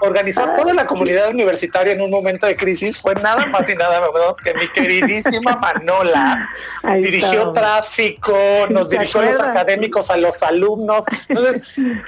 organizó 0.00 0.44
toda 0.56 0.74
la 0.74 0.86
comunidad 0.86 1.30
universitaria 1.30 1.92
en 1.92 2.00
un 2.00 2.10
momento 2.10 2.46
de 2.46 2.56
crisis, 2.56 3.00
fue 3.00 3.14
nada 3.16 3.46
más 3.46 3.68
y 3.68 3.74
nada 3.74 4.00
menos 4.00 4.38
que 4.38 4.54
mi 4.54 4.68
queridísima 4.68 5.56
Manola. 5.56 6.48
dirigió 6.94 7.52
tráfico, 7.52 8.36
nos 8.70 8.88
dirigió 8.88 9.20
a 9.20 9.24
los 9.26 9.40
académicos, 9.40 10.10
a 10.10 10.16
los 10.16 10.42
alumnos. 10.42 11.04
Entonces, 11.28 11.62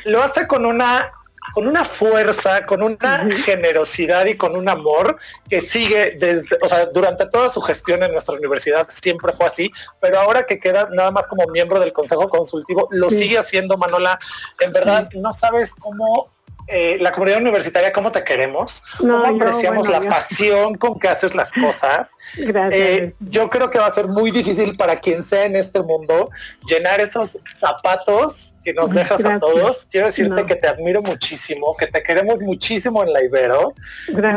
lo 0.04 0.22
hace 0.22 0.46
con 0.46 0.64
una 0.64 1.12
con 1.54 1.66
una 1.66 1.84
fuerza, 1.84 2.66
con 2.66 2.82
una 2.82 3.28
generosidad 3.44 4.26
y 4.26 4.36
con 4.36 4.56
un 4.56 4.68
amor 4.68 5.18
que 5.48 5.60
sigue 5.60 6.16
desde, 6.18 6.58
o 6.62 6.68
sea, 6.68 6.86
durante 6.86 7.26
toda 7.26 7.48
su 7.48 7.60
gestión 7.60 8.02
en 8.02 8.12
nuestra 8.12 8.34
universidad 8.34 8.86
siempre 8.88 9.32
fue 9.32 9.46
así, 9.46 9.70
pero 10.00 10.20
ahora 10.20 10.46
que 10.46 10.58
queda 10.58 10.88
nada 10.92 11.10
más 11.10 11.26
como 11.26 11.46
miembro 11.48 11.80
del 11.80 11.92
Consejo 11.92 12.28
Consultivo, 12.28 12.88
lo 12.90 13.10
sigue 13.10 13.38
haciendo 13.38 13.76
Manola. 13.76 14.18
En 14.60 14.72
verdad, 14.72 15.08
no 15.14 15.32
sabes 15.32 15.74
cómo 15.74 16.30
eh, 16.70 16.98
la 17.00 17.12
comunidad 17.12 17.40
universitaria, 17.40 17.92
cómo 17.92 18.12
te 18.12 18.22
queremos, 18.22 18.84
cómo 18.98 19.24
apreciamos 19.24 19.88
la 19.88 20.02
pasión 20.02 20.74
con 20.74 20.98
que 20.98 21.08
haces 21.08 21.34
las 21.34 21.52
cosas. 21.52 22.12
Eh, 22.70 23.14
yo 23.20 23.48
creo 23.48 23.70
que 23.70 23.78
va 23.78 23.86
a 23.86 23.90
ser 23.90 24.06
muy 24.06 24.30
difícil 24.30 24.76
para 24.76 25.00
quien 25.00 25.22
sea 25.22 25.44
en 25.44 25.56
este 25.56 25.80
mundo 25.82 26.30
llenar 26.66 27.00
esos 27.00 27.38
zapatos 27.54 28.54
que 28.64 28.74
nos 28.74 28.90
dejas 28.94 29.24
a 29.24 29.40
todos. 29.40 29.88
Quiero 29.90 30.06
decirte 30.06 30.44
que 30.44 30.56
te 30.56 30.68
admiro 30.68 31.02
muchísimo, 31.02 31.74
que 31.76 31.86
te 31.86 32.02
queremos 32.02 32.40
muchísimo 32.42 33.02
en 33.02 33.12
la 33.12 33.22
Ibero, 33.22 33.74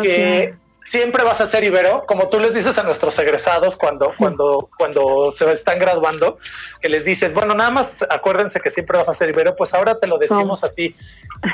que 0.01 0.55
siempre 0.91 1.23
vas 1.23 1.39
a 1.39 1.47
ser 1.47 1.63
Ibero, 1.63 2.05
como 2.05 2.27
tú 2.27 2.37
les 2.37 2.53
dices 2.53 2.77
a 2.77 2.83
nuestros 2.83 3.17
egresados 3.17 3.77
cuando, 3.77 4.13
cuando, 4.17 4.69
cuando 4.77 5.31
se 5.31 5.49
están 5.53 5.79
graduando, 5.79 6.37
que 6.81 6.89
les 6.89 7.05
dices, 7.05 7.33
bueno, 7.33 7.53
nada 7.55 7.69
más 7.69 8.05
acuérdense 8.09 8.59
que 8.59 8.69
siempre 8.69 8.97
vas 8.97 9.07
a 9.07 9.13
ser 9.13 9.29
Ibero, 9.29 9.55
pues 9.55 9.73
ahora 9.73 9.97
te 9.99 10.07
lo 10.07 10.17
decimos 10.17 10.65
a 10.65 10.73
ti. 10.73 10.93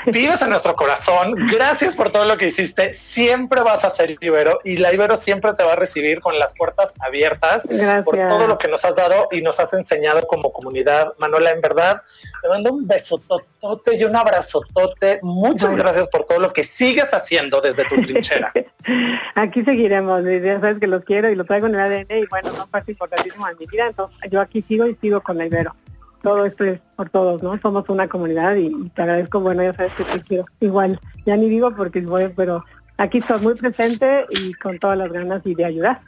Vives 0.07 0.41
en 0.41 0.49
nuestro 0.49 0.75
corazón, 0.75 1.35
gracias 1.49 1.95
por 1.95 2.09
todo 2.09 2.25
lo 2.25 2.35
que 2.37 2.47
hiciste, 2.47 2.91
siempre 2.93 3.61
vas 3.61 3.85
a 3.85 3.89
ser 3.89 4.17
Ibero 4.19 4.59
y 4.65 4.77
la 4.77 4.93
Ibero 4.93 5.15
siempre 5.15 5.53
te 5.53 5.63
va 5.63 5.73
a 5.73 5.75
recibir 5.77 6.19
con 6.19 6.37
las 6.37 6.53
puertas 6.53 6.93
abiertas 6.99 7.63
por 8.03 8.17
todo 8.17 8.47
lo 8.47 8.57
que 8.57 8.67
nos 8.67 8.83
has 8.83 8.95
dado 8.95 9.29
y 9.31 9.41
nos 9.41 9.59
has 9.59 9.73
enseñado 9.73 10.27
como 10.27 10.51
comunidad. 10.51 11.13
Manuela, 11.17 11.51
en 11.51 11.61
verdad, 11.61 12.01
te 12.41 12.49
mando 12.49 12.73
un 12.73 12.85
besototote 12.85 13.95
y 13.95 14.03
un 14.03 14.15
abrazotote. 14.15 15.19
Muchas 15.21 15.75
gracias 15.75 16.07
por 16.07 16.25
todo 16.25 16.39
lo 16.39 16.51
que 16.51 16.63
sigues 16.63 17.13
haciendo 17.13 17.61
desde 17.61 17.85
tu 17.85 17.95
trinchera. 17.95 18.51
aquí 19.35 19.63
seguiremos, 19.63 20.23
ya 20.23 20.59
sabes 20.59 20.79
que 20.79 20.87
los 20.87 21.03
quiero 21.03 21.29
y 21.29 21.35
lo 21.35 21.45
traigo 21.45 21.67
en 21.67 21.75
el 21.75 21.81
ADN 21.81 22.23
y 22.23 22.25
bueno, 22.27 22.51
no 22.51 22.67
parte 22.67 22.91
importantísimo 22.91 23.47
en 23.47 23.57
mi 23.57 23.65
vida, 23.65 23.87
entonces 23.87 24.17
yo 24.29 24.41
aquí 24.41 24.61
sigo 24.61 24.85
y 24.87 24.95
sigo 24.95 25.21
con 25.21 25.37
la 25.37 25.45
Ibero. 25.45 25.75
Todo 26.21 26.45
esto 26.45 26.63
es 26.63 26.79
por 26.95 27.09
todos, 27.09 27.43
¿no? 27.43 27.59
Somos 27.61 27.87
una 27.89 28.07
comunidad 28.07 28.55
y, 28.55 28.89
te 28.89 29.01
agradezco, 29.01 29.39
bueno, 29.39 29.63
ya 29.63 29.75
sabes 29.75 29.93
que 29.93 30.03
te 30.03 30.21
quiero. 30.21 30.45
Igual, 30.59 30.99
ya 31.25 31.37
ni 31.37 31.49
digo 31.49 31.75
porque 31.75 32.01
voy, 32.01 32.29
pero 32.35 32.63
aquí 32.97 33.19
estoy 33.19 33.39
muy 33.39 33.55
presente 33.55 34.25
y 34.29 34.53
con 34.53 34.79
todas 34.79 34.97
las 34.97 35.11
ganas 35.11 35.41
y 35.45 35.55
de 35.55 35.65
ayudar. 35.65 36.01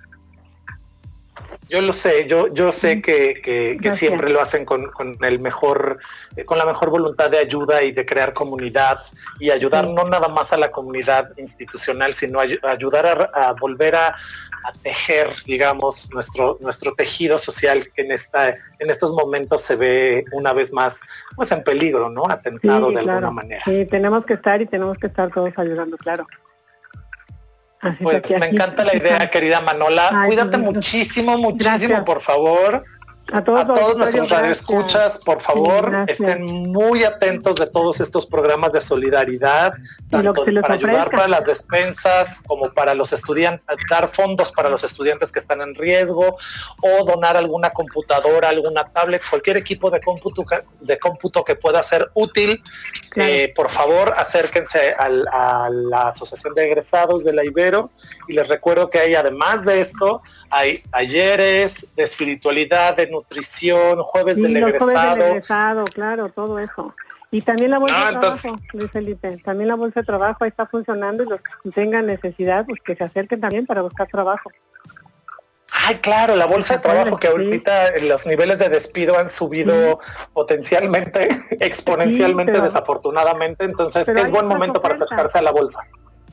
Yo 1.70 1.82
lo 1.82 1.93
sé, 1.93 2.28
yo, 2.28 2.51
yo 2.51 2.72
sé 2.72 2.99
que, 2.99 3.78
siempre 3.93 4.32
lo 4.32 4.41
hacen 4.41 4.66
con, 4.66 4.89
el 5.22 5.39
mejor, 5.39 5.99
eh, 6.36 6.43
con 6.43 6.57
la 6.57 6.66
mejor 6.66 6.89
voluntad 6.89 7.30
de 7.30 7.38
ayuda 7.38 7.84
y 7.84 7.91
de 7.91 8.07
crear 8.07 8.34
comunidad 8.34 9.01
y 9.39 9.51
ayudar 9.51 9.88
no 9.88 10.03
nada 10.05 10.30
más 10.30 10.51
a 10.51 10.57
la 10.57 10.72
comunidad 10.72 11.30
institucional, 11.38 12.16
sino 12.16 12.39
ayudar 12.39 13.30
a, 13.36 13.53
volver 13.53 13.95
a, 13.95 14.16
tejer, 14.84 15.36
digamos, 15.45 16.10
nuestro, 16.14 16.57
nuestro 16.60 16.93
tejido 16.93 17.39
social 17.39 17.91
que 17.95 18.03
en 18.03 18.12
esta, 18.12 18.49
en 18.49 18.89
estos 18.89 19.12
momentos 19.14 19.62
se 19.62 19.76
ve 19.76 20.26
una 20.32 20.53
vez 20.53 20.72
más 20.72 21.01
pues 21.36 21.51
en 21.51 21.64
peligro, 21.64 22.10
¿no? 22.10 22.30
Atentado 22.30 22.91
de 22.91 22.99
alguna 22.99 23.32
manera. 23.32 23.62
Sí, 23.66 23.86
tenemos 23.86 24.26
que 24.26 24.34
estar 24.34 24.62
y 24.62 24.66
tenemos 24.66 24.97
que 24.97 25.07
estar 25.07 25.30
todos 25.32 25.51
ayudando, 25.57 25.97
claro 25.97 26.28
pues 28.01 28.39
me 28.39 28.47
encanta 28.47 28.84
la 28.84 28.95
idea, 28.95 29.30
querida 29.30 29.62
Manola. 29.62 30.26
Cuídate 30.28 30.57
muchísimo, 30.57 31.38
muchísimo, 31.38 32.03
por 32.03 32.22
favor. 32.22 32.84
A 33.32 33.43
todos, 33.43 33.97
nuestros 33.97 34.30
radioescuchas, 34.30 35.19
por 35.19 35.41
favor, 35.41 36.05
estén 36.07 36.71
muy 36.71 37.03
atentos 37.03 37.55
de 37.55 37.67
todos 37.67 37.99
estos 37.99 38.25
programas 38.25 38.71
de 38.71 38.82
solidaridad, 38.82 39.73
tanto 40.09 40.45
para 40.61 40.73
ayudar 40.73 41.09
para 41.09 41.27
las 41.27 41.45
despensas 41.45 42.41
como 42.47 42.71
para 42.73 42.95
los 42.95 43.13
estudiantes, 43.13 43.65
dar 43.89 44.09
fondos 44.09 44.51
para 44.51 44.69
los 44.69 44.84
estudiantes 44.84 45.32
que 45.32 45.39
están 45.39 45.61
en 45.61 45.75
riesgo 45.75 46.38
o 46.82 47.05
donar 47.05 47.38
alguna 47.38 47.71
computadora, 47.71 48.49
alguna 48.49 48.86
tablet, 48.86 49.21
cualquier 49.30 49.57
equipo 49.57 49.89
de 49.91 50.01
cómputo, 50.01 50.43
de 50.80 50.97
cómputo 50.97 51.43
que 51.43 51.55
pueda 51.55 51.84
ser 51.84 52.09
útil. 52.13 52.63
Eh, 53.15 53.53
por 53.55 53.69
favor, 53.69 54.13
acérquense 54.17 54.93
a 54.97 55.69
la 55.69 56.07
Asociación 56.07 56.53
de 56.55 56.67
Egresados 56.67 57.23
de 57.23 57.34
la 57.34 57.43
Ibero 57.43 57.91
y 58.27 58.34
les 58.34 58.47
recuerdo 58.47 58.89
que 58.89 58.99
hay 58.99 59.15
además 59.15 59.65
de 59.65 59.82
esto, 59.82 60.21
hay 60.50 60.80
talleres 60.91 61.88
de 61.95 62.04
espiritualidad, 62.04 62.95
de 62.95 63.08
nutrición, 63.08 64.00
jueves 64.00 64.38
del 64.38 64.58
egresado. 64.58 65.86
claro, 65.93 66.30
todo 66.30 66.60
eso. 66.60 66.93
Y 67.32 67.41
también 67.41 67.72
la 67.72 67.78
bolsa 67.78 68.08
ah, 68.08 68.12
de 68.12 68.20
trabajo, 68.20 68.60
Luis 68.74 68.91
Felipe, 68.91 69.38
también 69.43 69.68
la 69.68 69.76
bolsa 69.76 70.00
de 70.00 70.06
trabajo 70.06 70.45
está 70.45 70.66
funcionando 70.66 71.24
y 71.24 71.28
los 71.28 71.39
que 71.41 71.70
tengan 71.72 72.08
necesidad, 72.08 72.66
pues 72.66 72.82
que 72.82 72.95
se 72.95 73.04
acerquen 73.04 73.39
también 73.39 73.68
para 73.68 73.84
buscar 73.84 74.08
trabajo. 74.08 74.50
Ay, 75.72 76.00
claro, 76.00 76.36
la 76.36 76.47
bolsa 76.47 76.76
de 76.76 76.80
trabajo 76.80 77.18
que 77.18 77.28
ahorita 77.28 78.00
los 78.02 78.26
niveles 78.26 78.58
de 78.58 78.70
despido 78.70 79.18
han 79.18 79.30
subido 79.30 80.00
potencialmente, 80.34 81.30
exponencialmente, 81.60 82.60
desafortunadamente, 82.60 83.66
entonces 83.66 84.08
es 84.08 84.32
buen 84.32 84.47
momento 84.47 84.82
para 84.82 84.95
acercarse 84.95 85.38
a 85.38 85.43
la 85.43 85.52
bolsa. 85.52 85.82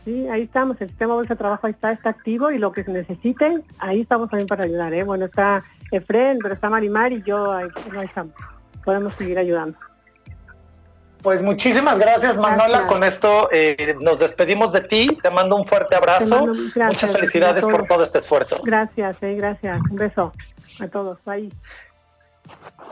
Sí, 0.07 0.29
ahí 0.29 0.43
estamos, 0.43 0.81
el 0.81 0.87
sistema 0.87 1.15
bolsa 1.15 1.35
de 1.35 1.39
trabajo 1.39 1.67
ahí 1.67 1.73
está, 1.73 1.91
está 1.91 2.11
activo 2.11 2.53
y 2.53 2.59
lo 2.59 2.71
que 2.71 2.85
se 2.85 2.93
necesiten, 2.93 3.65
ahí 3.81 4.03
estamos 4.03 4.31
también 4.31 4.47
para 4.47 4.63
ayudar, 4.63 4.95
¿eh? 4.95 5.03
Bueno, 5.03 5.25
está 5.25 5.65
Efren, 5.91 6.39
pero 6.41 6.55
está 6.55 6.71
Marimar 6.71 7.13
y 7.13 7.25
yo 7.25 7.51
ahí, 7.51 7.67
estamos. 8.05 8.33
Podemos 8.85 9.15
seguir 9.17 9.37
ayudando. 9.37 9.77
Pues 11.23 11.43
muchísimas 11.43 11.99
gracias, 11.99 12.37
Manola. 12.37 12.87
Con 12.87 13.03
esto 13.03 13.49
eh, 13.51 13.97
nos 14.01 14.21
despedimos 14.21 14.73
de 14.73 14.83
ti. 14.83 15.19
Te 15.21 15.29
mando 15.29 15.57
un 15.57 15.67
fuerte 15.67 15.97
abrazo. 15.97 16.47
Muchas 16.47 17.11
felicidades 17.11 17.65
por 17.65 17.85
todo 17.89 18.05
este 18.05 18.19
esfuerzo. 18.19 18.61
Gracias, 18.63 19.17
eh, 19.23 19.35
gracias. 19.35 19.81
Un 19.91 19.97
beso 19.97 20.33
a 20.79 20.87
todos. 20.87 21.19
Bye. 21.25 21.53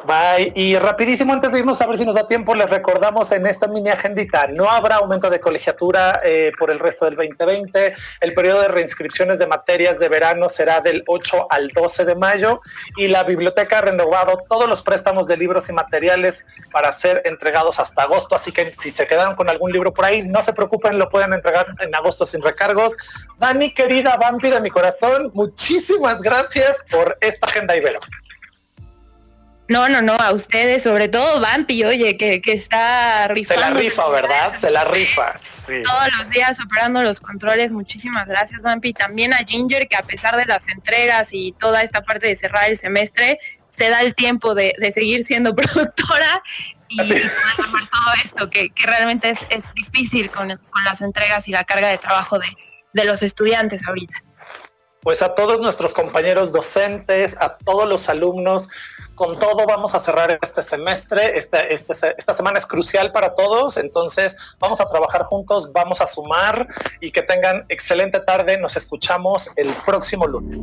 Bye. 0.06 0.52
Y 0.54 0.76
rapidísimo, 0.76 1.32
antes 1.32 1.52
de 1.52 1.60
irnos 1.60 1.80
a 1.80 1.86
ver 1.86 1.96
si 1.96 2.04
nos 2.04 2.14
da 2.14 2.28
tiempo, 2.28 2.54
les 2.54 2.68
recordamos 2.68 3.32
en 3.32 3.46
esta 3.46 3.66
mini 3.66 3.88
agendita, 3.88 4.46
no 4.48 4.68
habrá 4.68 4.96
aumento 4.96 5.30
de 5.30 5.40
colegiatura 5.40 6.20
eh, 6.22 6.52
por 6.58 6.70
el 6.70 6.78
resto 6.78 7.06
del 7.06 7.16
2020. 7.16 7.96
El 8.20 8.34
periodo 8.34 8.60
de 8.60 8.68
reinscripciones 8.68 9.38
de 9.38 9.46
materias 9.46 9.98
de 9.98 10.10
verano 10.10 10.50
será 10.50 10.82
del 10.82 11.04
8 11.06 11.46
al 11.48 11.68
12 11.68 12.04
de 12.04 12.14
mayo 12.16 12.60
y 12.98 13.08
la 13.08 13.24
biblioteca 13.24 13.78
ha 13.78 13.80
renovado 13.80 14.44
todos 14.46 14.68
los 14.68 14.82
préstamos 14.82 15.26
de 15.26 15.38
libros 15.38 15.70
y 15.70 15.72
materiales 15.72 16.44
para 16.70 16.92
ser 16.92 17.22
entregados 17.24 17.80
hasta 17.80 18.02
agosto. 18.02 18.36
Así 18.36 18.52
que 18.52 18.74
si 18.78 18.90
se 18.90 19.06
quedaron 19.06 19.36
con 19.36 19.48
algún 19.48 19.72
libro 19.72 19.94
por 19.94 20.04
ahí, 20.04 20.20
no 20.20 20.42
se 20.42 20.52
preocupen, 20.52 20.98
lo 20.98 21.08
pueden 21.08 21.32
entregar 21.32 21.66
en 21.80 21.94
agosto 21.94 22.26
sin 22.26 22.42
recargos. 22.42 22.94
Dani, 23.38 23.72
querida 23.72 24.18
Vampi 24.18 24.50
de 24.50 24.60
mi 24.60 24.68
corazón, 24.68 25.30
muchísimas 25.32 26.20
gracias 26.20 26.84
por 26.90 27.16
esta 27.22 27.46
agenda 27.46 27.74
Ibero. 27.74 28.00
No, 29.68 29.88
no, 29.88 30.02
no, 30.02 30.14
a 30.14 30.32
ustedes, 30.32 30.82
sobre 30.82 31.08
todo 31.08 31.40
Vampi, 31.40 31.84
oye, 31.84 32.18
que, 32.18 32.40
que 32.42 32.52
está 32.52 33.28
rifando. 33.28 33.62
Se 33.62 33.70
la 33.70 33.76
rifa, 33.76 34.08
¿verdad? 34.08 34.54
Se 34.58 34.70
la 34.70 34.84
rifa. 34.84 35.40
Todos 35.66 36.18
los 36.18 36.28
días 36.28 36.58
operando 36.60 37.02
los 37.02 37.20
controles. 37.20 37.72
Muchísimas 37.72 38.28
gracias, 38.28 38.60
Vampi. 38.60 38.92
También 38.92 39.32
a 39.32 39.38
Ginger, 39.38 39.88
que 39.88 39.96
a 39.96 40.02
pesar 40.02 40.36
de 40.36 40.44
las 40.44 40.68
entregas 40.68 41.32
y 41.32 41.52
toda 41.52 41.82
esta 41.82 42.02
parte 42.02 42.26
de 42.26 42.36
cerrar 42.36 42.68
el 42.68 42.76
semestre, 42.76 43.38
se 43.70 43.88
da 43.88 44.02
el 44.02 44.14
tiempo 44.14 44.54
de, 44.54 44.74
seguir 44.92 45.24
siendo 45.24 45.54
productora 45.56 46.42
y, 46.88 46.98
poder 46.98 47.30
todo 47.90 48.14
esto, 48.22 48.50
que, 48.50 48.70
realmente 48.76 49.30
es, 49.30 49.74
difícil 49.74 50.30
con, 50.30 50.48
con, 50.48 50.84
las 50.84 51.00
entregas 51.00 51.48
y 51.48 51.52
la 51.52 51.64
carga 51.64 51.88
de 51.88 51.98
trabajo 51.98 52.38
de, 52.38 52.46
de 52.92 53.04
los 53.04 53.22
estudiantes 53.22 53.86
ahorita. 53.86 54.22
Pues 55.00 55.20
a 55.20 55.34
todos 55.34 55.60
nuestros 55.60 55.92
compañeros 55.92 56.52
docentes, 56.52 57.36
a 57.38 57.56
todos 57.58 57.88
los 57.88 58.08
alumnos, 58.08 58.68
con 59.14 59.38
todo 59.38 59.66
vamos 59.66 59.94
a 59.94 59.98
cerrar 59.98 60.38
este 60.42 60.62
semestre. 60.62 61.36
Este, 61.36 61.74
esta 61.74 62.34
semana 62.34 62.58
es 62.58 62.66
crucial 62.66 63.12
para 63.12 63.34
todos, 63.34 63.76
entonces 63.76 64.34
vamos 64.58 64.80
a 64.80 64.88
trabajar 64.88 65.22
juntos, 65.22 65.70
vamos 65.72 66.00
a 66.00 66.06
sumar 66.06 66.66
y 67.00 67.10
que 67.10 67.22
tengan 67.22 67.66
excelente 67.68 68.20
tarde. 68.20 68.56
Nos 68.58 68.76
escuchamos 68.76 69.50
el 69.56 69.72
próximo 69.86 70.26
lunes. 70.26 70.60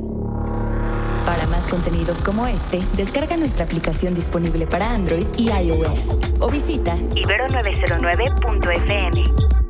Para 1.26 1.46
más 1.48 1.66
contenidos 1.68 2.22
como 2.22 2.48
este, 2.48 2.80
descarga 2.96 3.36
nuestra 3.38 3.66
aplicación 3.66 4.16
disponible 4.16 4.66
para 4.66 4.90
Android 4.90 5.28
y 5.38 5.52
iOS 5.52 6.02
o 6.40 6.50
visita 6.50 6.96
ibero909.fm. 6.96 9.61